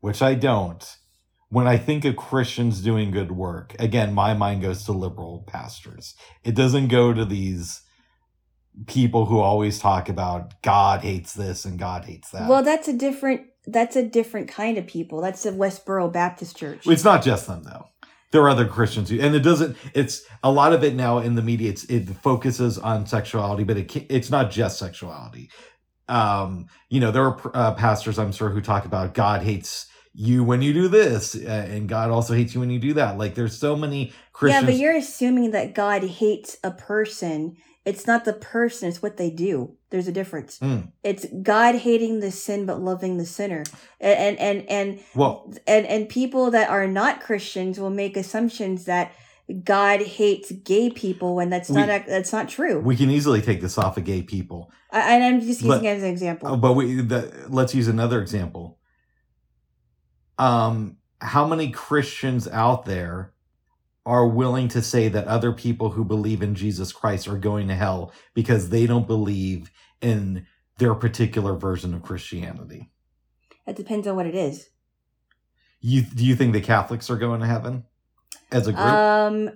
[0.00, 0.96] which I don't,
[1.56, 6.14] when I think of Christians doing good work, again, my mind goes to liberal pastors.
[6.44, 7.80] It doesn't go to these
[8.86, 12.46] people who always talk about God hates this and God hates that.
[12.46, 13.46] Well, that's a different.
[13.66, 15.22] That's a different kind of people.
[15.22, 16.86] That's the Westboro Baptist Church.
[16.86, 17.86] It's not just them though.
[18.32, 19.78] There are other Christians who, and it doesn't.
[19.94, 21.70] It's a lot of it now in the media.
[21.70, 25.48] It's it focuses on sexuality, but it it's not just sexuality.
[26.06, 29.86] Um, you know, there are uh, pastors I'm sure who talk about God hates
[30.18, 33.18] you when you do this, uh, and God also hates you when you do that.
[33.18, 34.62] Like there's so many Christians.
[34.62, 37.56] Yeah, but you're assuming that God hates a person.
[37.84, 39.76] It's not the person, it's what they do.
[39.90, 40.58] There's a difference.
[40.58, 40.90] Mm.
[41.04, 43.62] It's God hating the sin but loving the sinner.
[44.00, 48.86] And and and and, well, and, and people that are not Christians will make assumptions
[48.86, 49.12] that
[49.62, 52.80] God hates gay people when that's not We- ac- that's not true.
[52.80, 54.72] we can easily take this off of gay people.
[54.90, 56.56] I, and I'm just using But- it as an example.
[56.56, 58.78] But we the, let's use another example.
[60.38, 63.32] Um, how many Christians out there
[64.04, 67.74] are willing to say that other people who believe in Jesus Christ are going to
[67.74, 69.70] hell because they don't believe
[70.00, 70.46] in
[70.78, 72.90] their particular version of Christianity?
[73.66, 74.68] It depends on what it is.
[75.80, 77.84] You do you think the Catholics are going to heaven
[78.52, 78.84] as a group?
[78.84, 79.50] Um,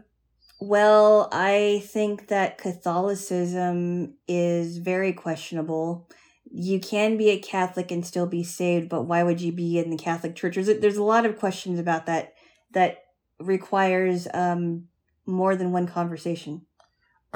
[0.61, 6.09] well, I think that Catholicism is very questionable.
[6.51, 9.91] You can be a Catholic and still be saved, but why would you be in
[9.91, 10.57] the Catholic Church?
[10.57, 12.35] There's a, there's a lot of questions about that
[12.73, 13.05] that
[13.39, 14.89] requires um
[15.27, 16.63] more than one conversation.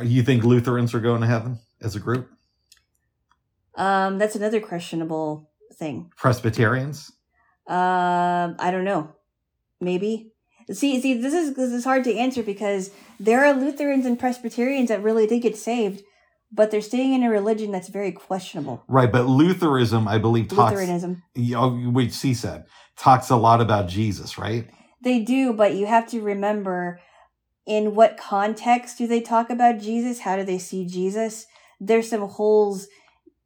[0.03, 2.29] you think Lutherans are going to heaven as a group?
[3.77, 6.11] Um, that's another questionable thing.
[6.17, 7.11] Presbyterians?
[7.67, 9.13] Um, I don't know.
[9.81, 10.33] Maybe.
[10.73, 12.91] See, see, this is this is hard to answer because
[13.21, 16.03] there are Lutherans and Presbyterians that really did get saved,
[16.55, 18.85] but they're staying in a religion that's very questionable.
[18.87, 20.73] Right, but Lutheranism, I believe, talks.
[20.73, 21.23] Lutheranism.
[21.93, 24.69] Which he said talks a lot about Jesus, right?
[25.03, 27.01] They do, but you have to remember
[27.67, 30.21] in what context do they talk about Jesus?
[30.21, 31.47] How do they see Jesus?
[31.81, 32.87] There's some holes.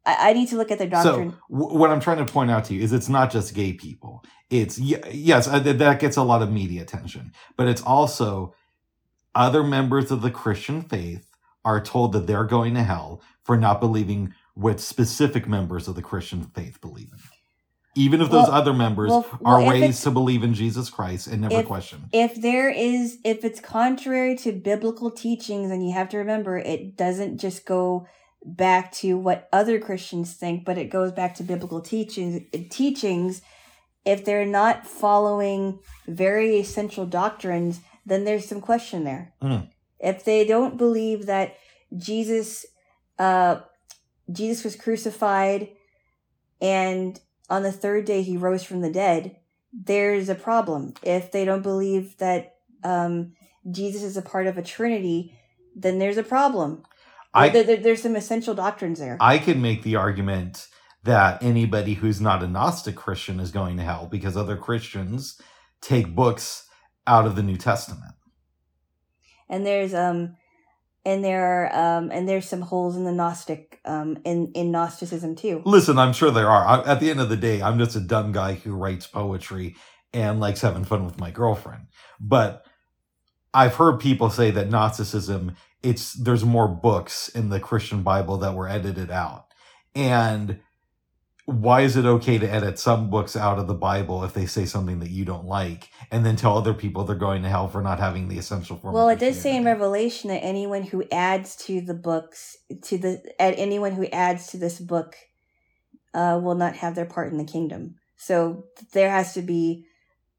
[0.05, 1.31] I, I need to look at their doctrine.
[1.31, 3.73] So w- what I'm trying to point out to you is it's not just gay
[3.73, 4.23] people.
[4.51, 8.55] It's y- yes, uh, th- that gets a lot of media attention, but it's also
[9.35, 11.28] other members of the Christian faith
[11.69, 16.03] are told that they're going to hell for not believing what specific members of the
[16.03, 17.19] Christian faith believe in.
[17.95, 21.27] Even if those Well- other members well, are well, raised to believe in Jesus Christ
[21.27, 22.09] and never if- question.
[22.13, 26.97] if there is if it's contrary to biblical teachings and you have to remember it
[26.97, 28.07] doesn't just go
[28.45, 32.41] back to what other christians think but it goes back to biblical teachings
[32.71, 33.43] teachings
[34.05, 39.69] if they're not following very essential doctrines then there's some question there Mm.
[40.01, 41.57] If they don't believe that
[41.97, 42.67] jesus
[43.19, 43.61] uh
[44.31, 45.69] jesus was crucified
[46.61, 47.21] and
[47.51, 49.37] on the third day he rose from the dead
[49.73, 50.95] there's a problem.
[51.03, 53.33] If they don't believe that um,
[53.71, 55.35] Jesus is a part of a Trinity,
[55.77, 56.83] then there's a problem.
[57.35, 59.19] I- There- there- there's some essential doctrines there.
[59.21, 60.67] I could make the argument
[61.05, 65.41] that anybody who's not a Gnostic Christian is going to hell because other Christians
[65.81, 66.67] take books
[67.07, 68.15] out of the New Testament.
[69.49, 70.37] And there's um,
[71.05, 75.37] and there are um, and there's some holes in the Gnostic um, in in Gnosticism
[75.37, 75.63] too.
[75.65, 76.67] Listen, I'm sure there are.
[76.67, 79.77] I, at the end of the day, I'm just a dumb guy who writes poetry
[80.13, 81.87] and likes having fun with my girlfriend.
[82.21, 82.65] But
[83.55, 88.55] I've heard people say that Gnosticism, it's there's more books in the Christian Bible that
[88.55, 89.47] were edited out.
[89.95, 90.61] And
[91.49, 94.67] why is it okay to edit some books out of the Bible if they say
[94.67, 97.81] something that you don't like and then tell other people they're going to hell for
[97.81, 98.93] not having the essential form?
[98.93, 103.23] Well, it does say in Revelation that anyone who adds to the books to the
[103.41, 105.17] at anyone who adds to this book
[106.13, 107.95] uh, will not have their part in the kingdom.
[108.19, 109.87] So there has to be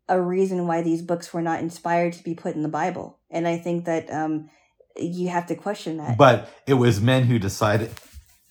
[0.08, 3.48] a reason why these books were not inspired to be put in the Bible, and
[3.48, 4.52] I think that um,
[4.96, 6.20] you have to question that.
[6.20, 7.90] But it was men who decided.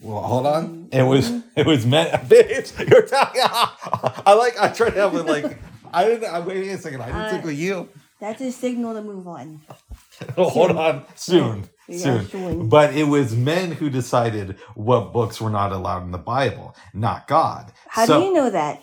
[0.01, 0.89] Well, hold on.
[0.93, 2.07] It was it was men.
[2.29, 3.43] Bitch, you're talking.
[4.27, 4.59] I like.
[4.61, 5.59] I tried to have it like.
[5.93, 6.25] I didn't.
[6.33, 7.01] I, wait a second.
[7.03, 7.89] I didn't Uh, tickle you.
[8.21, 9.61] That's a signal to move on.
[10.37, 11.05] hold on.
[11.15, 11.69] Soon.
[11.89, 12.29] Yeah, Soon.
[12.29, 12.69] soon.
[12.69, 17.27] But it was men who decided what books were not allowed in the Bible, not
[17.29, 17.73] God.
[17.89, 18.83] How So- do you know that?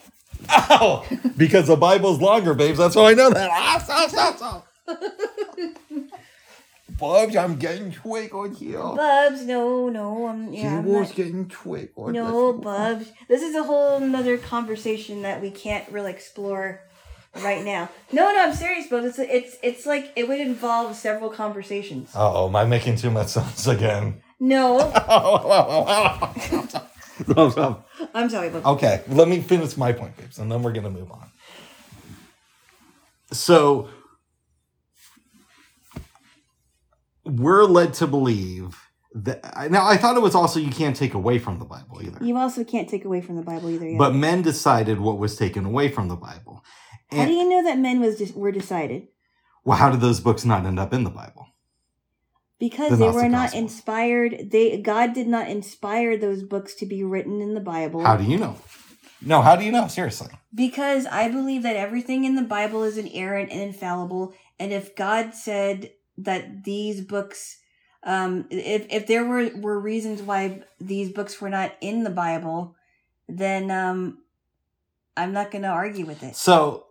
[0.50, 1.06] Oh,
[1.36, 2.78] Because the Bible's longer, babes.
[2.78, 3.50] That's how I know that.
[3.52, 4.66] Ah, stop, stop, stop.
[6.98, 8.78] Bubs, I'm getting twig on here.
[8.78, 10.60] Bubs, no, no, I'm yeah.
[10.62, 12.22] She I'm was not- getting twig on you.
[12.22, 12.64] No, this.
[12.64, 13.12] Bubs.
[13.28, 16.80] This is a whole nother conversation that we can't really explore
[17.42, 17.90] right now.
[18.12, 19.06] No, no, I'm serious, Bubs.
[19.06, 22.10] It's it's it's like it would involve several conversations.
[22.14, 24.22] Uh-oh, am I making too much sense again?
[24.40, 24.78] No,
[28.14, 28.64] I'm sorry, Bubs.
[28.66, 31.30] Okay, let me finish my point, babes, and then we're gonna move on.
[33.32, 33.88] So
[37.26, 38.78] we're led to believe
[39.14, 42.24] that now I thought it was also you can't take away from the Bible either.
[42.24, 43.88] You also can't take away from the Bible either.
[43.88, 43.98] Yeah.
[43.98, 46.62] But men decided what was taken away from the Bible.
[47.10, 49.08] how do you know that men was just were decided?
[49.64, 51.48] Well, how did those books not end up in the Bible?
[52.58, 53.62] Because The they Gnostic were not Gospels.
[53.62, 54.50] inspired.
[54.50, 58.02] They God did not inspire those books to be written in the Bible.
[58.04, 58.56] How do you know?
[59.20, 59.88] No, how do you know?
[59.88, 60.28] Seriously.
[60.54, 65.34] Because I believe that everything in the Bible is inerrant and infallible, and if God
[65.34, 67.58] said that these books,
[68.02, 72.76] um, if if there were were reasons why these books were not in the Bible,
[73.28, 74.18] then um,
[75.16, 76.36] I'm not going to argue with it.
[76.36, 76.86] So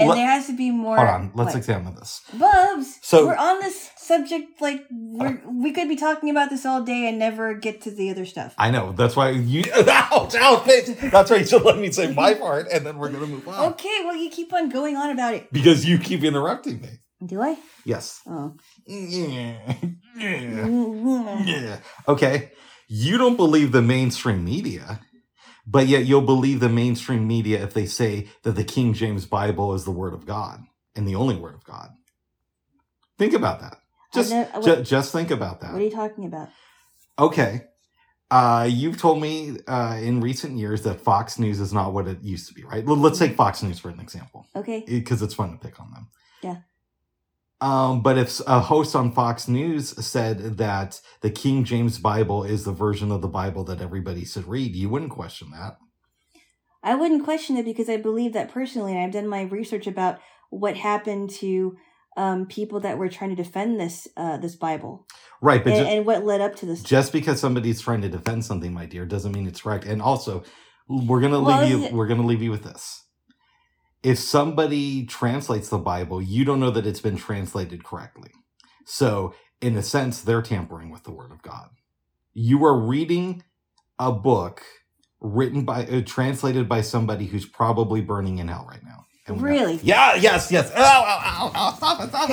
[0.00, 0.96] and Let- there has to be more.
[0.96, 1.32] hold on.
[1.34, 1.56] Let's what?
[1.56, 2.22] examine this.
[2.32, 2.98] Bubs.
[3.02, 4.60] So- we're on this subject.
[4.60, 8.10] Like we're, we could be talking about this all day and never get to the
[8.10, 8.54] other stuff.
[8.56, 8.92] I know.
[8.92, 9.64] That's why you.
[9.74, 10.34] Ouch!
[10.34, 10.62] Ouch!
[10.64, 11.10] bitch.
[11.10, 13.72] That's why you should let me say my part, and then we're gonna move on.
[13.72, 15.52] Okay, well you keep on going on about it.
[15.52, 16.99] Because you keep interrupting me.
[17.24, 17.58] Do I?
[17.84, 18.20] Yes.
[18.26, 18.54] Oh.
[18.86, 19.74] Yeah.
[20.16, 20.66] Yeah.
[21.44, 21.80] Yeah.
[22.08, 22.52] Okay.
[22.88, 25.00] You don't believe the mainstream media,
[25.66, 29.74] but yet you'll believe the mainstream media if they say that the King James Bible
[29.74, 30.62] is the Word of God
[30.96, 31.90] and the only Word of God.
[33.18, 33.76] Think about that.
[34.12, 35.72] Just, know- ju- just think about that.
[35.72, 36.48] What are you talking about?
[37.18, 37.62] Okay.
[38.30, 42.22] Uh, you've told me uh, in recent years that Fox News is not what it
[42.22, 42.84] used to be, right?
[42.84, 44.84] Well, let's take Fox News for an example, Okay.
[44.86, 46.08] because it's fun to pick on them.
[47.60, 52.64] Um, but if a host on Fox News said that the King James Bible is
[52.64, 55.76] the version of the Bible that everybody should read, you wouldn't question that.
[56.82, 60.18] I wouldn't question it because I believe that personally, and I've done my research about
[60.48, 61.76] what happened to
[62.16, 65.06] um, people that were trying to defend this uh, this Bible
[65.42, 66.82] Right, but and, ju- and what led up to this.
[66.82, 69.84] just because somebody's trying to defend something, my dear, doesn't mean it's correct.
[69.84, 70.42] And also,
[70.88, 71.84] we're gonna Well, leave you.
[71.86, 73.04] it- We're gonna leave you with this.
[74.02, 78.30] If somebody translates the Bible, you don't know that it's been translated correctly.
[78.86, 81.70] So, in a sense, they're tampering with the Word of God.
[82.34, 83.42] You are reading
[83.98, 84.62] a book
[85.20, 89.06] written by, uh, translated by somebody who's probably burning in hell right now.
[89.28, 89.80] Really?
[89.82, 90.16] Yeah.
[90.16, 90.50] Yes.
[90.52, 90.72] Yes.
[90.74, 90.80] Ow!
[90.80, 91.22] Ow!
[91.24, 91.52] Ow!
[91.54, 91.74] ow.
[91.76, 92.10] Stop it!
[92.10, 92.30] Stop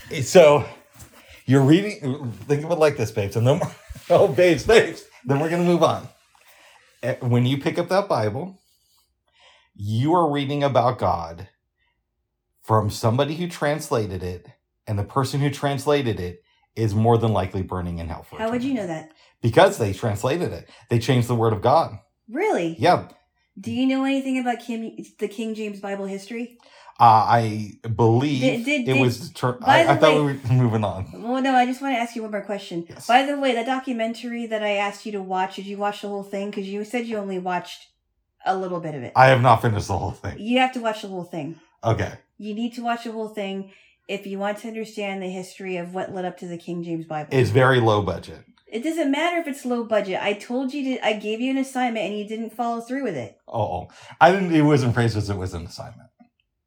[0.10, 0.24] it!
[0.26, 0.64] So
[1.46, 2.32] you're reading.
[2.48, 3.60] Think of it like this, babes, and then
[4.10, 5.04] oh, babes, babes.
[5.24, 6.08] Then we're gonna move on.
[7.02, 8.59] Eh, When you pick up that Bible,
[9.82, 11.48] you are reading about God
[12.62, 14.46] from somebody who translated it,
[14.86, 16.42] and the person who translated it
[16.76, 18.22] is more than likely burning in hell.
[18.22, 19.12] For How would you know that?
[19.40, 20.68] Because they translated it.
[20.90, 21.98] They changed the word of God.
[22.28, 22.76] Really?
[22.78, 23.08] Yeah,
[23.58, 26.58] Do you know anything about Kim, the King James Bible history?
[27.00, 29.30] uh, I believe Did- did- it did- was.
[29.32, 31.10] Ter- I, I thought way- we were moving on.
[31.22, 32.84] Well, no, I just want to ask you one more question.
[32.90, 33.06] Yes.
[33.06, 36.08] By the way, that documentary that I asked you to watch, did you watch the
[36.08, 36.50] whole thing?
[36.50, 37.86] Because you said you only watched
[38.46, 39.12] a little bit of it.
[39.16, 40.38] I have not finished the whole thing.
[40.38, 41.56] you have to watch the whole thing.
[41.84, 42.12] Okay.
[42.38, 43.72] You need to watch the whole thing
[44.08, 47.06] if you want to understand the history of what led up to the King James
[47.06, 47.28] Bible.
[47.32, 48.44] It's very low budget.
[48.66, 50.18] it doesn't matter if it's low budget.
[50.22, 51.06] I told you to.
[51.06, 53.36] I gave you an assignment and you didn't follow through with it.
[53.48, 53.88] Oh,
[54.20, 54.54] I didn't.
[54.54, 56.08] It wasn't praised as it was an assignment.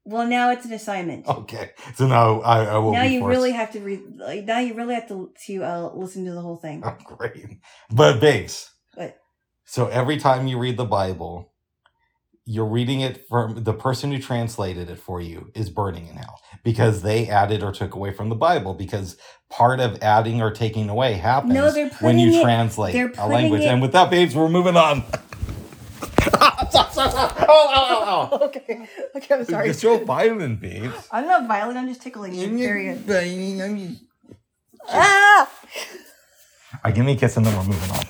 [0.05, 1.25] Well, now it's an assignment.
[1.27, 2.91] Okay, so now I, I will.
[2.91, 4.01] now you forced- really have to read.
[4.17, 6.83] Like, now you really have to to uh, listen to the whole thing.
[6.85, 7.59] Oh, great,
[7.89, 8.69] but babes.
[8.95, 9.15] What?
[9.63, 11.52] So every time you read the Bible,
[12.45, 16.39] you're reading it from the person who translated it for you is burning in hell
[16.63, 18.73] because they added or took away from the Bible.
[18.73, 19.15] Because
[19.49, 23.61] part of adding or taking away happens No, they're when you it- translate a language.
[23.61, 25.03] it- And with that, babes, we're moving on.
[26.35, 28.45] Oh, oh, oh, oh.
[28.45, 28.87] okay.
[29.15, 29.65] Okay, I'm sorry.
[29.65, 31.07] You're so violent, babes.
[31.11, 31.77] I'm not violent.
[31.77, 32.47] I'm just tickling you.
[32.57, 32.97] Very good.
[32.99, 33.97] Very
[34.89, 35.49] Ah!
[36.77, 38.03] Alright, give me a kiss and then we're moving on.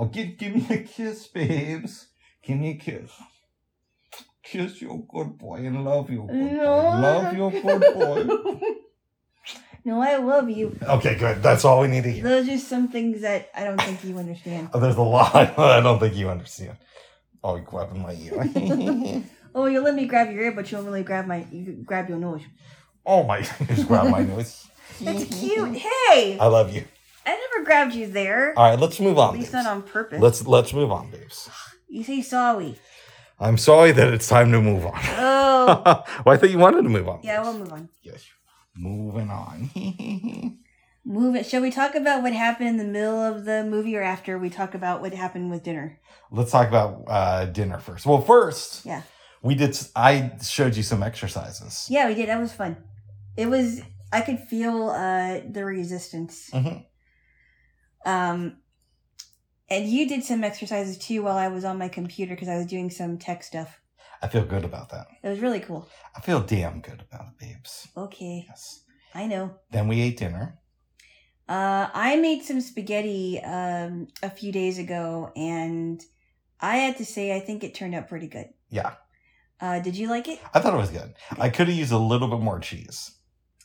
[0.00, 2.06] Oh, give, give me a kiss, babes.
[2.42, 3.10] Give me a kiss.
[4.42, 6.64] Kiss your good boy and love your good No.
[6.64, 6.96] boy.
[6.98, 8.66] Love your good boy.
[9.82, 10.76] No, I love you.
[10.82, 11.42] okay, good.
[11.42, 12.22] That's all we need to hear.
[12.22, 14.68] Those are some things that I don't think you understand.
[14.74, 16.76] Oh, there's a lot I don't think you understand.
[17.42, 19.24] Oh, you're grabbing my ear.
[19.54, 21.46] Oh, you let me grab your ear, but you don't really grab my.
[21.50, 22.42] You grab your nose.
[23.06, 24.66] oh my, just grab my nose.
[25.00, 25.76] That's cute.
[25.76, 26.84] Hey, I love you.
[27.60, 28.54] Never grabbed you there.
[28.58, 29.34] All right, let's move on.
[29.34, 29.64] At least babes.
[29.64, 30.20] not on purpose.
[30.20, 31.50] Let's let's move on, babes.
[31.88, 32.76] You say sorry.
[33.38, 34.98] I'm sorry that it's time to move on.
[35.18, 37.20] Oh, well, I thought you wanted to move on.
[37.22, 37.42] yeah.
[37.42, 37.88] We'll move on.
[38.02, 38.24] Yes.
[38.76, 39.70] Moving on.
[41.04, 41.46] Move it.
[41.46, 44.48] Shall we talk about what happened in the middle of the movie, or after we
[44.50, 45.98] talk about what happened with dinner?
[46.30, 48.04] Let's talk about uh, dinner first.
[48.06, 49.02] Well, first, Yeah.
[49.42, 49.76] we did.
[49.96, 51.86] I showed you some exercises.
[51.90, 52.28] Yeah, we did.
[52.28, 52.76] That was fun.
[53.36, 53.80] It was.
[54.12, 56.50] I could feel uh the resistance.
[56.52, 56.84] Mhm.
[58.04, 58.56] Um,
[59.68, 62.66] and you did some exercises too while I was on my computer because I was
[62.66, 63.80] doing some tech stuff.
[64.22, 65.06] I feel good about that.
[65.22, 65.88] It was really cool.
[66.16, 67.88] I feel damn good about it, babes.
[67.96, 68.84] Okay, Yes.
[69.14, 69.56] I know.
[69.70, 70.58] Then we ate dinner.
[71.48, 76.00] Uh, I made some spaghetti um a few days ago, and
[76.60, 78.46] I had to say I think it turned out pretty good.
[78.68, 78.94] Yeah,
[79.60, 80.38] Uh, did you like it?
[80.54, 81.14] I thought it was good.
[81.38, 83.10] I could have used a little bit more cheese.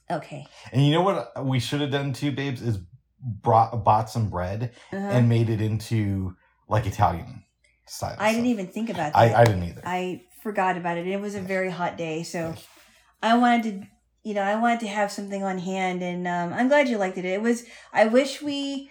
[0.10, 0.46] Okay.
[0.72, 2.80] And you know what we should have done too, babes, is
[3.22, 4.98] brought bought some bread Uh-huh.
[4.98, 6.36] and made it into
[6.68, 7.44] like Italian
[7.88, 8.16] style.
[8.20, 9.18] I didn't even think about that.
[9.18, 9.82] I, I didn't either.
[9.86, 11.08] I forgot about it.
[11.08, 12.54] It was a very hot day, so
[13.22, 13.88] I wanted to,
[14.24, 17.18] you know, I wanted to have something on hand, and um, I'm glad you liked
[17.18, 17.26] it.
[17.26, 17.64] It was.
[17.94, 18.90] I wish we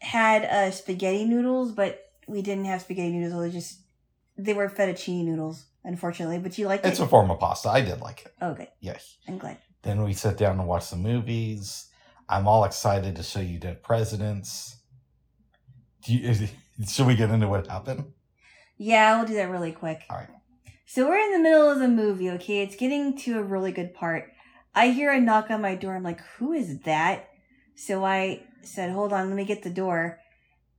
[0.00, 3.32] had uh, spaghetti noodles, but we didn't have spaghetti noodles.
[3.34, 3.80] It was just
[4.38, 6.38] they were fettuccine noodles, unfortunately.
[6.38, 7.02] But you liked It's it.
[7.02, 7.70] It's a form of pasta.
[7.70, 8.32] I did like it.
[8.42, 8.68] Okay.
[8.80, 9.16] Yes.
[9.26, 9.58] I'm glad.
[9.82, 11.86] Then we sat down and watch some movies.
[12.28, 14.76] I'm all excited to show you Dead Presidents.
[16.04, 16.48] Do you,
[16.86, 18.12] should we get into what happened?
[18.78, 20.02] Yeah, we'll do that really quick.
[20.10, 20.28] All right.
[20.86, 22.62] So we're in the middle of the movie, okay?
[22.62, 24.32] It's getting to a really good part.
[24.74, 25.96] I hear a knock on my door.
[25.96, 27.28] I'm like, who is that?
[27.74, 30.18] So I said, hold on, let me get the door.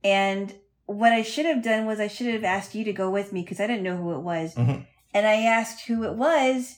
[0.04, 0.54] And
[0.86, 3.42] what I should have done was I should have asked you to go with me
[3.42, 4.54] because I didn't know who it was.
[4.54, 4.86] Mhm.
[5.12, 6.76] And I asked who it was,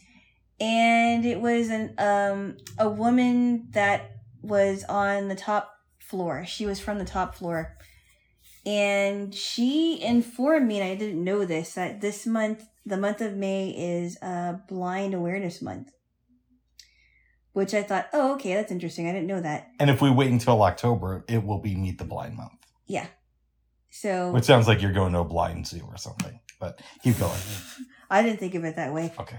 [0.59, 6.45] and it was an um a woman that was on the top floor.
[6.47, 7.77] She was from the top floor.
[8.67, 13.35] And she informed me, and I didn't know this, that this month, the month of
[13.35, 15.93] May, is uh, Blind Awareness Month.
[17.53, 19.09] Which I thought, oh, okay, that's interesting.
[19.09, 19.69] I didn't know that.
[19.81, 23.07] And if we wait until October, it will be Meet the Blind Month, Yeah.
[23.93, 26.39] So which sounds like you're going to a blind zoo or something.
[26.61, 27.41] But keep going.
[28.11, 29.13] I didn't think of it that way.
[29.19, 29.39] Okay.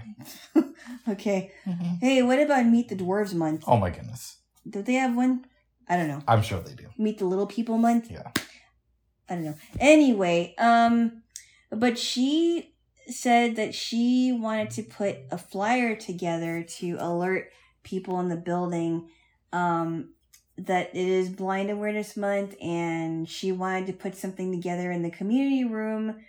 [1.08, 1.52] Okay.
[2.00, 3.64] Hey, what about Meet the Dwarves Month?
[3.66, 4.38] Oh my goodness.
[4.68, 5.46] Do they have one?
[5.88, 6.22] I don't know.
[6.28, 6.88] I'm sure they do.
[6.96, 8.10] Meet the Little People Month?
[8.10, 8.30] Yeah.
[9.28, 9.56] I don't know.
[9.80, 11.22] Anyway, um,
[11.70, 12.74] but she
[13.08, 17.50] said that she wanted to put a flyer together to alert
[17.82, 19.08] people in the building
[19.52, 20.10] um,
[20.56, 25.10] that it is Blind Awareness Month, and she wanted to put something together in the
[25.10, 26.20] community room.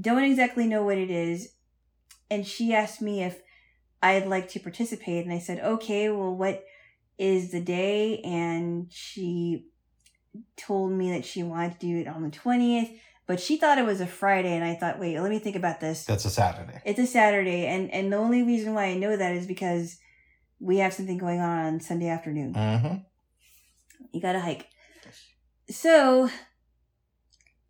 [0.00, 1.54] Don't exactly know what it is.
[2.30, 3.40] And she asked me if
[4.02, 6.64] I'd like to participate, and I said, okay, well, what
[7.22, 8.18] is the day?
[8.18, 9.66] And she
[10.56, 13.84] told me that she wanted to do it on the 20th, but she thought it
[13.84, 16.04] was a Friday, and I thought, wait, let me think about this.
[16.04, 16.82] That's a Saturday.
[16.84, 19.98] It's a Saturday, and and the only reason why I know that is because
[20.58, 22.54] we have something going on on Sunday afternoon.
[22.54, 22.96] Mm-hmm.
[24.12, 24.66] You gotta hike.
[25.70, 26.28] So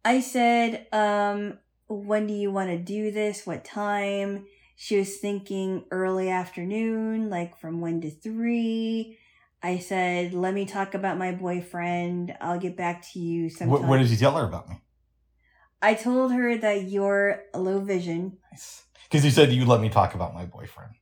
[0.05, 3.47] I said, um, when do you want to do this?
[3.47, 4.47] What time?
[4.77, 9.19] She was thinking early afternoon, like from one to three.
[9.63, 12.35] I said, let me talk about my boyfriend.
[12.41, 13.71] I'll get back to you sometime.
[13.71, 14.81] What, what did you tell her about me?
[15.81, 18.39] I told her that you're low vision.
[18.51, 18.85] Nice.
[19.05, 20.95] Because you said you'd let me talk about my boyfriend.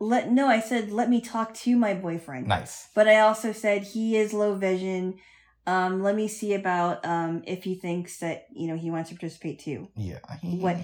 [0.00, 2.46] Let no, I said let me talk to my boyfriend.
[2.46, 2.88] Nice.
[2.94, 5.18] But I also said he is low vision.
[5.66, 9.16] Um, let me see about um if he thinks that you know he wants to
[9.16, 9.88] participate too.
[9.96, 10.20] Yeah.
[10.42, 10.76] What?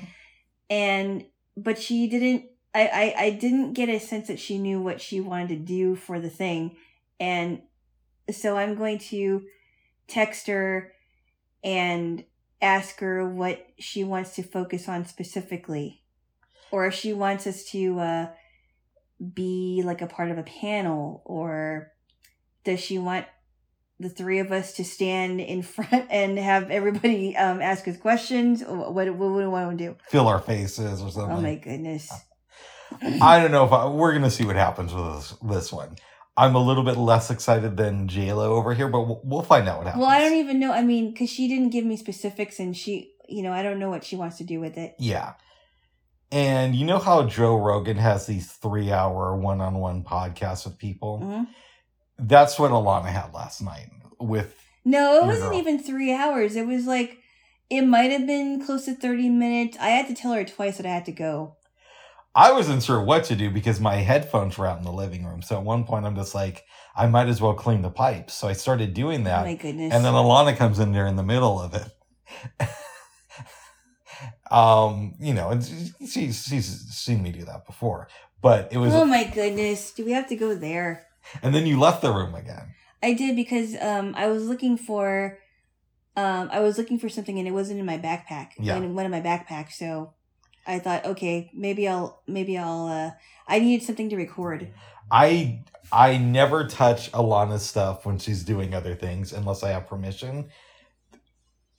[0.69, 1.27] And
[1.57, 2.47] but she didn't.
[2.75, 5.95] I, I I didn't get a sense that she knew what she wanted to do
[5.95, 6.77] for the thing,
[7.21, 7.63] and
[8.31, 9.43] so I'm going to
[10.09, 10.93] text her
[11.63, 12.25] and
[12.61, 16.03] ask her what she wants to focus on specifically,
[16.73, 18.27] or if she wants us to uh,
[19.33, 21.93] be like a part of a panel, or
[22.65, 23.27] does she want
[24.01, 28.65] the three of us to stand in front and have everybody um, ask us questions?
[28.65, 29.97] What what, what do we want to do?
[30.09, 31.37] Fill our faces or something.
[31.37, 32.11] Oh my goodness!
[33.23, 35.97] I don't know if I, we're gonna see what happens with this, this one.
[36.37, 39.79] I'm a little bit less excited than JLo over here, but we'll, we'll find out
[39.79, 40.01] what happens.
[40.03, 40.73] Well, I don't even know.
[40.73, 43.89] I mean, because she didn't give me specifics, and she, you know, I don't know
[43.89, 44.95] what she wants to do with it.
[44.99, 45.35] Yeah.
[46.33, 50.79] And you know how Joe Rogan has these three hour one on one podcasts with
[50.79, 51.21] people?
[51.23, 51.47] Mhm.
[52.19, 53.89] That's what Alana had last night
[54.19, 55.59] with No, it wasn't girl.
[55.61, 56.57] even three hours.
[56.57, 57.19] It was like
[57.71, 59.77] it might have been close to thirty minutes.
[59.81, 61.57] I had to tell her twice that I had to go.
[62.37, 65.41] I wasn't sure what to do because my headphones were out in the living room.
[65.41, 66.65] So at one point I'm just like,
[66.97, 68.35] I might as well clean the pipes.
[68.35, 69.43] So I started doing that.
[69.43, 69.93] Oh my goodness!
[69.93, 72.69] and then Alana comes in there in the middle of it.
[74.51, 75.65] um, you know, and
[76.09, 78.09] she's she's seen me do that before.
[78.41, 79.93] But it was oh my goodness!
[79.93, 81.07] Do we have to go there?
[81.43, 82.75] and then you left the room again.
[83.03, 85.39] I did because um I was looking for
[86.17, 88.51] um I was looking for something and it wasn't in my backpack.
[88.59, 88.77] Yeah.
[88.77, 90.15] It went in my backpack, so
[90.67, 93.11] I thought, okay, maybe I'll maybe I'll uh
[93.47, 94.73] I need something to record.
[95.11, 100.49] I I never touch Alana's stuff when she's doing other things unless I have permission.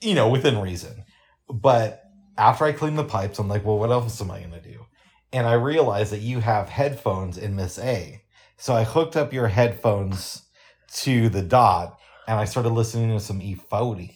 [0.02, 1.04] You know, within reason.
[1.50, 2.04] But
[2.38, 4.86] after I clean the pipes, I'm like, well, what else am I gonna do?
[5.34, 8.22] And I realized that you have headphones in Miss A.
[8.58, 10.44] So I hooked up your headphones
[10.98, 14.14] to the dot and I started listening to some E40.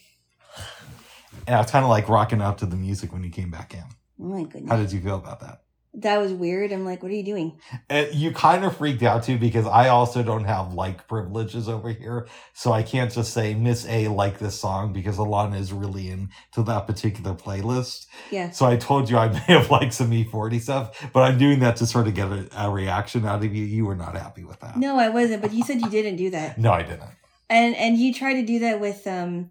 [1.46, 3.74] And I was kind of like rocking out to the music when you came back
[3.74, 3.84] in.
[4.20, 4.70] Oh my goodness.
[4.70, 5.62] How did you feel about that?
[5.96, 6.72] that was weird.
[6.72, 7.60] I'm like, what are you doing?
[7.90, 11.90] And you kind of freaked out too because I also don't have like privileges over
[11.90, 12.28] here.
[12.54, 16.62] So I can't just say Miss A like this song because Alana is really into
[16.64, 18.06] that particular playlist.
[18.30, 18.52] Yeah.
[18.52, 21.78] So I told you I may have liked some E40 stuff, but I'm doing that
[21.78, 23.66] to sort of get a, a reaction out of you.
[23.66, 24.78] You were not happy with that.
[24.78, 26.60] No, I wasn't, but you said you didn't do that.
[26.60, 27.10] No, I didn't.
[27.50, 29.50] And and you tried to do that with um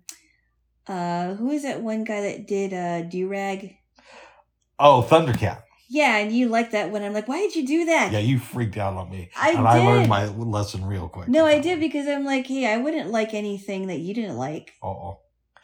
[0.87, 3.78] uh who is that one guy that did uh do rag?
[4.79, 5.63] Oh, Thundercat.
[5.91, 8.13] Yeah, and you like that when I'm like, why did you do that?
[8.13, 9.31] Yeah, you freaked out on me.
[9.35, 11.29] I and I learned my lesson real quick.
[11.29, 14.75] No, I did because I'm like, hey, I wouldn't like anything that you didn't like.
[14.83, 15.21] Oh,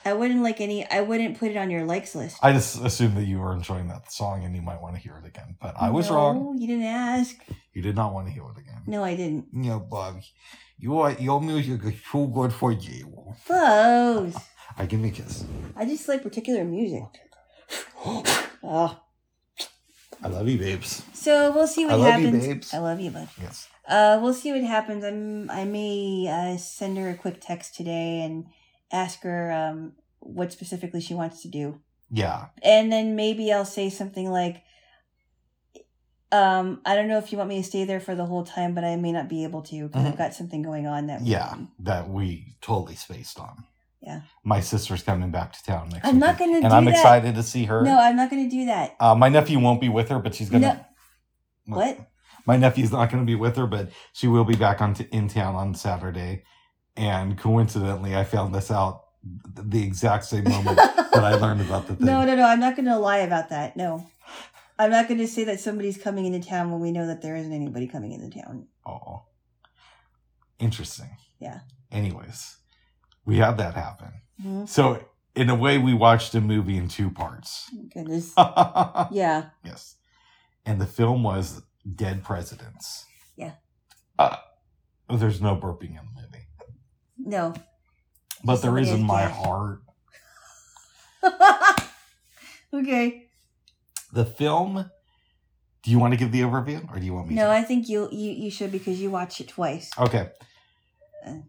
[0.06, 0.88] I wouldn't like any.
[0.88, 2.38] I wouldn't put it on your likes list.
[2.42, 5.20] I just assumed that you were enjoying that song and you might want to hear
[5.22, 5.56] it again.
[5.60, 6.58] But I was No, wrong.
[6.58, 7.36] You didn't ask.
[7.74, 8.82] You did not want to hear it again.
[8.86, 9.46] No, I didn't.
[9.52, 10.20] Yeah, Bob.
[10.78, 13.34] Your your music is too good for you.
[13.46, 14.34] Close.
[14.78, 15.44] I give me a kiss.
[15.76, 17.02] I just like particular music.
[18.62, 19.00] Oh.
[20.22, 21.02] I love you, babes.
[21.12, 22.46] So we'll see what I love you, happens.
[22.46, 22.74] babes.
[22.74, 23.28] I love you, bud.
[23.40, 23.68] Yes.
[23.86, 25.04] Uh, we'll see what happens.
[25.04, 25.50] I'm.
[25.50, 28.46] I may uh, send her a quick text today and
[28.92, 31.80] ask her um, what specifically she wants to do,
[32.10, 32.46] Yeah.
[32.62, 34.62] and then maybe I'll say something like,
[36.32, 38.74] um, "I don't know if you want me to stay there for the whole time,
[38.74, 40.18] but I may not be able to because I've Mhm.
[40.18, 41.54] got something going on that." Yeah.
[41.78, 43.64] That we totally spaced on.
[44.04, 44.20] Yeah.
[44.44, 46.94] My sister's coming back to town next I'm not gonna And I'm that.
[46.94, 47.82] excited to see her.
[47.82, 48.96] No, I'm not going to do that.
[49.00, 50.86] Uh, my nephew won't be with her, but she's gonna.
[51.66, 51.76] No.
[51.76, 51.98] What?
[52.46, 55.08] My nephew's not going to be with her, but she will be back on t-
[55.10, 56.44] in town on Saturday.
[56.94, 59.04] And coincidentally, I found this out
[59.56, 62.04] th- the exact same moment that I learned about the thing.
[62.06, 62.44] No, no, no.
[62.44, 63.76] I'm not going to lie about that.
[63.78, 64.06] No.
[64.78, 67.34] I'm not going to say that somebody's coming into town when we know that there
[67.34, 68.66] isn't anybody coming into town.
[68.84, 69.22] Oh,
[70.58, 71.16] interesting.
[71.40, 71.60] Yeah.
[71.90, 72.56] Anyways,
[73.24, 74.12] we had that happen.
[74.42, 74.68] Mhm.
[74.68, 77.70] So, in a way, we watched a movie in two parts.
[77.92, 78.32] Goodness.
[79.10, 79.50] Yeah.
[79.64, 79.96] Yes.
[80.66, 81.62] And the film was
[81.94, 83.04] Dead Presidents.
[83.36, 83.52] Yeah.
[84.18, 84.36] Uh,
[85.10, 86.46] there's no burping in the movie,
[87.18, 87.54] No.
[88.44, 89.82] but there is in my heart.
[92.72, 93.28] okay.
[94.12, 94.90] The film.
[95.82, 97.50] Do you want to give the overview, or do you want me No, to?
[97.52, 99.90] I think you you you should because you watched it twice.
[99.98, 100.30] Okay.
[101.26, 101.40] Uh.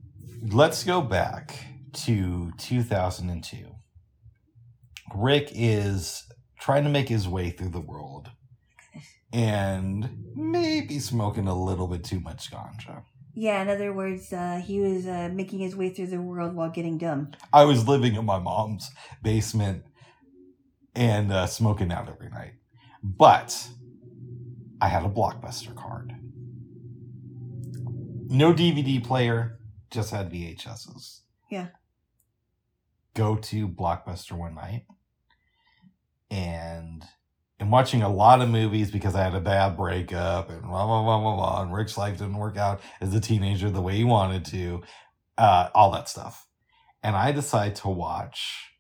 [0.52, 1.58] Let's go back
[2.06, 3.66] to 2002.
[5.16, 6.24] Rick is
[6.60, 8.30] trying to make his way through the world
[9.34, 13.04] and maybe smoking a little bit too much ganja.
[13.34, 13.62] Yeah.
[13.64, 17.00] In other words, uh, he was uh, making his way through the world while getting
[17.00, 17.32] dumb.
[17.52, 18.92] I was living in my mom's
[19.24, 19.84] basement
[20.94, 22.54] and uh, smoking out every night.
[23.02, 23.68] But
[24.80, 26.14] I had a Blockbuster card.
[28.28, 29.60] No DVD player,
[29.92, 31.22] just had VHSs.
[31.50, 31.68] Yeah.
[33.14, 34.86] Go to Blockbuster one night
[36.30, 37.06] and
[37.60, 41.04] I'm watching a lot of movies because I had a bad breakup and blah, blah,
[41.04, 41.62] blah, blah, blah.
[41.62, 44.84] And Rick's life didn't work out as a teenager the way he wanted to,
[45.38, 46.48] uh, all that stuff.
[47.02, 48.72] And I decided to watch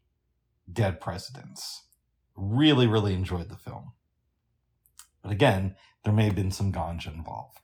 [0.71, 1.83] Dead Presidents.
[2.35, 3.93] Really, really enjoyed the film.
[5.23, 7.59] But again, there may have been some ganja involved.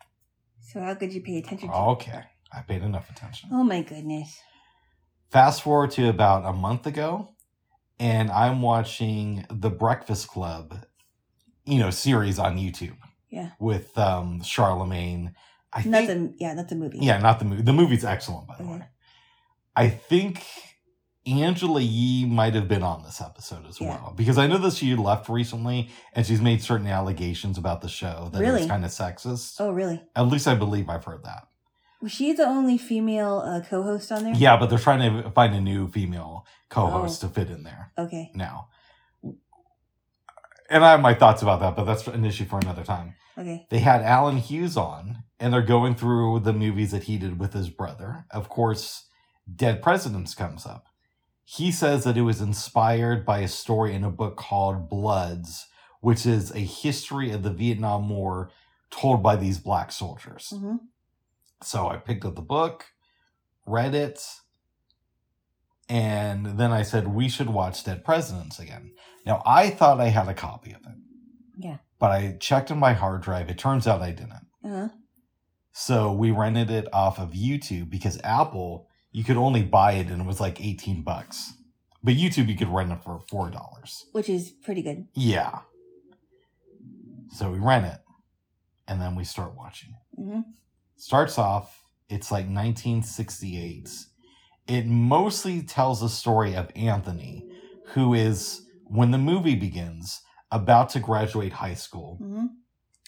[0.62, 1.76] So how could you pay attention to?
[1.76, 3.50] Okay, I paid enough attention.
[3.52, 4.40] Oh my goodness.
[5.30, 7.30] Fast forward to about a month ago,
[8.00, 10.86] and I'm watching The Breakfast Club,
[11.66, 12.98] you know, series on YouTube.
[13.30, 13.52] Yeah.
[13.60, 15.34] With um Charlemagne.
[15.72, 17.00] I Not think, the yeah, not the movie.
[17.00, 17.62] yeah, not the movie.
[17.62, 18.72] The movie's excellent, by the Okay.
[18.74, 18.86] way.
[19.74, 20.44] I think
[21.26, 23.90] Angela Yee might have been on this episode as Yeah.
[23.92, 27.88] well because I know that she left recently and she's made certain allegations about the
[27.88, 28.68] show that Really?
[28.68, 29.56] kind of sexist.
[29.62, 30.02] Oh really?
[30.14, 31.48] At least I believe I've heard that.
[32.02, 34.34] Was she the only female uh, co-host on there?
[34.34, 37.28] Yeah, but they're trying to find a new female co-host Oh.
[37.28, 38.32] to fit in there Okay.
[38.34, 38.70] now.
[40.70, 43.16] And I have my thoughts about that, but that's an issue for another time.
[43.38, 43.68] Okay.
[43.70, 47.54] They had Allen Hughes on, and they're going through the movies that he did with
[47.54, 48.26] his brother.
[48.32, 49.08] Of course,
[49.54, 50.86] Dead Presidents comes up.
[51.44, 55.68] He says that it was inspired by a story in a book called Bloods,
[56.00, 58.50] which is a history of the Vietnam War
[58.90, 60.54] told by these black soldiers.
[60.56, 60.78] hmm
[61.64, 62.86] So I picked up the book,
[63.66, 64.24] read it,
[65.88, 68.92] and then I said, we should watch Dead Presidents again.
[69.26, 70.98] Now, I thought I had a copy of it.
[71.58, 71.78] Yeah.
[72.00, 73.50] But I checked in my hard drive.
[73.50, 74.48] It turns out I didn't.
[74.64, 74.90] Uh-huh.
[75.74, 80.22] So we rented it off of YouTube because Apple, you could only buy it and
[80.22, 81.54] it was like 18 bucks.
[82.04, 84.04] But YouTube, you could rent it for $4.
[84.12, 85.08] Which is pretty good.
[85.14, 85.60] Yeah.
[87.34, 88.00] So we rent it
[88.88, 90.40] and then we start watching it hmm
[91.02, 93.90] starts off it's like 1968
[94.68, 97.46] it mostly tells the story of anthony
[97.94, 100.22] who is when the movie begins
[100.52, 102.18] about to graduate high school.
[102.18, 102.46] Hmm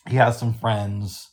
[0.08, 1.32] he has some friends.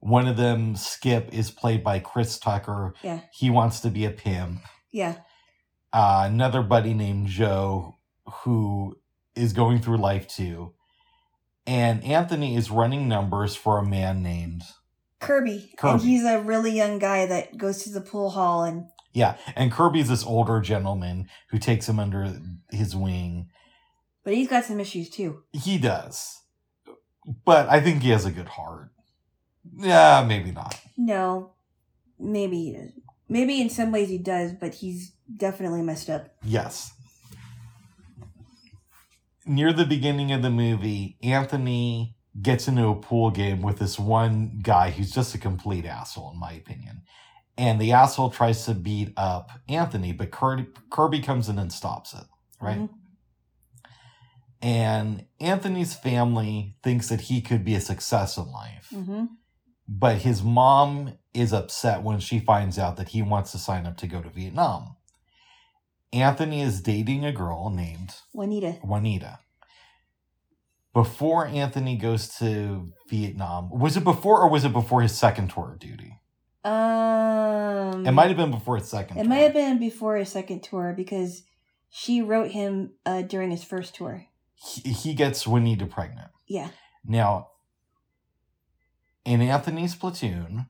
[0.00, 2.94] One of them skip is played by chris tucker.
[3.02, 3.20] Yeah.
[3.32, 4.60] he wants to be a pimp.
[4.92, 5.16] Yeah.
[5.92, 7.96] uh, another buddy named joe
[8.42, 8.96] who
[9.34, 10.74] is going through life too.
[11.66, 14.62] And anthony is running numbers for a man named
[15.24, 15.74] Kirby.
[15.82, 19.72] And he's a really young guy that goes to the pool hall and Yeah, and
[19.72, 22.40] Kirby's this older gentleman who takes him under
[22.70, 23.48] his wing.
[24.24, 25.42] But he's got some issues too.
[25.52, 26.40] He does.
[27.44, 28.90] But I think he has a good heart.
[29.78, 30.78] Yeah, maybe not.
[30.96, 31.52] No,
[32.18, 32.90] maybe he does.
[33.28, 36.28] Maybe in some ways he does, but he's definitely messed up.
[36.42, 36.92] Yes.
[39.46, 44.58] Near the beginning of the movie, Anthony gets into a pool game with this one
[44.62, 47.02] guy who's just a complete asshole, in my opinion.
[47.56, 52.12] And the asshole tries to beat up Anthony, but Kirby, Kirby comes in and stops
[52.12, 52.24] it,
[52.60, 52.80] right?
[52.80, 52.88] Mhm.
[54.60, 58.88] And Anthony's family thinks that he could be a success in life.
[58.92, 59.26] Mm-hmm.
[59.86, 63.98] But his mom is upset when she finds out that he wants to sign up
[63.98, 64.96] to go to Vietnam.
[66.14, 68.78] Anthony is dating a girl named Juanita.
[68.82, 69.40] Juanita.
[70.94, 75.72] Before Anthony goes to Vietnam, was it before or was it before his second tour
[75.72, 76.20] of duty?
[76.62, 79.16] Um, It might have been before his second.
[79.18, 79.28] It tour.
[79.28, 81.42] might have been before his second tour because
[81.90, 84.24] she wrote him uh, during his first tour.
[84.54, 86.30] He, he gets Juanita pregnant.
[86.48, 86.68] Yeah.
[87.04, 87.48] Now,
[89.24, 90.66] in Anthony's platoon,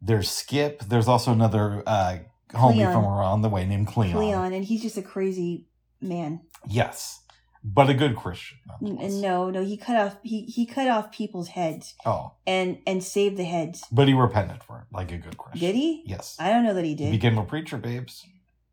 [0.00, 0.84] there's Skip.
[0.84, 2.18] There's also another uh,
[2.52, 2.92] homie Cleon.
[2.92, 4.14] from around the way named Cleon.
[4.16, 5.66] Cleon, and he's just a crazy
[6.00, 6.40] man.
[6.68, 7.20] Yes,
[7.64, 8.58] but a good Christian.
[8.80, 13.36] No, no, he cut off he he cut off people's heads Oh, and and saved
[13.38, 13.82] the heads.
[13.90, 15.60] but he repented for it, like a good Christian.
[15.66, 16.02] Did he?
[16.06, 16.36] Yes.
[16.38, 17.06] I don't know that he did.
[17.06, 18.24] He became a preacher, babes.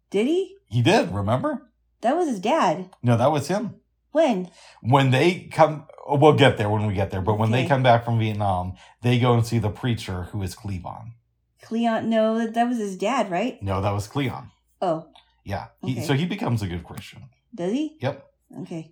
[0.09, 0.57] Did he?
[0.68, 1.11] He did.
[1.13, 1.72] Remember?
[2.01, 2.89] That was his dad.
[3.01, 3.76] No, that was him.
[4.11, 4.49] When?
[4.81, 7.22] When they come, we'll get there when we get there.
[7.22, 8.73] But when they come back from Vietnam,
[9.03, 11.13] they go and see the preacher who is Cleon.
[11.61, 12.09] Cleon?
[12.09, 13.61] No, that, that was his dad, right?
[13.63, 14.51] No, that was Cleon.
[14.81, 15.07] Oh,
[15.45, 15.68] Yeah.
[15.81, 16.01] He, Okay.
[16.05, 17.30] So he becomes a good Christian.
[17.55, 17.97] does he?
[18.01, 18.27] Yep.
[18.60, 18.91] Okay.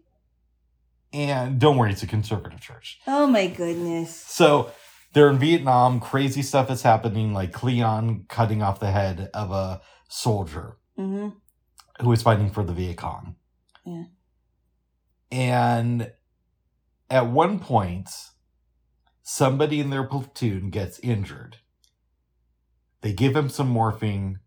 [1.12, 3.00] And don't worry, it's a conservative church.
[3.08, 4.16] Oh my goodness.
[4.16, 4.72] So
[5.14, 6.00] they're in Vietnam.
[6.00, 11.30] Crazy stuff is happening, like Cleon cutting off the head of a soldier Mm-hmm.
[12.04, 13.36] who is fighting for the Viet Cong.
[13.86, 14.04] Yeah.
[15.32, 16.12] And
[17.10, 18.10] at one point,
[19.24, 21.58] somebody in their platoon gets injured.
[23.02, 24.40] They give him some morphine.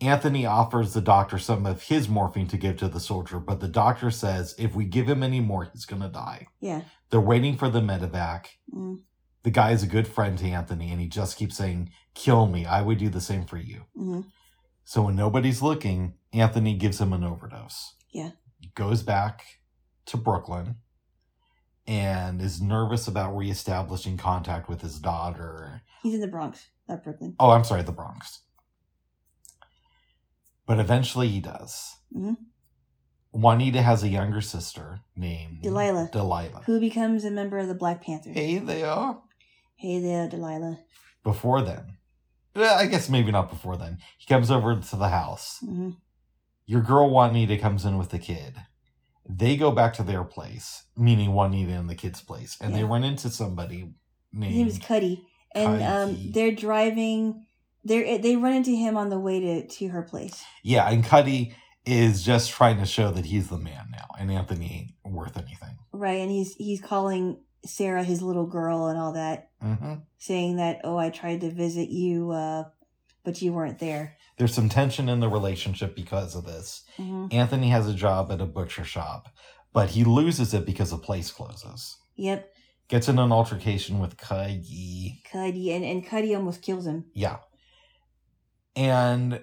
[0.00, 3.66] Anthony offers the doctor some of his morphine to give to the soldier, but the
[3.68, 6.46] doctor says if we give him any more, he's going to die.
[6.60, 6.82] Yeah.
[7.10, 8.46] They're waiting for the medevac.
[8.72, 8.98] Mm,
[9.42, 12.64] The guy is a good friend to Anthony, and he just keeps saying, Kill me.
[12.64, 13.82] I would do the same for you.
[13.96, 14.20] hmm
[14.84, 17.94] So when nobody's looking, Anthony gives him an overdose.
[18.12, 18.30] Yeah.
[18.74, 19.44] Goes back
[20.06, 20.76] to Brooklyn
[21.86, 25.82] and is nervous about reestablishing contact with his daughter.
[26.02, 27.34] He's in the Bronx, not Brooklyn.
[27.40, 28.42] Oh, I'm sorry, the Bronx.
[30.68, 31.96] But eventually he does.
[32.14, 32.36] Mhm.
[33.32, 36.10] Juanita has a younger sister named Delilah.
[36.12, 36.62] Delilah.
[36.66, 38.34] Who becomes a member of the Black Panthers?
[38.34, 39.16] Hey there.
[39.76, 40.78] Hey there, Delilah.
[41.24, 41.96] Before then.
[42.54, 43.98] I guess maybe not before then.
[44.18, 45.58] He comes over to the house.
[45.60, 45.90] hmm
[46.66, 48.56] Your girl Juanita comes in with the kid.
[49.26, 53.04] They go back to their place, meaning Juanita and the kid's place, and they run
[53.04, 53.78] into somebody
[54.32, 55.22] His name named Cutty,
[55.54, 57.46] and um, they're driving.
[57.88, 60.44] They they run into him on the way to to her place.
[60.62, 61.54] Yeah, and Cutty
[61.86, 65.78] is just trying to show that he's the man now, and Anthony ain't worth anything.
[65.92, 70.80] Right, and he's he's calling Sarah his little girl and all that, hmm saying that
[70.84, 72.64] oh I tried to visit you, uh,
[73.24, 74.16] but you weren't there.
[74.36, 76.84] There's some tension in the relationship because of this.
[76.96, 79.28] hmm Anthony has a job at a butcher shop,
[79.72, 81.96] but he loses it because the place closes.
[82.16, 82.52] Yep,
[82.88, 85.22] Gets in an altercation with Cutty.
[85.30, 87.04] Cutty, and and Cutty almost kills him.
[87.12, 87.36] Yeah.
[88.78, 89.40] And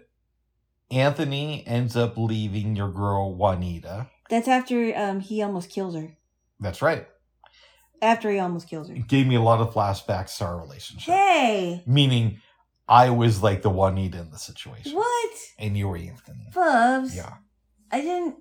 [0.89, 4.07] Anthony ends up leaving your girl Juanita.
[4.29, 6.15] That's after um he almost kills her.
[6.59, 7.07] That's right.
[8.01, 8.95] After he almost kills her.
[8.95, 11.13] It gave me a lot of flashbacks to our relationship.
[11.13, 12.39] Hey, Meaning
[12.87, 14.93] I was like the Juanita in the situation.
[14.93, 16.51] what, And you were Anthony.
[16.53, 17.15] Bubs?
[17.15, 17.33] Yeah.
[17.91, 18.35] I didn't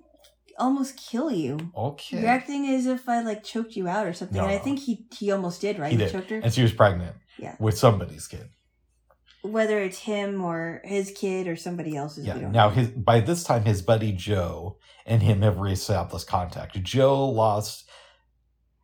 [0.57, 1.71] almost kill you.
[1.75, 2.21] Okay.
[2.21, 4.37] You're acting as if I like choked you out or something.
[4.37, 5.91] No, and I think he he almost did, right?
[5.91, 6.11] He did.
[6.11, 6.37] choked her.
[6.37, 7.15] And she was pregnant.
[7.37, 7.55] Yeah.
[7.59, 8.49] With somebody's kid.
[9.45, 12.25] Whether it's him or his kid or somebody else's.
[12.25, 12.49] Yeah.
[12.49, 16.81] Now his by this time his buddy Joe and him have reestablished contact.
[16.83, 17.89] Joe lost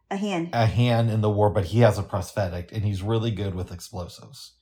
[0.10, 0.50] a hand.
[0.54, 3.72] a hand in the war, but he has a prosthetic and he's really good with
[3.72, 4.54] explosives.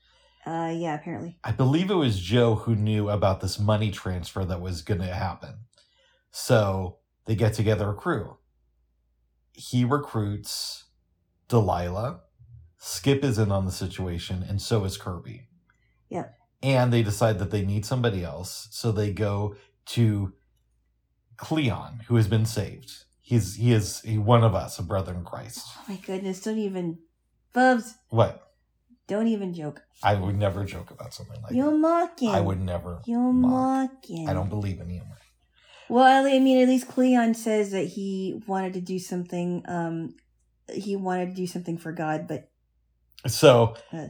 [0.46, 1.38] Uh, yeah, apparently.
[1.44, 5.14] I believe it was Joe who knew about this money transfer that was going to
[5.14, 5.66] happen.
[6.32, 8.38] So they get together a crew.
[9.52, 10.86] He recruits
[11.50, 12.22] Delilah.
[12.78, 15.49] Skip is in on the situation, and so is Kirby.
[16.10, 16.26] Yeah.
[16.62, 19.56] And they decide that they need somebody else, so they go
[19.88, 20.34] to
[21.38, 22.92] Cleon, who has been saved.
[23.22, 25.62] He's he is he, one of us, a brother in Christ.
[25.78, 26.42] Oh my goodness!
[26.42, 26.98] Don't even,
[27.54, 27.94] Bubs.
[28.10, 28.52] What?
[29.08, 29.82] Don't even joke.
[30.04, 31.56] I would never joke about something like that.
[31.56, 31.78] You're that.
[31.78, 32.30] mocking.
[32.30, 33.02] I would never.
[33.06, 33.92] You're mock.
[33.92, 34.28] mocking.
[34.28, 35.18] I don't believe in humor.
[35.90, 39.64] Well, I mean, at least Cleon says that he wanted to do something.
[39.68, 40.16] Um,
[40.72, 42.50] he wanted to do something for God, but
[43.28, 44.10] So Uh.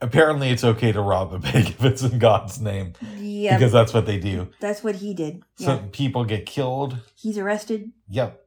[0.00, 3.92] Apparently, it's okay to rob a bank if it's in God's name yeah, because that's
[3.94, 4.48] what they do.
[4.60, 5.42] that's what he did.
[5.56, 6.98] So Yeah, people get killed.
[7.14, 7.92] he's arrested.
[8.08, 8.40] Yep.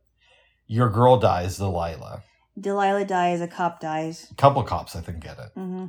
[0.68, 2.24] Your girl dies, Delilah.
[2.60, 3.42] Delilah dies.
[3.42, 4.28] A cop dies.
[4.32, 5.52] A couple cops, I think, get it.
[5.56, 5.88] hmm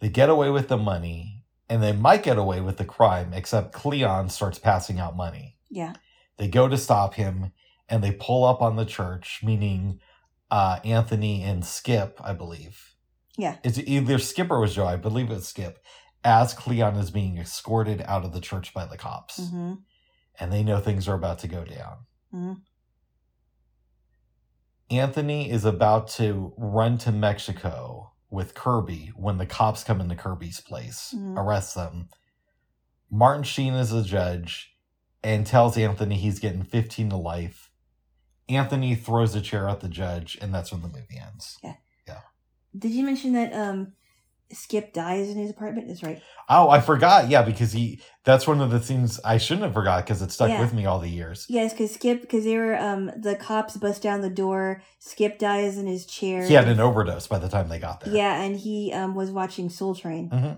[0.00, 3.72] They get away with the money, and they might get away with the crime, except
[3.72, 5.56] Cleon starts passing out money.
[5.70, 5.94] Yeah,
[6.36, 7.52] They go to stop him,
[7.88, 10.00] and they pull up on the church, meaning
[10.50, 12.91] uh, Anthony and Skip, I believe.
[13.36, 13.56] Yeah.
[13.64, 14.86] It's either Skip or was Joe.
[14.86, 15.78] I believe it's Skip.
[16.24, 19.74] As Cleon is being escorted out of the church by the cops, hmm
[20.40, 22.06] and they know things are about to go down.
[22.34, 22.62] Mhm.
[24.90, 30.60] Anthony is about to run to Mexico with Kirby when the cops come into Kirby's
[30.60, 31.36] place, Mhm.
[31.36, 32.08] arrest them.
[33.10, 34.74] Martin Sheen is the judge
[35.22, 37.70] and tells Anthony he's getting 15 to life.
[38.48, 41.58] Anthony throws a chair at the judge, and that's when the movie ends.
[42.76, 43.92] Did you mention that um,
[44.50, 45.88] Skip dies in his apartment?
[45.88, 46.22] That's right.
[46.48, 47.28] Oh, I forgot.
[47.28, 50.48] Yeah, because he that's one of the things I shouldn't have forgot because it stuck
[50.50, 50.60] Yeah.
[50.60, 51.46] with me all the years.
[51.48, 54.82] Yes, because Skip, because they were um, the cops bust down the door.
[54.98, 56.46] Skip dies in his chair.
[56.46, 58.12] He had an overdose by the time they got there.
[58.14, 60.30] Yeah, and he um, was watching Soul Train.
[60.30, 60.52] hmm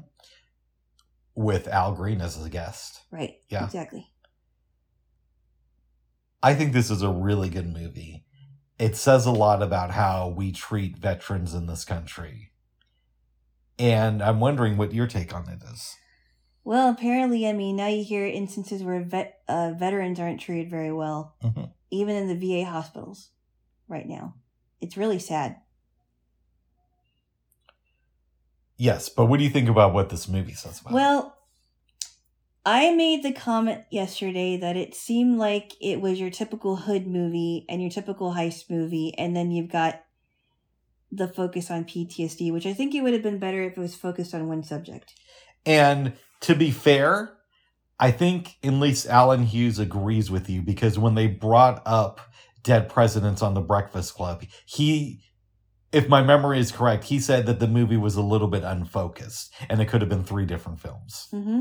[1.34, 3.00] With Al Green as a guest.
[3.10, 3.34] Right.
[3.48, 3.64] Yeah.
[3.64, 4.08] Exactly.
[6.42, 8.23] I think this is a really good movie.
[8.78, 12.50] It says a lot about how we treat veterans in this country.
[13.78, 15.96] And I'm wondering what your take on it is.
[16.64, 20.92] Well, apparently, I mean, now you hear instances where vet uh, veterans aren't treated very
[20.92, 21.70] well, Mhm.
[21.90, 23.30] even in the VA hospitals
[23.86, 24.34] right now.
[24.80, 25.60] It's really sad.
[28.76, 30.92] Yes, but what do you think about what this movie says about?
[30.94, 31.33] Well,
[32.66, 37.66] I made the comment yesterday that it seemed like it was your typical hood movie
[37.68, 40.02] and your typical heist movie, and then you've got
[41.12, 43.94] the focus on PTSD, which I think it would have been better if it was
[43.94, 45.14] focused on one subject.
[45.66, 47.36] And to be fair,
[48.00, 52.20] I think at least Allen Hughes agrees with you because when they brought up
[52.62, 55.20] dead presidents on the Breakfast Club, he,
[55.92, 59.52] if my memory is correct, he said that the movie was a little bit unfocused
[59.68, 61.28] and it could have been three different films.
[61.30, 61.60] hmm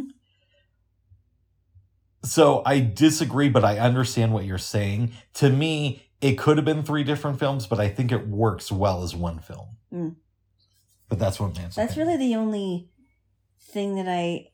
[2.34, 5.12] So I disagree, but I understand what you're saying.
[5.36, 9.04] To me, it could have been three different films, but I think it works well
[9.04, 9.68] as one film.
[9.94, 10.16] Mm.
[11.10, 12.90] But that's what man's That's really the only
[13.62, 14.48] thing that I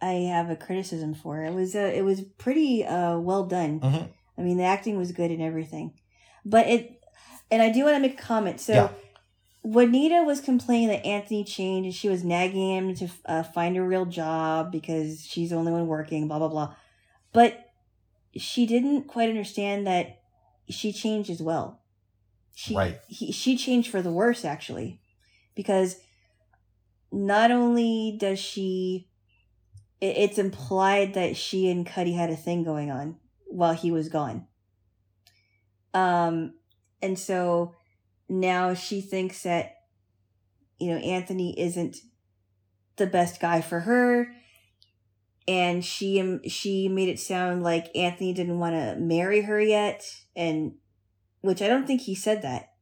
[0.00, 1.42] I have a criticism for.
[1.42, 3.80] It was uh, it was pretty uh, well done.
[3.80, 4.08] Mhm.
[4.38, 5.98] I mean, the acting was good and everything,
[6.44, 7.00] but it.
[7.50, 8.60] And I do want to make a comment.
[8.60, 8.88] So, Yeah.
[9.64, 13.82] Juanita was complaining that Anthony changed, and she was nagging him to uh, find a
[13.82, 16.26] real job because she's the only one working.
[16.26, 16.74] Blah blah blah.
[17.32, 17.70] But
[18.36, 20.20] she didn't quite understand that
[20.68, 21.80] she changed as well.
[22.54, 22.98] She Right.
[23.08, 25.00] he, she changed for the worse actually,
[25.54, 25.96] because
[27.12, 29.08] not only does she
[30.00, 33.16] it, it's implied that she and Cutty had a thing going on
[33.46, 34.46] while he was gone.
[35.94, 36.54] Um,
[37.00, 37.74] and so
[38.32, 39.76] now she thinks that,
[40.78, 41.98] you know, Anthony isn't
[42.96, 44.28] the best guy for her.
[45.46, 50.04] And she um, she made it sound like Anthony didn't want to marry her yet,
[50.36, 50.74] and
[51.40, 52.74] which I don't think he said that.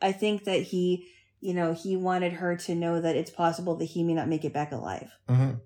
[0.00, 1.08] I think that he,
[1.40, 4.44] you know, he wanted her to know that it's possible that he may not make
[4.44, 5.10] it back alive.
[5.28, 5.60] Mhm.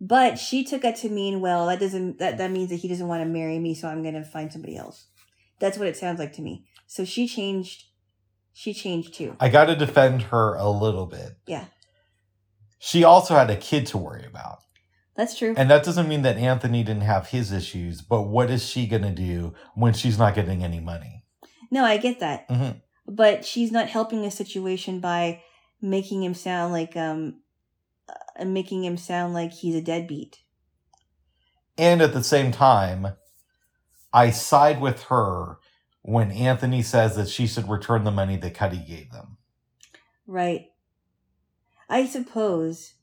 [0.00, 3.08] But she took it to mean, well, that doesn't that that means that he doesn't
[3.08, 5.06] want to marry me, so I'm gonna find somebody else.
[5.58, 6.64] That's what it sounds like to me.
[6.86, 7.84] So she changed.
[8.58, 9.36] She changed too.
[9.38, 11.38] I got to defend her a little bit.
[11.46, 11.66] Yeah.
[12.80, 14.58] She also had a kid to worry about.
[15.14, 15.54] That's true.
[15.56, 19.02] And that doesn't mean that Anthony didn't have his issues, but what is she going
[19.04, 21.22] to do when she's not getting any money?
[21.70, 22.48] no, I get that.
[22.48, 22.80] Mhm.
[23.06, 25.40] But she's not helping the situation by
[25.80, 27.42] making him sound like um,
[28.08, 30.40] uh, making him sound like he's a deadbeat.
[31.76, 33.14] And at the same time,
[34.12, 35.58] I side with her
[36.02, 39.36] when Anthony says that she should return the money that Cutty gave them.
[40.26, 40.66] Right.
[41.88, 42.94] I suppose.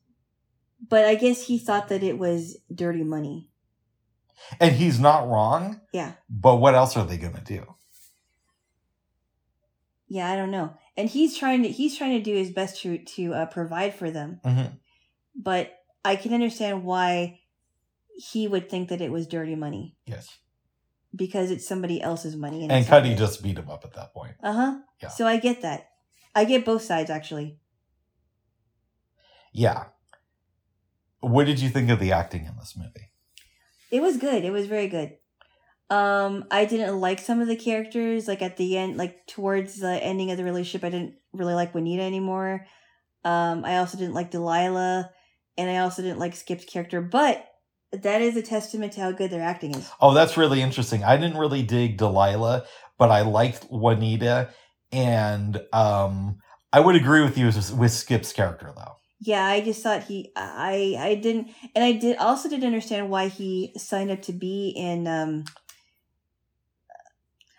[0.87, 3.49] But I guess he thought that it was dirty money.
[4.59, 6.13] And he's not wrong, Yeah.
[6.29, 7.75] but what else are they going to do?
[10.07, 10.73] Yeah, I don't know.
[10.97, 14.11] And he's trying to he's trying to do his best to to uh, provide for
[14.11, 14.39] them.
[14.45, 14.77] Mhm.
[15.35, 15.73] But
[16.03, 17.39] I can understand why
[18.31, 20.37] he would think that it was dirty money Yes.
[21.15, 22.61] Because it's somebody else's money.
[22.63, 24.33] And not Cutty just beat him up at that point.
[24.43, 24.77] Uh huh.
[25.01, 25.09] Yeah.
[25.09, 25.89] So I get that.
[26.33, 27.59] I get both sides actually.
[29.53, 29.85] Yeah.
[31.21, 33.11] What did you think of the acting in this movie?
[33.89, 34.43] It was good.
[34.43, 35.17] It was very good.
[35.89, 38.27] Um, I didn't like some of the characters.
[38.27, 41.73] Like at the end, like towards the ending of the relationship, I didn't really like
[41.73, 42.65] Juanita anymore.
[43.23, 45.09] Um, I also didn't like Delilah,
[45.57, 47.01] and I also didn't like Skip's character.
[47.01, 47.47] But
[48.03, 49.89] that is a testament to how good their acting is.
[49.99, 51.03] Oh, that's really interesting.
[51.03, 52.65] I didn't really dig Delilah,
[52.97, 54.49] but I liked Juanita,
[54.91, 56.37] and um,
[56.71, 58.95] I would agree with you with, with Skip's character though.
[59.19, 63.29] Yeah, I just thought he, I, I didn't, and I did also didn't understand why
[63.29, 65.07] he signed up to be in.
[65.07, 65.45] um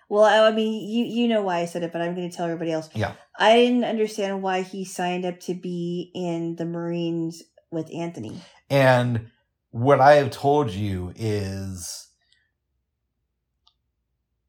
[0.08, 2.36] Well, I, I mean, you you know why I said it, but I'm going to
[2.36, 2.88] tell everybody else.
[2.94, 3.14] Yeah.
[3.38, 8.40] I didn't understand why he signed up to be in the Marines with Anthony.
[8.70, 9.30] And
[9.76, 12.08] what I have told you is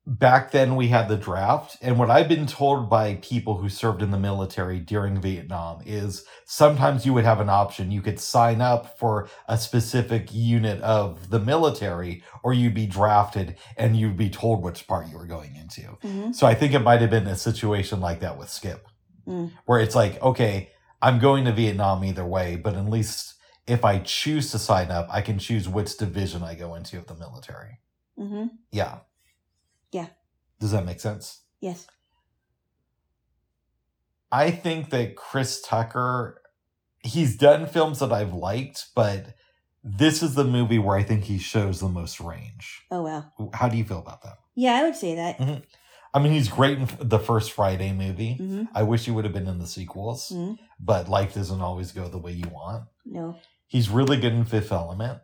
[0.06, 4.02] back then we had the draft and what i've been told by people who served
[4.02, 8.62] in the military during vietnam is sometimes you would have an option you could sign
[8.62, 14.30] up for a specific unit of the military or you'd be drafted and you'd be
[14.30, 16.32] told which part you were going into Mm-hmm.
[16.32, 18.88] so i think it might have been a situation like that with skip
[19.28, 19.52] Mm.
[19.66, 20.70] where it's like okay
[21.02, 23.34] i'm going to vietnam either way but at least
[23.68, 27.08] if i choose to sign up i can choose which division i go into of
[27.08, 27.80] the military
[28.20, 28.48] Mm-hmm.
[28.72, 28.98] yeah.
[29.92, 30.08] Yeah.
[30.60, 31.42] Does that make sense?
[31.62, 31.86] Yes.
[34.32, 36.42] I think that Chris Tucker,
[37.04, 39.36] he's done films that I've liked, but
[39.84, 42.82] this is the movie where I think he shows the most range.
[42.92, 43.26] Oh wow.
[43.54, 44.38] How do you feel about that?
[44.56, 45.40] Yeah, I would say that.
[46.14, 48.38] I mean, he's great in the first Friday movie.
[48.42, 48.64] Mm-hmm.
[48.74, 50.58] I wish he would have been in the sequels, Mhm.
[50.80, 52.86] but life doesn't always go the way you want.
[53.06, 53.38] No,
[53.68, 55.20] He's really good in Fifth Element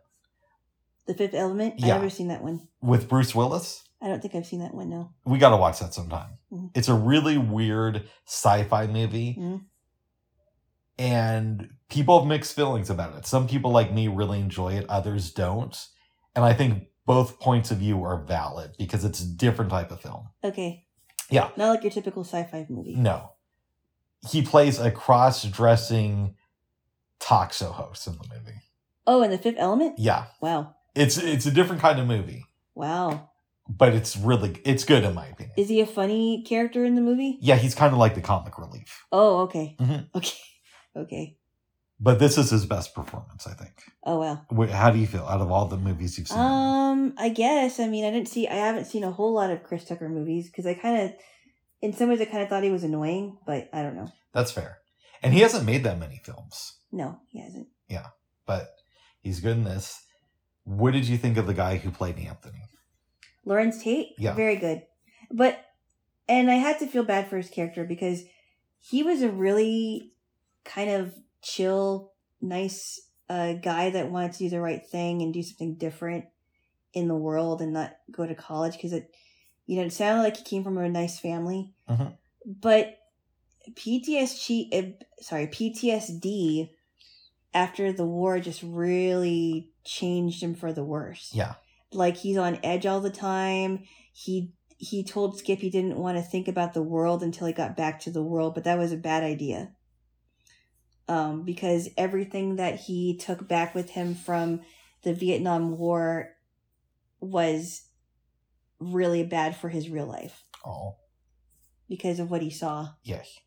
[1.06, 1.74] The Fifth Element.
[1.78, 1.94] Yeah.
[1.94, 2.68] I've never seen that one.
[2.80, 3.82] with Bruce Willis.
[4.02, 4.90] I don't think I've seen that one.
[4.90, 5.10] No.
[5.24, 6.36] We got to watch that sometime.
[6.52, 6.70] Mhm.
[6.74, 9.62] It's a really weird sci-fi movie, Mhm.
[10.98, 13.26] and people have mixed feelings about it.
[13.26, 15.74] Some people like me really enjoy it, others don't,
[16.34, 20.00] and I think both points of view are valid because it's a different type of
[20.00, 20.28] film.
[20.42, 20.84] Okay.
[21.30, 21.50] Yeah.
[21.56, 22.94] Not like your typical sci-fi movie.
[22.96, 23.30] No,
[24.30, 26.34] he plays a cross-dressing talk
[27.52, 28.60] show host in the movie.
[29.06, 29.98] Oh, in the Fifth Element.
[29.98, 30.74] Yeah, Wow.
[30.94, 32.44] it's it's a different kind of movie,
[32.74, 33.30] Wow.
[33.68, 35.54] but it's really it's good in my opinion.
[35.56, 37.38] Is he a funny character in the movie?
[37.40, 39.76] yeah, he's kind of like the comic relief, Oh, okay.
[39.80, 40.08] Mhm.
[40.14, 40.38] Okay.
[40.96, 41.36] Okay.
[42.00, 43.72] but this is his best performance, I think.
[44.04, 44.66] Oh wow.
[44.68, 46.38] How do you feel out of all the movies you've seen?
[46.38, 47.80] Um, I guess.
[47.80, 48.46] I mean, I didn't see.
[48.48, 51.12] I haven't seen a whole lot of Chris Tucker movies because I kind of,
[51.82, 54.08] in some ways, I kind of thought he was annoying, but I don't know.
[54.32, 54.78] That's fair.
[55.22, 57.66] And he hasn't made that many films, No, he hasn't.
[57.88, 58.06] Yeah,
[58.46, 58.68] but
[59.20, 60.00] he's good in this.
[60.62, 62.62] What did you think of the guy who played Anthony?
[63.44, 64.10] Larenz Tate.
[64.16, 64.34] Yeah.
[64.34, 64.82] Very good.
[65.30, 65.62] But,
[66.28, 68.22] and I had to feel bad for his character because
[68.78, 70.12] he was a really
[70.64, 75.42] kind of chill, nice uh, guy that wanted to do the right thing and do
[75.42, 76.26] something different
[76.92, 79.10] in the world and not go to college because it,
[79.66, 81.74] you know, it sounded like he came from a nice family.
[81.90, 82.16] Mhm.
[82.46, 82.98] But
[83.72, 86.70] PTSD, uh, sorry, PTSD
[87.54, 91.54] after the war just really changed him for the worse Yeah.
[91.92, 93.84] like he's on edge all the time.
[94.12, 97.76] He he told Skip he didn't want to think about the world until he got
[97.76, 99.72] back to the world, but that was a bad idea.
[101.06, 104.62] Um, because everything that he took back with him from
[105.02, 106.30] the Vietnam War
[107.20, 107.82] was
[108.80, 110.96] really bad for his real life Oh,
[111.88, 112.88] because of what he saw.
[113.02, 113.38] yes.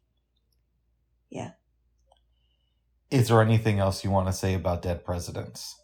[1.30, 1.52] Yeah.
[3.10, 5.80] Is there anything else you want to say about Dead Presidents?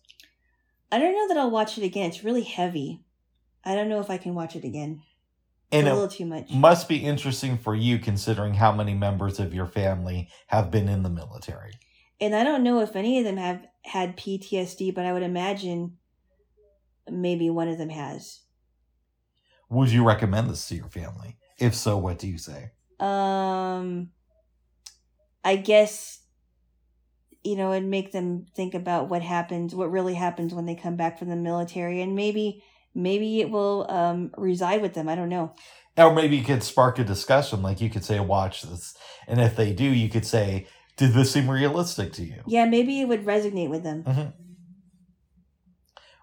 [0.91, 2.09] I don't know that I'll watch it again.
[2.09, 3.01] It's really heavy.
[3.63, 5.01] I don't know if I can watch it again.
[5.71, 6.51] It's And a it little too much.
[6.51, 11.03] must be interesting for you considering how many members of your family have been in
[11.03, 11.71] the military.
[12.19, 15.97] And I don't know if any of them have had PTSD, but I would imagine
[17.09, 18.41] maybe one of them has.
[19.69, 21.37] Would you recommend this to your family?
[21.57, 22.71] If so, what do you say?
[22.99, 24.09] Um,
[25.43, 26.19] I guess
[27.43, 30.95] you know, and make them think about what happens, what really happens when they come
[30.95, 32.63] back from the military, and maybe
[32.95, 35.09] maybe it will um reside with them.
[35.09, 35.53] I don't know.
[35.97, 37.61] Or maybe you could spark a discussion.
[37.61, 38.95] Like you could say, watch this.
[39.27, 40.67] And if they do, you could say,
[40.97, 42.41] did this seem realistic to you?
[42.47, 44.03] Yeah, maybe it would resonate with them.
[44.03, 44.33] Mhm.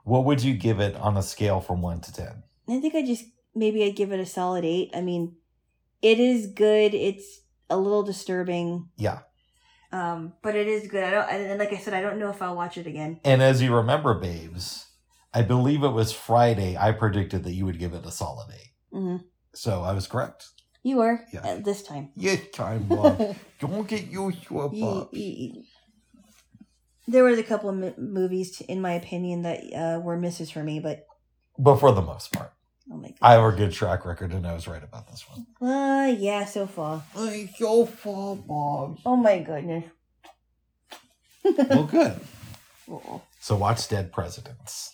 [0.05, 2.43] What would you give it on a scale from 1 to 10?
[2.69, 3.25] I think I just
[3.55, 4.91] maybe I'd give it a solid eight.
[4.95, 5.37] I mean,
[6.03, 6.95] it is good.
[6.95, 8.89] It's a little disturbing.
[8.97, 9.21] Yeah.
[9.93, 11.03] Um, but it is good.
[11.03, 13.21] I don't, and like I said, I don't know if I'll watch it again.
[13.25, 14.87] And as you remember, babes,
[15.35, 18.59] I believe it was Friday, I predicted that you would give it a solid 8.
[18.93, 19.17] hmm
[19.55, 20.47] So I was correct.
[20.83, 21.45] You were Yeah.
[21.47, 22.13] at this time.
[22.17, 23.19] Yes, time bomb.
[23.59, 24.69] Don't get used to a
[27.09, 30.63] There was a couple of m- movies, in my opinion, that uh, were misses for
[30.63, 31.07] me, but
[31.59, 32.53] But for the most part,
[32.91, 33.17] oh my god.
[33.23, 35.47] I have a good track record, and I was right about this one.
[35.61, 37.03] Uh, yeah, so far.
[37.57, 38.99] so far, Bob.
[39.07, 39.85] Oh my goodness.
[41.71, 42.21] Well, good.
[42.91, 43.23] Oh.
[43.41, 44.93] So watch Dead Presidents,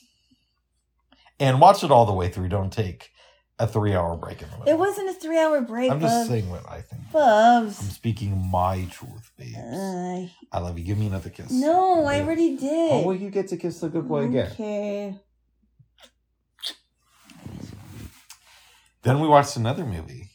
[1.41, 2.49] and watch it all the way through.
[2.49, 3.11] Don't take
[3.59, 4.73] a three-hour break in the middle.
[4.73, 6.29] It wasn't a three hour break, I'm just Bubs.
[6.29, 7.11] saying what I think.
[7.11, 7.81] Bubs.
[7.81, 9.57] I'm speaking my truth, babes.
[9.57, 10.85] Uh, I love you.
[10.85, 11.51] Give me another kiss.
[11.51, 12.23] no, I Yeah.
[12.25, 12.93] already did.
[12.93, 14.53] Oh, well, you get to kiss the good boy again.
[14.53, 15.19] Okay.
[19.07, 20.29] Then we watched another movie.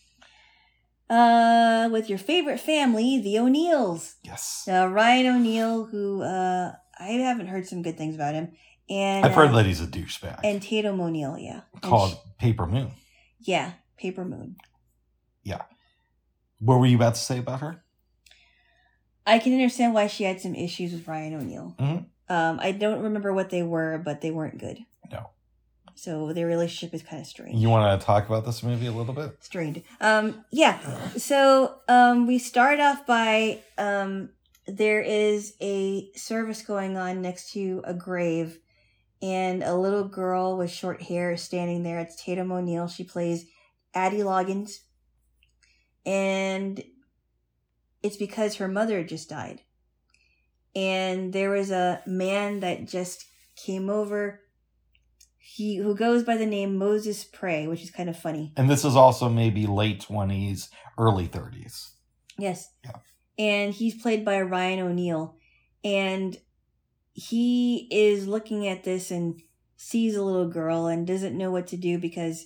[1.10, 4.15] Uh, with your favorite family, the O'Neals.
[4.23, 4.65] Yes.
[4.65, 8.53] Uh, Ryan O'Neal, who uh, I haven't heard some good things about him,
[8.89, 10.39] and I've heard uh, that he's a douchebag.
[10.45, 12.91] and Tatum O'Neal, yeah, called sh- Paper Moon.
[13.41, 14.56] yeah, Paper Moon.
[15.43, 15.64] Yeah.
[16.60, 17.84] What were you about to say about her?
[19.27, 21.76] I can understand why she had some issues with Ryan O'Neal.
[21.77, 22.06] Mhm.
[22.30, 24.80] Um, I don't remember what they were, but they weren't good.
[26.01, 27.61] So their relationship is kind of strange.
[27.61, 29.37] You want to talk about this movie a little bit?
[29.41, 29.83] strained.
[29.99, 30.79] Um, yeah.
[31.15, 34.31] So um, we start off by um,
[34.65, 38.57] there is a service going on next to a grave,
[39.21, 41.99] and a little girl with short hair is standing there.
[41.99, 42.87] It's Tatum O'Neal.
[42.87, 43.45] She plays
[43.93, 44.79] Addie Loggins,
[46.03, 46.83] and
[48.01, 49.61] it's because her mother just died.
[50.75, 53.25] And there was a man that just
[53.55, 54.40] came over.
[55.43, 58.53] He who goes by the name Moses Pray, which is kind of funny.
[58.55, 61.91] And this is also maybe late 20s, early 30s.
[62.38, 62.72] Yes.
[62.84, 62.97] Yeah.
[63.38, 65.35] And he's played by Ryan O'Neal.
[65.84, 66.38] And
[67.13, 69.41] he is looking at this and
[69.77, 72.45] sees a little girl and doesn't know what to do because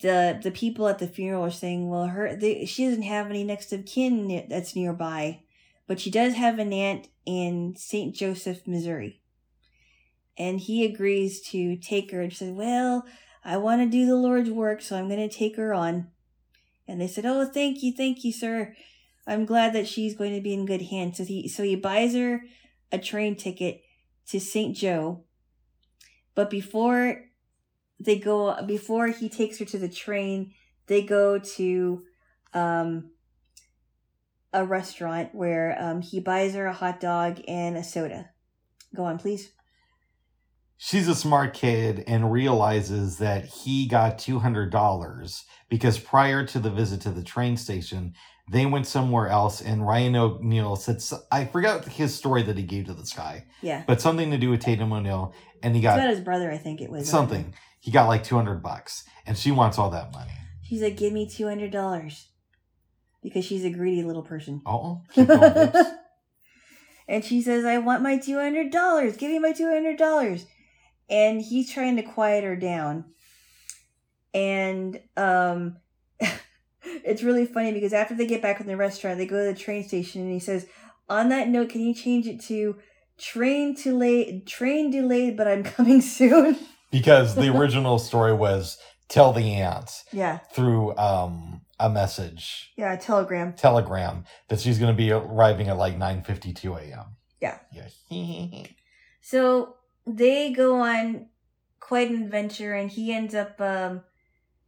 [0.00, 3.44] the the people at the funeral are saying, well, her they, she doesn't have any
[3.44, 5.42] next of kin that's nearby,
[5.86, 8.14] but she does have an aunt in St.
[8.14, 9.19] Joseph, Missouri.
[10.40, 13.04] And he agrees to take her and says, well,
[13.44, 16.08] I want to do the Lord's work, so I'm going to take her on.
[16.88, 18.74] And they said, "Oh, thank you, thank you, sir.
[19.26, 22.14] I'm glad that she's going to be in good hands." So he so he buys
[22.14, 22.42] her
[22.90, 23.82] a train ticket
[24.28, 24.74] to St.
[24.74, 25.24] Joe.
[26.34, 27.26] But before
[28.00, 30.54] they go before he takes her to the train,
[30.86, 32.02] they go to
[32.54, 33.10] um
[34.54, 38.30] a restaurant where um he buys her a hot dog and a soda.
[38.96, 39.52] Go on, please.
[40.82, 47.02] She's a smart kid and realizes that he got $200 because prior to the visit
[47.02, 48.14] to the train station,
[48.50, 52.86] they went somewhere else and Ryan O'Neal said, I forgot his story that he gave
[52.86, 53.84] to this guy, Yeah.
[53.86, 55.34] but something to do with Tatum O'Neal.
[55.62, 57.06] And he It's about got his brother, I think it was.
[57.08, 57.52] something.
[57.78, 60.32] He got like 200 bucks and she wants all that money.
[60.62, 62.28] She's like, give me two hundred dollars.
[63.22, 64.62] Because she's a greedy little person.
[64.64, 65.78] Oh, keep going, babes.
[67.06, 69.16] and she says, I want my two hundred dollars.
[69.18, 70.46] Give me my two hundred dollars.
[71.10, 73.04] And he's trying to quiet her down.
[74.32, 75.76] And um
[76.82, 79.58] it's really funny because after they get back from the restaurant, they go to the
[79.58, 80.66] train station and he says,
[81.08, 82.76] On that note, can you change it to
[83.18, 86.56] train to late train delayed, but I'm coming soon?
[86.90, 88.76] because the original story was
[89.08, 90.38] tell the ants yeah.
[90.52, 93.52] through um, a message Yeah, a telegram.
[93.52, 97.16] telegram that she's going to be arriving at like 9:52 a.m.
[97.40, 97.58] Yeah.
[97.72, 98.64] Yeah.
[99.22, 99.76] So
[100.16, 101.26] they go on
[101.78, 104.02] quite an adventure, and he ends up um,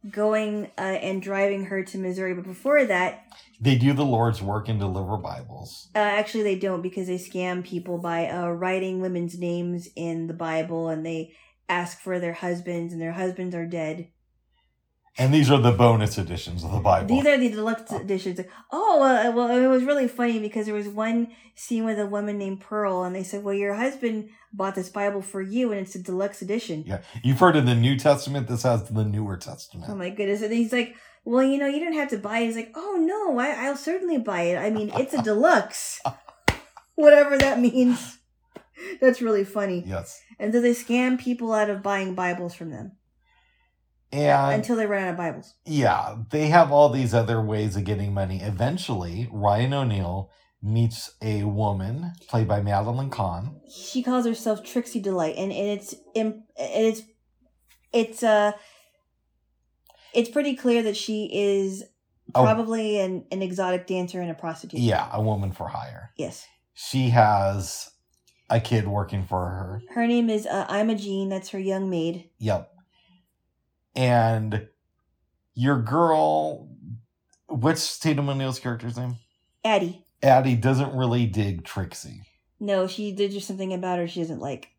[0.09, 2.33] going uh, and driving her to Missouri.
[2.33, 3.25] But before that,
[3.59, 5.89] they do the Lord's work and deliver Bibles.
[5.95, 10.33] uh, actually, they don't because they scam people by uh, writing women's names in the
[10.33, 11.33] Bible, and they
[11.69, 14.09] ask for their husbands, and their husbands are dead.
[15.17, 17.07] And these are the bonus editions of the Bible.
[17.15, 18.39] These are the deluxe editions.
[18.71, 22.39] Oh, uh, well, it was really funny because there was one scene with a woman
[22.39, 25.93] named Pearl, and they said, "Well, your husband bought this Bible for you, and it's
[25.93, 27.01] a deluxe edition." yeah.
[27.23, 28.47] You've heard of the New Testament.
[28.47, 29.91] This has the Newer Testament.
[29.91, 30.41] Oh my goodness!
[30.41, 30.95] And he's like,
[31.25, 33.77] "Well, you know, you don't have to buy it." He's like, "Oh no, I, I'll
[33.77, 34.57] certainly buy it.
[34.57, 36.01] I mean, it's a deluxe,
[36.95, 38.17] whatever that means."
[38.99, 39.83] That's really funny.
[39.85, 40.19] yes.
[40.39, 42.93] And then they scam people out of buying Bibles from them
[44.13, 45.53] And until they run out of Bibles.
[45.65, 48.39] yeah, they have all these other ways of getting money.
[48.41, 50.29] Eventually, Ryan O'Neal
[50.61, 53.59] meets a woman played by Madeline Kahn.
[53.69, 57.01] She calls herself Trixie Delight, and, and it's and it's
[57.91, 58.53] it's uh
[60.13, 61.83] it's pretty clear that she is
[62.35, 62.41] Oh.
[62.41, 64.79] probably an, an exotic dancer and a prostitute.
[64.79, 66.11] Yeah, a woman for hire.
[66.17, 66.47] Yes.
[66.73, 67.91] She has
[68.49, 69.81] a kid working for her.
[69.93, 71.29] Her name is uh, Imogene.
[71.29, 72.29] That's her young maid.
[72.39, 72.69] Yep.
[73.95, 74.67] And
[75.53, 76.69] your girl,
[77.47, 79.17] what's Tatum O'Neal's character's name?
[79.63, 80.05] Addie.
[80.21, 82.21] Addie doesn't really dig Trixie.
[82.59, 84.69] No, she did just something about her she doesn't like.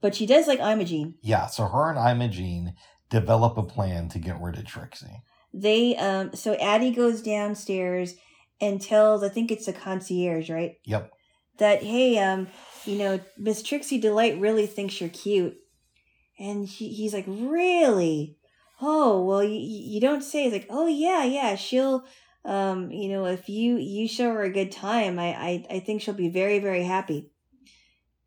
[0.00, 1.14] But she does like Imogene.
[1.22, 2.74] Yeah, so her and Imogene
[3.08, 5.22] develop a plan to get rid of Trixie.
[5.52, 8.14] They um so Addie goes downstairs
[8.60, 10.74] and tells I think it's the concierge, right?
[10.84, 11.12] Yep.
[11.58, 12.48] That hey, um,
[12.84, 15.56] you know, Miss Trixie Delight really thinks you're cute.
[16.38, 18.36] And he, he's like, Really?
[18.86, 22.04] Oh, well you you don't say He's like, Oh yeah, yeah, she'll
[22.44, 26.02] um, you know, if you you show her a good time, I, I I think
[26.02, 27.30] she'll be very, very happy.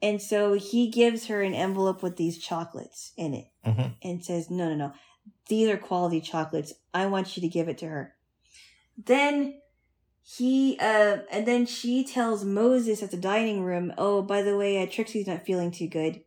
[0.02, 3.96] And so he gives her an envelope with these chocolates in it Mhm.
[4.04, 4.94] and says, No, no, no.
[5.48, 6.74] These are quality chocolates.
[6.94, 8.16] I want you to give it to her.
[8.98, 9.62] Then
[10.24, 14.82] he uh and then she tells Moses at the dining room, "Oh, by the way,
[14.82, 16.22] uh, Trixie's not feeling too good.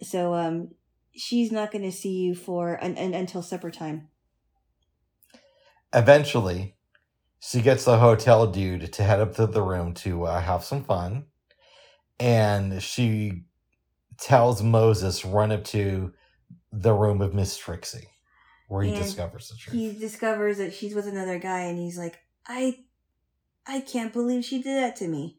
[0.00, 0.74] So um
[1.14, 4.08] she's not going to see you for un- until supper time."
[5.94, 6.76] Eventually,
[7.40, 10.84] she gets the hotel dude to head up to the room to uh, have some
[10.84, 11.26] fun.
[12.18, 13.44] And she
[14.18, 16.12] tells Moses, run up to
[16.72, 18.08] the room of Miss Trixie,
[18.68, 19.76] where he And discovers the truth.
[19.76, 22.78] He discovers that she's with another guy and he's like, "I
[23.66, 25.38] I can't believe she did that to me."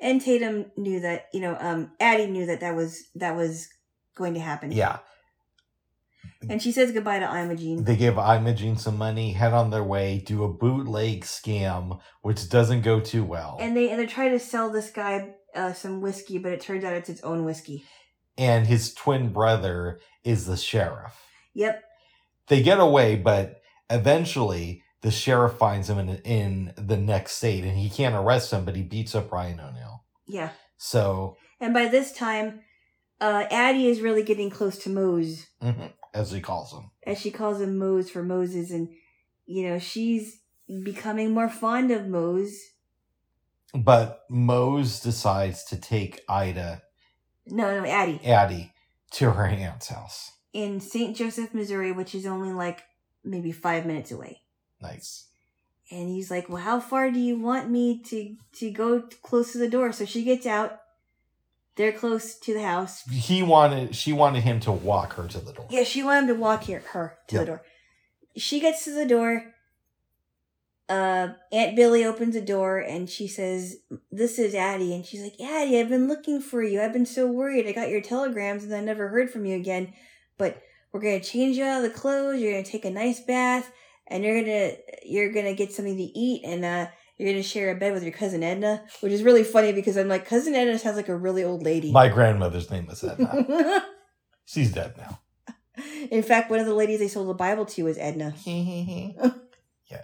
[0.00, 3.68] And Tatum knew that, you know, um Addie knew that that was that was
[4.16, 4.72] going to happen.
[4.72, 4.98] yeah.
[6.48, 7.84] And she says goodbye to Imogene.
[7.84, 12.82] They give Imogene some money, head on their way, do a bootleg scam, which doesn't
[12.82, 13.56] go too well.
[13.60, 16.84] and they and they try to sell this guy uh, some whiskey, but it turns
[16.84, 17.84] out it's its own whiskey.
[18.36, 21.14] and his twin brother is the sheriff.
[21.54, 21.82] Yep.
[22.48, 27.76] They get away, but eventually the sheriff finds him in, in the next state and
[27.78, 30.04] he can't arrest him, but he beats up Ryan O'Neal.
[30.26, 30.50] Yeah.
[30.76, 32.60] So, And by this time,
[33.20, 36.90] uh, Addie is really getting close to Mose, mhm, as he calls him.
[37.06, 38.88] as she calls him Mose for Moses, and
[39.46, 40.40] you know she's
[40.82, 42.58] becoming more fond of Mose.
[43.74, 46.82] But Mose decides to take Ida,
[47.46, 48.72] No, no, Addie Addie,
[49.12, 50.32] to her aunt's house.
[50.52, 52.82] in Saint Joseph, Missouri, which is only like
[53.24, 54.40] maybe five minutes away.
[54.80, 55.26] Nice.
[55.90, 59.58] And he's like, "Well, how far do you want me to to go close to
[59.58, 60.80] the door?" So she gets out.
[61.76, 63.02] They're close to the house.
[63.10, 65.66] He wanted, she wanted him to walk her to the door.
[65.70, 67.42] Yeah, she wanted him to walk here, her to Yep.
[67.42, 67.62] the door.
[68.36, 69.52] She gets to the door.
[70.88, 73.78] Uh, Aunt Billy opens the door and she says,
[74.12, 76.80] "This is Addie." And she's like, "Addie, I've been looking for you.
[76.80, 77.66] I've been so worried.
[77.66, 79.92] I got your telegrams and I never heard from you again.
[80.38, 80.62] But
[80.92, 82.40] we're gonna change you out of the clothes.
[82.40, 83.70] You're gonna take a nice bath,
[84.06, 84.72] and you're gonna
[85.04, 86.86] you're gonna get something to eat, and uh,
[87.16, 90.08] you're gonna share a bed with your cousin Edna, which is really funny because I'm
[90.08, 91.92] like, cousin Edna sounds like a really old lady.
[91.92, 93.84] My grandmother's name was Edna.
[94.44, 95.20] She's dead now.
[96.10, 98.34] In fact, one of the ladies they sold the Bible to was Edna.
[98.46, 100.02] yeah.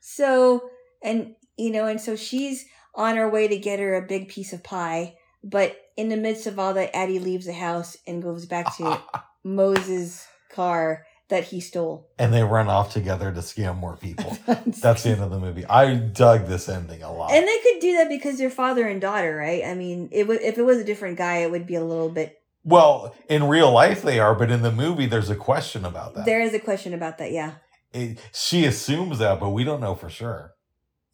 [0.00, 0.70] So,
[1.02, 4.52] and you know, and so she's on her way to get her a big piece
[4.52, 8.46] of pie, but in the midst of all that, Addie leaves the house and goes
[8.46, 9.00] back to
[9.44, 12.08] Moses' car that he stole.
[12.18, 14.36] and they run off together to scam more people.
[14.46, 15.64] That's the end of the movie.
[15.66, 17.32] I dug this ending a lot.
[17.32, 19.62] And they could do that because they're father and daughter, right?
[19.64, 22.08] I mean, it would if it was a different guy, it would be a little
[22.08, 22.36] bit.
[22.64, 26.24] well, in real life they are, but in the movie there's a question about that.
[26.24, 27.30] There is a question about that.
[27.32, 27.52] Yeah,
[27.92, 30.54] It- she assumes that, but we don't know for sure.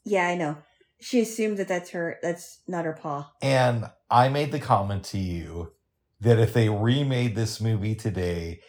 [0.04, 0.58] yeah, I know.
[1.00, 2.18] She assumed that that's her.
[2.22, 3.30] That's not her paw.
[3.42, 5.72] And I made the comment to you
[6.20, 8.60] that if they remade this movie today,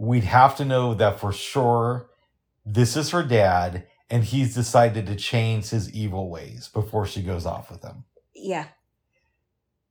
[0.00, 2.08] we'd have to know that for sure
[2.64, 7.44] this is her dad and he's decided to change his evil ways before she goes
[7.44, 8.04] off with him.
[8.34, 8.68] Yeah.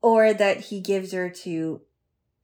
[0.02, 1.82] Or that he gives her to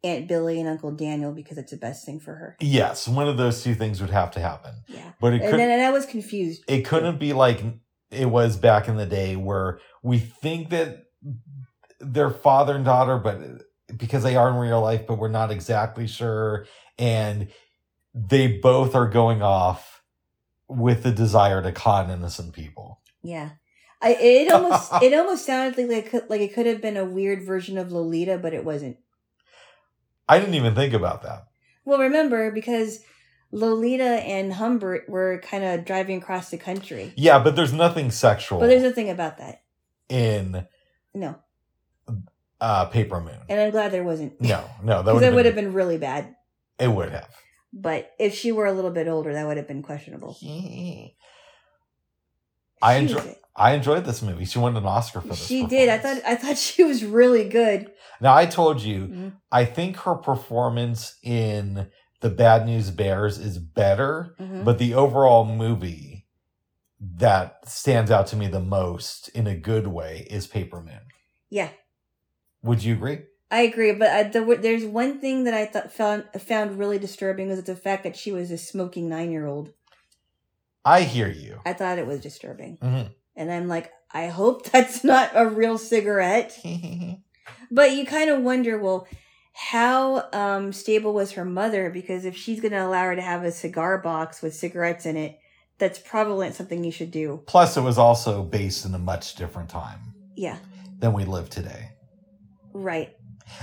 [0.04, 2.56] Aunt Billy and Uncle Daniel because it's the best thing for her.
[2.62, 4.76] Yes, one of those two things would have to happen.
[4.88, 5.14] Yeah.
[5.20, 6.64] But it And could then and I was confused.
[6.68, 7.64] it couldn't be like
[8.12, 11.06] it was back in the day where we think that
[12.00, 13.40] they're father and daughter but
[13.98, 16.68] because they are in real life but we're not exactly sure
[16.98, 17.48] and
[18.14, 20.02] they both are going off
[20.68, 23.52] with the desire to con innocent people Yeah.
[24.02, 26.98] I it almost it almost sounded like like, it could- like it could have been
[26.98, 28.98] a weird version of Lolita, but it wasn't.
[30.28, 31.46] i didn't even think about that
[31.86, 33.00] Well, remember because
[33.52, 37.14] Lolita and Humbert were kind of driving across the country.
[37.16, 39.62] yeah but there's nothing sexual But there's nothing about that.
[40.10, 40.68] in
[41.14, 41.36] No.
[42.60, 44.40] uh paper moon And I'm glad there wasn't.
[44.42, 46.36] no no that Because would have would been, have been really bad.
[46.80, 47.30] It would have
[47.74, 50.38] But if she were a little bit older, that would have been questionable.
[52.82, 53.36] I She was enjoy-.
[53.58, 54.44] I enjoyed this movie.
[54.46, 55.46] She won an Oscar for this.
[55.48, 55.88] She did.
[55.88, 56.26] I thought performance.
[56.28, 57.92] I thought she was really good.
[58.22, 59.34] Now I told you, Mhm.
[59.52, 61.90] I think her performance in
[62.22, 64.66] The Bad News Bears is better, Mhm.
[64.66, 66.28] but the overall movie
[67.00, 71.02] that stands out to me the most in a good way is Paper Moon.
[71.50, 71.70] Yeah.
[72.64, 73.20] Would you agree?
[73.52, 77.48] I agree, but I, the, there's one thing that I thought found found really disturbing
[77.50, 79.72] was the fact that she was a smoking nine year old.
[80.84, 81.62] I hear you.
[81.66, 83.12] I thought it was disturbing, Mhm.
[83.36, 86.58] and I'm like, I hope that's not a real cigarette.
[87.72, 89.08] But you kind of wonder, well,
[89.54, 91.90] how um, stable was her mother?
[91.90, 95.18] Because if she's going to allow her to have a cigar box with cigarettes in
[95.18, 95.40] it,
[95.78, 97.42] that's probably not something you should do.
[97.48, 100.58] Plus, it was also based in a much different time Yeah,
[101.00, 101.90] than we live today.
[102.74, 103.16] right.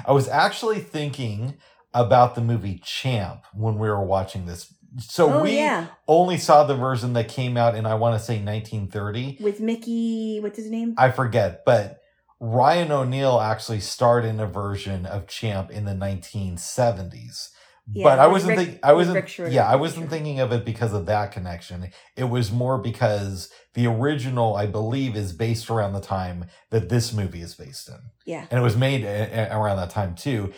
[0.06, 1.54] I was actually thinking
[1.94, 4.72] about the movie Champ when we were watching this.
[4.98, 8.24] So oh we yeah, only saw the version that came out in I want to
[8.24, 9.38] say 1930.
[9.40, 10.38] with Mickey.
[10.40, 10.94] What's his name?
[10.98, 12.02] I forget, but
[12.40, 17.50] Ryan O'Neal actually starred in a version of Champ in the 1970s.
[17.90, 20.92] Yeah, but I wasn't Rick- think I wasn't yeah, I wasn't thinking of it because
[20.92, 21.90] of that connection.
[22.16, 27.12] It was more because the original, I believe, is based around the time that this
[27.12, 27.98] movie is based in.
[28.24, 30.52] Yeah, And it was made a- a- around that time too.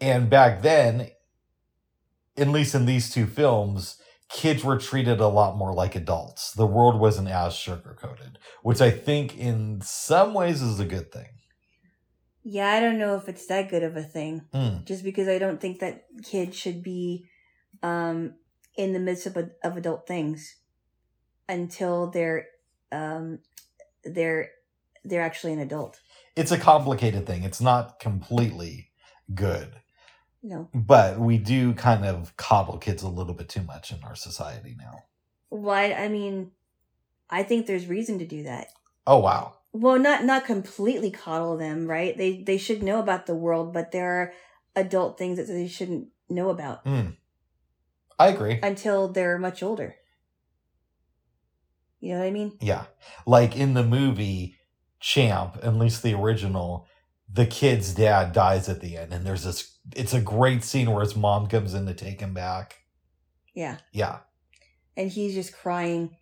[0.00, 1.10] And back then,
[2.36, 3.96] at least in these two films,
[4.28, 6.52] kids were treated a lot more like adults.
[6.52, 11.10] The world wasn't as sugar coated, which I think in some ways is a good
[11.10, 11.26] thing.
[12.48, 12.70] Yeah.
[12.70, 14.46] I don't know if it's that good of a thing.
[14.54, 14.84] Mm.
[14.84, 17.28] just because I don't think that kids should be
[17.82, 18.34] um,
[18.76, 20.56] in the midst of, of adult things
[21.48, 22.46] until they're
[22.90, 23.40] um,
[24.04, 24.50] they're
[25.04, 26.00] they're actually an adult.
[26.36, 27.42] It's a complicated thing.
[27.42, 28.90] It's not completely
[29.34, 29.76] good.
[30.40, 34.14] Know, But we do kind of coddle kids a little bit too much in our
[34.14, 35.04] society now.
[35.48, 35.92] why?
[35.92, 36.52] I mean,
[37.28, 38.68] I think there's reason to do that.
[39.06, 39.57] Oh wow.
[39.80, 42.16] Well, not not completely coddle them, right?
[42.16, 44.32] They they should know about the world, but there are
[44.74, 47.16] adult things that they shouldn't know about Mm.
[48.18, 48.58] I agree.
[48.62, 49.94] until they're much older.
[52.00, 52.56] You know what I mean?
[52.60, 52.84] Yeah.
[53.26, 54.56] Like in the movie
[55.00, 56.86] Champ, at least the original,
[57.32, 59.12] the kid's dad dies at the end.
[59.12, 62.34] And there's this, it's a great scene where his mom comes in to take him
[62.34, 62.76] back.
[63.54, 63.78] Yeah.
[63.92, 64.20] Yeah.
[64.96, 66.16] and he's just crying.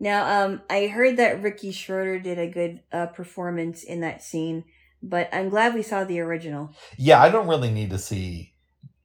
[0.00, 4.64] Now, um, I heard that Ricky Schroder did a good uh, performance in that scene,
[5.02, 6.70] but I'm glad we saw the original.
[6.96, 7.20] Yeah.
[7.20, 8.54] I don't really need to see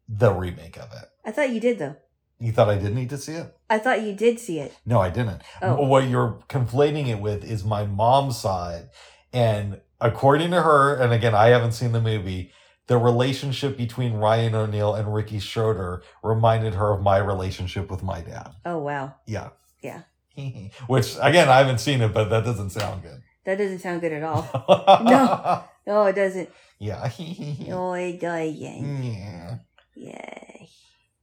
[0.08, 1.10] the remake of it.
[1.26, 1.96] I thought you did though.
[2.40, 3.56] You thought I did need to see it?
[3.70, 4.78] I thought you did see it.
[4.86, 5.42] No, I didn't.
[5.62, 5.86] Oh.
[5.86, 8.90] What you're conflating it with is my mom saw it.
[9.32, 12.52] And according to her, and again, I haven't seen the movie,
[12.88, 18.22] the relationship between Ryan O'Neal and Ricky Schroder reminded her of my relationship with my
[18.22, 18.52] dad.
[18.66, 19.50] Oh wow, Yeah.
[19.82, 20.02] Yeah.
[20.88, 23.22] Which again, I haven't seen it, but that doesn't sound good.
[23.46, 24.48] that doesn't sound good at all.
[25.04, 25.64] no.
[25.86, 26.50] No, it doesn't.
[26.80, 27.10] Yeah.
[27.68, 29.04] No, it doesn't.
[29.04, 29.58] yeah.
[29.96, 30.66] Yeah.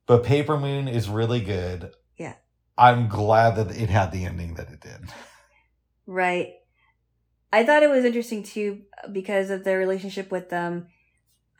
[0.07, 1.93] But Paper Moon is really good.
[2.16, 2.35] Yeah.
[2.78, 5.11] I'm glad that it had the ending that it did.
[6.07, 6.55] Right.
[7.53, 8.82] I thought it was interesting too
[9.12, 10.87] because of their relationship with um,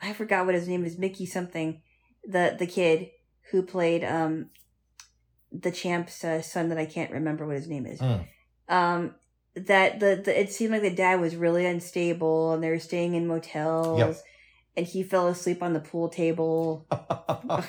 [0.01, 1.81] I forgot what his name is, Mickey something,
[2.23, 3.09] the the kid
[3.51, 4.49] who played um,
[5.51, 7.99] the champ's uh, son that I can't remember what his name is.
[7.99, 8.27] Mm.
[8.69, 9.15] Um,
[9.55, 13.15] that the, the it seemed like the dad was really unstable and they were staying
[13.15, 13.99] in motels.
[13.99, 14.17] Yep.
[14.77, 16.87] And he fell asleep on the pool table.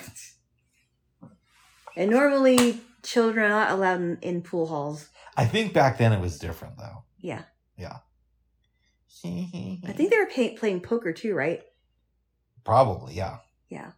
[1.95, 5.09] And normally, children are not allowed in, in pool halls.
[5.37, 7.03] I think back then it was different though.
[7.19, 7.43] Yeah.
[7.77, 7.97] Yeah.
[9.25, 11.61] I think they were pay- playing poker too, right?
[12.65, 13.37] probably, yeah.
[13.69, 13.91] Yeah.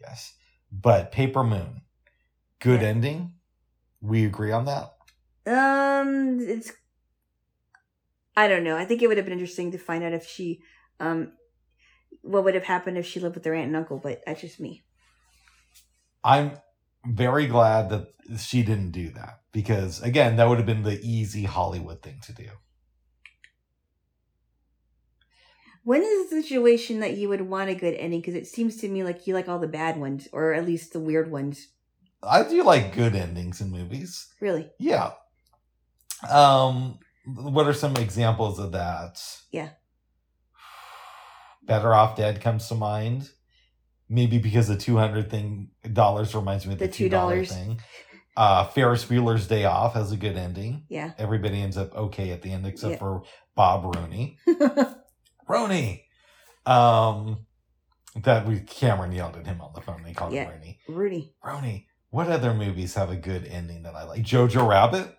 [0.00, 0.34] Yes.
[0.72, 1.82] But Paper Moon,
[2.60, 3.34] good ending.
[4.00, 4.92] We agree on that.
[5.46, 6.72] Um, it's.
[8.36, 8.76] I don't know.
[8.76, 10.62] I think it would have been interesting to find out if she,
[10.98, 11.36] um,
[12.22, 13.98] what would have happened if she lived with her aunt and uncle.
[13.98, 14.84] But that's just me.
[16.24, 16.58] I'm
[17.06, 18.08] very glad that
[18.38, 22.32] she didn't do that because again, that would have been the easy Hollywood thing to
[22.32, 22.50] do.
[25.84, 28.20] When is the situation that you would want a good ending?
[28.20, 30.92] Because it seems to me like you like all the bad ones, or at least
[30.92, 31.68] the weird ones.
[32.22, 34.28] I do like good endings in movies.
[34.40, 34.70] Really?
[34.78, 35.12] Yeah.
[36.30, 39.22] Um what are some examples of that?
[39.52, 39.70] Yeah.
[41.62, 43.30] Better Off Dead comes to mind.
[44.08, 47.80] Maybe because the two hundred thing dollars reminds me of the, The two dollar thing.
[48.36, 50.84] Uh Ferris Bueller's Day Off has a good ending.
[50.88, 51.12] Yeah.
[51.18, 52.98] Everybody ends up okay at the end except Yeah.
[52.98, 53.22] for
[53.54, 54.38] Bob Rooney.
[55.48, 56.04] Rooney.
[56.66, 57.46] Um
[58.16, 60.02] that we Cameron yelled at him on the phone.
[60.02, 60.44] They called Yeah.
[60.44, 60.80] him Rooney.
[60.88, 61.34] Rooney.
[61.44, 61.86] Rooney.
[62.10, 64.22] What other movies have a good ending that I like?
[64.22, 65.16] Jojo Rabbit?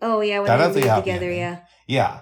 [0.00, 1.10] Oh yeah, when That they leave together.
[1.26, 1.38] ending.
[1.38, 1.60] Yeah.
[1.86, 2.20] Yeah.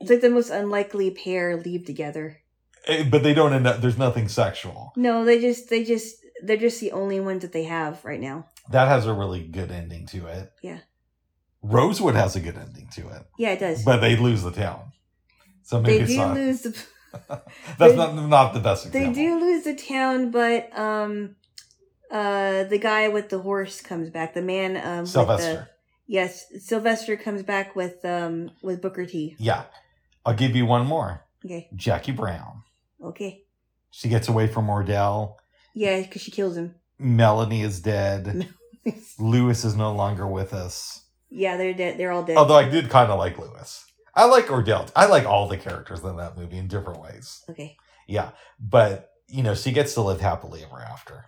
[0.00, 2.38] It's like the most unlikely pair leave together.
[2.86, 4.92] Eh, But they don't end up there's nothing sexual.
[4.96, 8.46] No, they just they just they're just the only ones that they have right now.
[8.70, 10.50] That has a really good ending to it.
[10.62, 10.78] Yeah.
[11.62, 13.22] Rosewood has a good ending to it.
[13.38, 13.84] Yeah, it does.
[13.84, 14.92] But they lose the town.
[15.62, 16.84] So maybe they it's do not lose the
[17.28, 21.36] That's They- not not the best They do lose the town, but um,
[22.10, 24.34] uh, the guy with the horse comes back.
[24.34, 25.68] The man, um, with the- Sylvester.
[26.06, 29.36] yes, Sylvester comes back with um with Booker T.
[29.38, 29.64] Yeah.
[30.26, 31.24] I'll give you one more.
[31.44, 32.62] Okay, Jackie Brown.
[33.02, 33.44] okay,
[33.90, 35.36] She gets away from Ordell.
[35.74, 36.74] yeah, because she kills him.
[36.98, 38.46] Melanie is dead.
[39.18, 41.04] Louis is no longer with us.
[41.30, 41.96] yeah, they're dead.
[41.98, 42.36] They're all dead.
[42.36, 43.84] Although I did kind of like Louis.
[44.14, 44.90] I like Ordell.
[44.94, 47.42] I like all the characters in that movie in different ways.
[47.48, 47.76] okay,
[48.06, 48.30] Yeah.
[48.58, 51.24] But, you know, she gets to live happily ever after.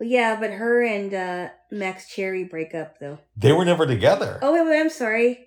[0.00, 3.18] Yeah, but her and uh Max Cherry break up though.
[3.36, 4.38] They were never together.
[4.42, 5.46] Oh wait, wait, I'm sorry.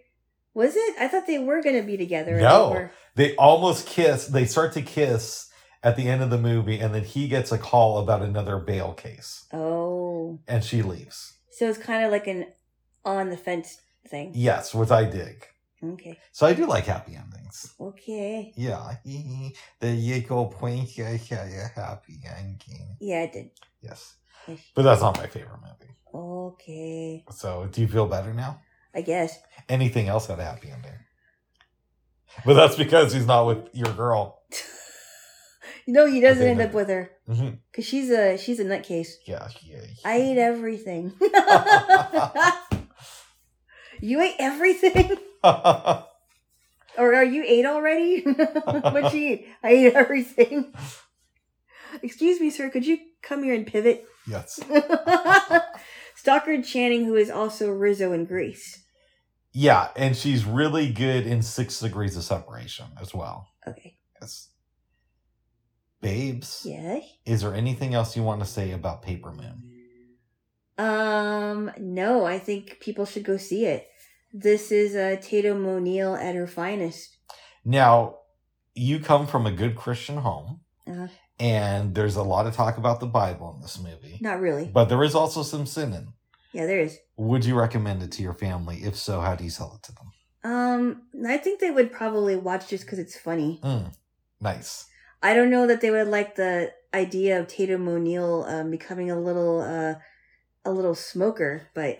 [0.53, 0.95] Was it?
[0.99, 2.37] I thought they were gonna be together.
[2.39, 2.89] No.
[3.15, 4.27] they They almost kiss.
[4.27, 5.49] They start to kiss
[5.83, 8.93] at the end of the movie, and then he gets a call about another bail
[8.93, 11.37] case, Oh, and she leaves.
[11.51, 12.45] so it's kind of like an
[13.03, 14.31] on the fence thing.
[14.35, 15.47] Yes, which I dig.
[15.83, 17.73] Okay, So I do like happy endings.
[17.79, 18.97] okay, Yeah.
[19.79, 20.95] the go, point.
[20.97, 22.97] Yeah, yeah, yeah, happy ending.
[22.99, 23.49] yeah, I did.
[23.81, 24.15] Yes.
[24.75, 25.95] But that's not my favorite movie.
[26.13, 28.61] Okay, So do you feel better now?
[28.93, 29.39] I guess.
[29.69, 30.91] Anything else had a happy ending?
[32.45, 34.41] But that's because he's not with your girl.
[35.87, 37.55] No, he doesn't end up with her mm-hmm.
[37.71, 39.13] because she's a she's a nutcase.
[39.25, 39.79] Yeah, yeah.
[40.05, 41.11] I ate everything.
[43.99, 46.05] you ate everything, or
[46.97, 48.21] are you ate already?
[48.21, 49.47] What'd you eat?
[49.63, 50.73] I ate everything.
[52.03, 52.69] Excuse me, sir.
[52.69, 54.07] Could you come here and pivot?
[54.27, 54.59] Yes.
[56.15, 58.83] Stockard Channing, who is also Rizzo in Grease.
[59.53, 63.47] Yeah, and she's really good in Six Degrees of Separation as well.
[63.67, 63.97] Okay.
[64.21, 64.49] Yes.
[66.01, 66.99] Babes, Yeah.
[67.25, 69.67] is there anything else you want to say about Paper Moon?
[70.77, 71.71] Um.
[71.77, 73.87] No, I think people should go see it.
[74.33, 77.17] This is uh, Tatum O'Neal at her finest.
[77.63, 78.15] Now,
[78.73, 81.07] you come from a good Christian home, Uh-huh.
[81.41, 84.65] And there's a lot of talk about the Bible in this movie, Not really.
[84.71, 86.13] but there is also some sinning.
[86.53, 86.97] Yeah, there is.
[87.17, 88.77] Would you recommend it to your family?
[88.83, 90.11] If so, how do you sell it to them?
[90.43, 93.59] Um, I think they would probably watch just because it's funny.
[93.63, 93.93] Mm,
[94.39, 94.85] nice.
[95.23, 99.19] I don't know that they would like the idea of Tatum O'Neal um, becoming a
[99.19, 99.95] little uh,
[100.65, 101.99] a little smoker, but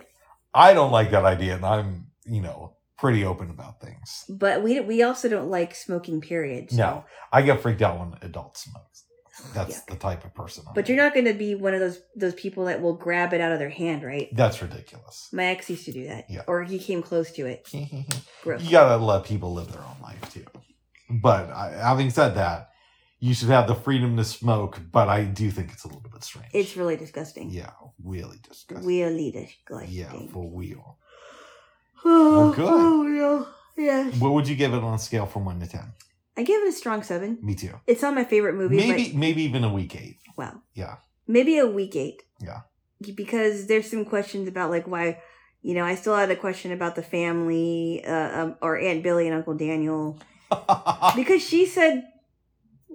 [0.54, 4.24] I don't like that idea, and I'm, you know, pretty open about things.
[4.28, 6.20] but we we also don't like smoking.
[6.20, 6.70] Period.
[6.70, 8.86] so- No, I get freaked out when adults smoke.
[9.54, 9.80] That's Yeah.
[9.88, 10.64] the type of person.
[10.68, 13.32] I'm But you're not going to be one of those those people that will grab
[13.32, 14.28] it out of their hand, right?
[14.32, 15.28] That's ridiculous.
[15.32, 16.42] My ex used to do that, Yeah.
[16.46, 17.66] or he came close to it.
[18.42, 18.62] Gross.
[18.62, 20.44] you gotta let people live their own life too.
[21.08, 22.70] But I, having said that,
[23.20, 24.80] you should have the freedom to smoke.
[24.90, 26.48] But I do think it's a little bit strange.
[26.52, 27.50] It's really disgusting.
[27.50, 27.70] yeah,
[28.04, 28.86] really disgusting.
[28.86, 29.90] Really disgusting.
[29.90, 30.98] yeah, for real.
[32.04, 32.64] Oh, good.
[32.68, 33.46] Oh, no.
[33.76, 34.10] Yeah.
[34.18, 35.92] What would you give it on a scale from one to ten?
[36.36, 37.38] I give it a strong seven.
[37.42, 37.74] Me too.
[37.86, 40.18] It's not my favorite movie, Maybe, maybe even a week eight.
[40.36, 40.62] Well.
[40.74, 40.96] Yeah.
[41.26, 42.22] Maybe a week eight.
[42.40, 42.60] Yeah.
[43.14, 45.18] Because there's some questions about like why,
[45.60, 49.26] you know, I still had a question about the family, uh, um, or Aunt Billy
[49.26, 50.18] and Uncle Daniel,
[51.16, 52.04] because she said,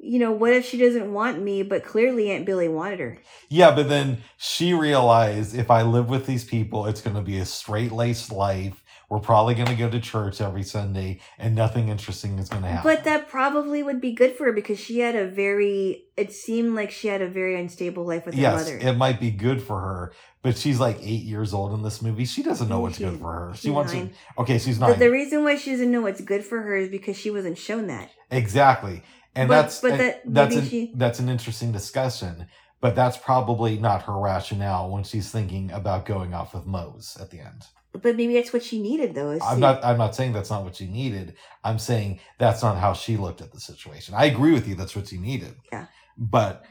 [0.01, 3.17] you know, what if she doesn't want me, but clearly Aunt Billy wanted her.
[3.49, 7.37] yeah, but then she realized if I live with these people, it's going to be
[7.39, 8.83] a straight laced life.
[9.09, 12.67] We're probably going to go to church every Sunday, and nothing interesting is going to
[12.67, 12.91] happen.
[12.93, 16.75] But that probably would be good for her because she had a very, it seemed
[16.75, 18.77] like she had a very unstable life with her yes, mother.
[18.77, 22.25] it might be good for her, but she's like eight years old in this movie.
[22.25, 23.53] She doesn't know what's good for her.
[23.55, 24.09] She wants nine.
[24.09, 24.41] to.
[24.41, 24.99] Okay, she's But nine.
[24.99, 27.87] the reason why she doesn't know what's good for her is because she wasn't shown
[27.87, 28.09] that.
[28.29, 29.03] exactly,
[29.35, 32.47] and But- that's but that- that's maybe an, she- that's an interesting discussion.
[32.81, 37.31] But that's probably not her rationale when she's thinking about going off with Mose at
[37.31, 37.65] the end.
[37.93, 39.31] But maybe that's what she needed, though.
[39.41, 39.83] I'm to- not.
[39.83, 41.35] I'm not saying that's not what she needed.
[41.63, 44.13] I'm saying that's not how she looked at the situation.
[44.15, 44.75] I agree with you.
[44.75, 45.55] That's what she needed.
[45.71, 45.85] Yeah.
[46.17, 46.63] But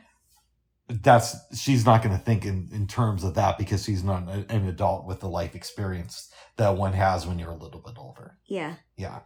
[0.88, 4.68] that's she's not going to think in in terms of that because she's not an
[4.68, 8.38] adult with the life experience that one has when you're a little bit older.
[8.46, 8.76] Yeah.
[8.96, 9.20] Yeah.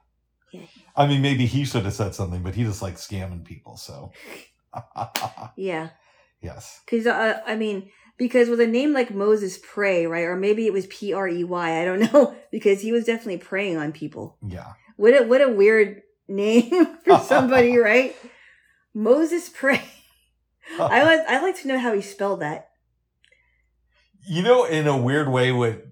[0.52, 0.62] Yeah.
[0.96, 3.76] I mean, maybe he should have said something, but he just likes scamming people.
[3.76, 4.12] So.
[5.56, 5.90] Yeah.
[6.40, 6.80] yes.
[6.84, 7.90] Because, uh, I mean,
[8.20, 10.24] because with a name like Moses Prey, right?
[10.24, 11.80] Or maybe it was P R E Y.
[11.80, 12.36] I don't know.
[12.52, 14.36] Because he was definitely preying on people.
[14.46, 14.74] Yeah.
[14.96, 18.14] What a, what a weird name for somebody, right?
[18.94, 19.82] Moses Prey.
[20.78, 22.68] I like I like to know how he spelled that.
[24.28, 25.86] You know, in a weird way, what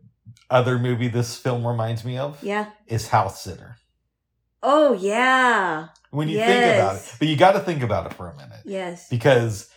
[0.50, 2.66] other movie this film reminds me of Yeah.
[2.86, 3.76] is House Sitter.
[4.62, 5.88] Oh yeah.
[6.10, 7.12] when you think about it.
[7.18, 9.08] But you got to think about it for a minute Yes.
[9.08, 9.68] because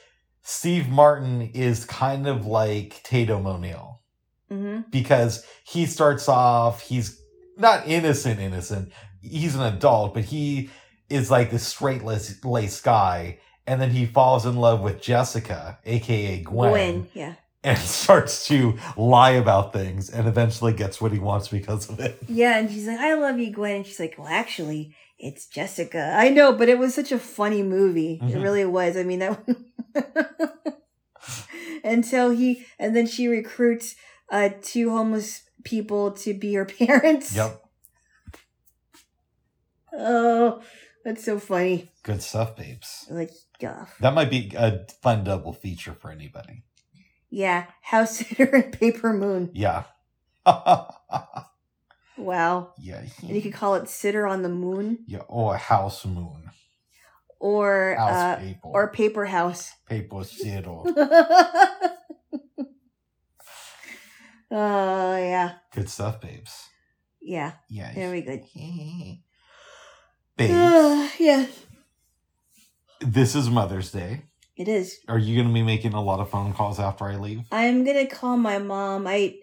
[0.44, 4.00] Steve Martin is kind of like Tatum O'Neal
[4.52, 4.90] Mm-hmm.
[4.90, 7.22] because he starts off, he's
[7.56, 8.92] not innocent, innocent.
[9.22, 10.70] He's an adult, but he
[11.10, 16.42] is like this straight laced guy, and then he falls in love with Jessica, aka
[16.42, 17.36] Gwen, Gwen, yeah.
[17.64, 22.18] and starts to lie about things, and eventually gets what he wants because of it.
[22.28, 23.78] Yeah, and she's like, I love you, Gwen.
[23.78, 24.94] And she's like, Well, actually,
[25.24, 26.14] it's Jessica.
[26.16, 28.20] I know, but it was such a funny movie.
[28.22, 28.42] It Mhm.
[28.44, 28.98] really was.
[28.98, 29.48] I mean, that.
[29.48, 29.66] One.
[31.84, 33.96] Until he, and then she recruits
[34.32, 37.36] uh two homeless people to be her parents.
[37.36, 37.62] Yep,
[39.94, 40.62] Oh,
[41.04, 41.92] that's so funny.
[42.04, 43.06] good stuff, babes.
[43.10, 43.86] Like, yeah.
[44.00, 46.64] That might be a fun double feature for anybody.
[47.30, 49.52] Yeah, House Sitter and Paper Moon.
[49.54, 49.84] Yeah.
[52.22, 52.74] Wow.
[52.80, 53.02] yeah.
[53.22, 55.20] And you could call it Sitter on the Moon Yeah.
[55.28, 56.52] Or House Moon.
[57.40, 58.60] or House uh, Paper.
[58.68, 59.72] or Paper House.
[59.90, 60.86] Paper Zero.
[64.54, 66.52] Oh yeah, Good stuff, babes.
[67.22, 67.94] yeah, Yeah.
[67.94, 68.42] very good.
[70.38, 71.46] babes, Uh, yeah,
[73.00, 74.24] this is Mother's Day.
[74.58, 74.98] it is.
[75.08, 77.44] Are you going to be making a lot of phone calls after I leave?
[77.52, 79.08] I'm gonna call my mom.
[79.08, 79.36] I,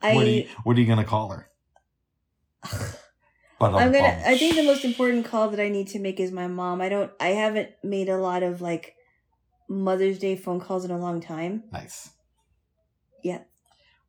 [0.00, 1.48] I, what are you What are you going to call her?
[3.62, 4.22] But I'm gonna.
[4.26, 6.80] I think the most important call that I need to make is my mom.
[6.80, 7.12] I don't.
[7.20, 8.96] I haven't made a lot of like
[9.68, 11.64] Mother's Day phone calls in a long time.
[11.72, 12.10] nice.
[13.22, 13.42] Yeah.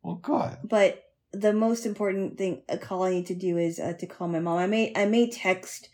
[0.02, 0.58] Well, good.
[0.64, 4.28] But the most important thing, a call I need to do is uh, to call
[4.28, 4.58] my mom.
[4.58, 4.92] I may.
[4.96, 5.90] I may text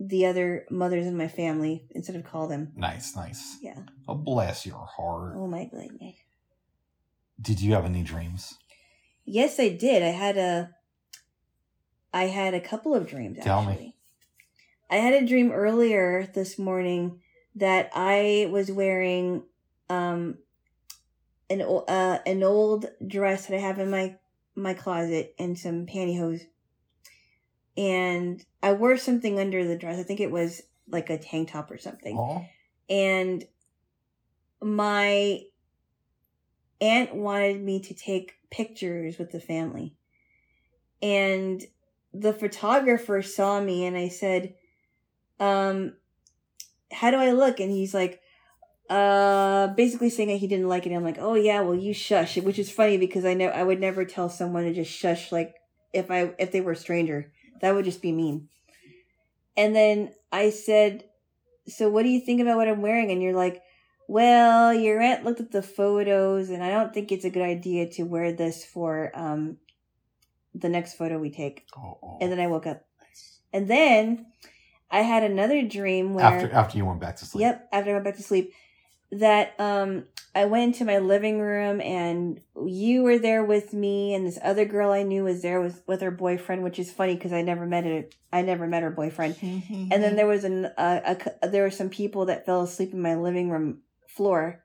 [0.00, 2.72] the other mothers in my family instead of call them.
[2.74, 3.58] Nice, nice.
[3.62, 3.78] Yeah.
[4.08, 5.34] Oh, bless your heart.
[5.36, 6.16] Oh my goodness.
[7.40, 8.58] Did you have any dreams?
[9.24, 10.02] Yes, I did.
[10.02, 10.70] I had a
[12.14, 13.72] I had a couple of dreams Tell me.
[13.72, 13.96] actually.
[14.90, 17.20] I had a dream earlier this morning
[17.56, 19.42] that I was wearing
[19.90, 20.38] um
[21.50, 24.16] an uh, an old dress that I have in my
[24.54, 26.46] my closet and some pantyhose.
[27.76, 29.98] And I wore something under the dress.
[29.98, 32.16] I think it was like a tank top or something
[32.88, 33.44] and
[34.62, 35.40] my
[36.80, 39.96] aunt wanted me to take pictures with the family
[41.02, 41.64] and
[42.14, 44.54] the photographer saw me and i said
[45.40, 45.94] um
[46.92, 47.60] how do i look?
[47.60, 48.20] And he's like
[48.88, 50.90] uh basically saying that he didn't like it.
[50.90, 53.62] And i'm like oh yeah well you shush which is funny because i know i
[53.62, 55.54] would never tell someone to just shush like
[55.92, 57.32] if i if they were a stranger.
[57.60, 58.48] That would just be mean.
[59.56, 61.04] And then i said
[61.66, 63.10] so what do you think about what I'm wearing?
[63.10, 63.62] And you're like,
[64.06, 67.88] well, your aunt looked at the photos and I don't think it's a good idea
[67.92, 69.56] to wear this for um
[70.54, 71.66] the next photo we take.
[71.76, 72.18] oh, oh.
[72.20, 72.84] And then I woke up.
[73.52, 74.26] And then
[74.90, 77.42] I had another dream where after after you went back to sleep.
[77.42, 78.52] Yep, after I went back to sleep.
[79.12, 80.04] That um
[80.34, 84.64] I went into my living room and you were there with me and this other
[84.64, 87.66] girl I knew was there with with her boyfriend, which is funny because I never
[87.66, 88.14] met it.
[88.32, 89.36] I never met her boyfriend.
[89.40, 93.00] And then there was an uh, a, there were some people that fell asleep in
[93.00, 94.64] my living room floor,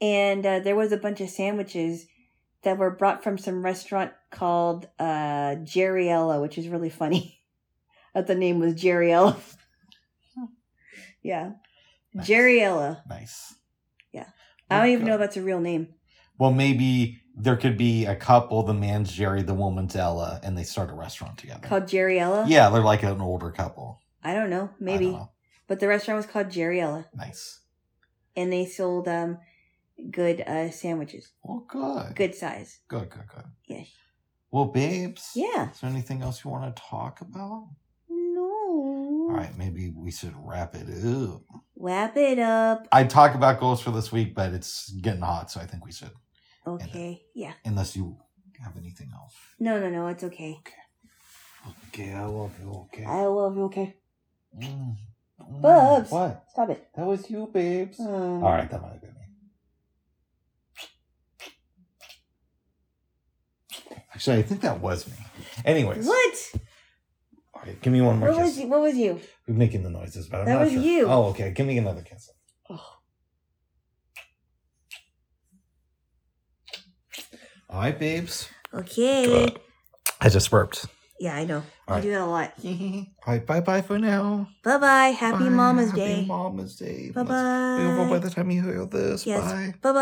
[0.00, 2.06] and uh, there was a bunch of sandwiches
[2.64, 7.40] that were brought from some restaurant called uh, Jerryella, which is really funny.
[8.14, 9.36] that the name was Jerryella.
[11.22, 11.52] yeah,
[12.12, 12.28] Nice.
[12.28, 13.00] Jerryella.
[13.08, 13.54] nice.
[14.12, 14.26] Yeah.
[14.70, 15.88] I don't even know if that's a real name.
[16.38, 18.62] Well, maybe there could be a couple.
[18.62, 21.66] The man's Jerry, the woman's Ella, and they start a restaurant together.
[21.66, 22.48] Called Jerryella.
[22.48, 24.00] yeah, they're like an older couple.
[24.22, 25.30] I don't know, maybe, don't know.
[25.68, 27.60] but the restaurant was called Jerryella, Nice.
[28.34, 29.38] and they sold um
[30.10, 32.14] good uh sandwiches, Well, good.
[32.16, 32.80] good size.
[32.88, 33.10] Good.
[33.10, 33.26] Good.
[33.34, 33.44] Good.
[33.66, 33.88] Yes.
[34.50, 35.30] Well, babes.
[35.34, 35.70] Yeah.
[35.72, 37.68] Is there anything else you want to talk about?
[38.08, 39.26] No.
[39.30, 41.42] All right, maybe we should wrap it up.
[41.76, 42.86] Wrap it up.
[42.92, 45.92] I'd talk about goals for this week, but it's getting hot, so I think we
[45.92, 46.12] should.
[46.66, 47.22] Okay.
[47.34, 47.52] Yeah.
[47.64, 48.16] Unless you
[48.62, 49.34] have anything else.
[49.58, 50.06] No, no, no.
[50.06, 50.58] It's okay.
[50.62, 50.72] Okay,
[51.88, 52.12] Okay.
[52.14, 52.70] I love you.
[52.92, 53.04] Okay.
[53.04, 53.64] I love you.
[53.64, 53.96] Okay.
[54.56, 54.96] Mm.
[55.40, 55.60] Mm.
[55.62, 56.10] Bubs.
[56.10, 56.44] What?
[56.50, 56.88] Stop it.
[56.94, 57.98] That was you, babes.
[58.00, 59.13] Um, All right, that might have been
[64.14, 65.14] Actually, I think that was me.
[65.64, 66.52] Anyways, What?
[67.54, 68.62] all right, give me one more What was kiss.
[68.62, 68.68] you?
[68.68, 69.20] What was you?
[69.48, 70.82] We're making the noises, but I'm That not was sure.
[70.82, 71.06] you.
[71.06, 71.50] Oh, okay.
[71.50, 72.30] Give me another kiss.
[72.70, 72.80] Oh.
[77.70, 78.48] All right, babes.
[78.72, 79.54] Okay.
[80.20, 80.86] I just burped.
[81.18, 81.56] Yeah, I know.
[81.56, 82.02] All I right.
[82.02, 82.52] do that a lot.
[82.64, 84.48] All right, bye bye for now.
[84.62, 85.06] Bye bye.
[85.08, 85.50] Happy Bye.
[85.50, 86.24] Mama's Happy Day.
[86.26, 87.10] Mama's Day.
[87.10, 88.06] Bye bye.
[88.10, 89.40] By the time you hear this, Yes.
[89.42, 89.74] bye.
[89.80, 89.92] Bye bye.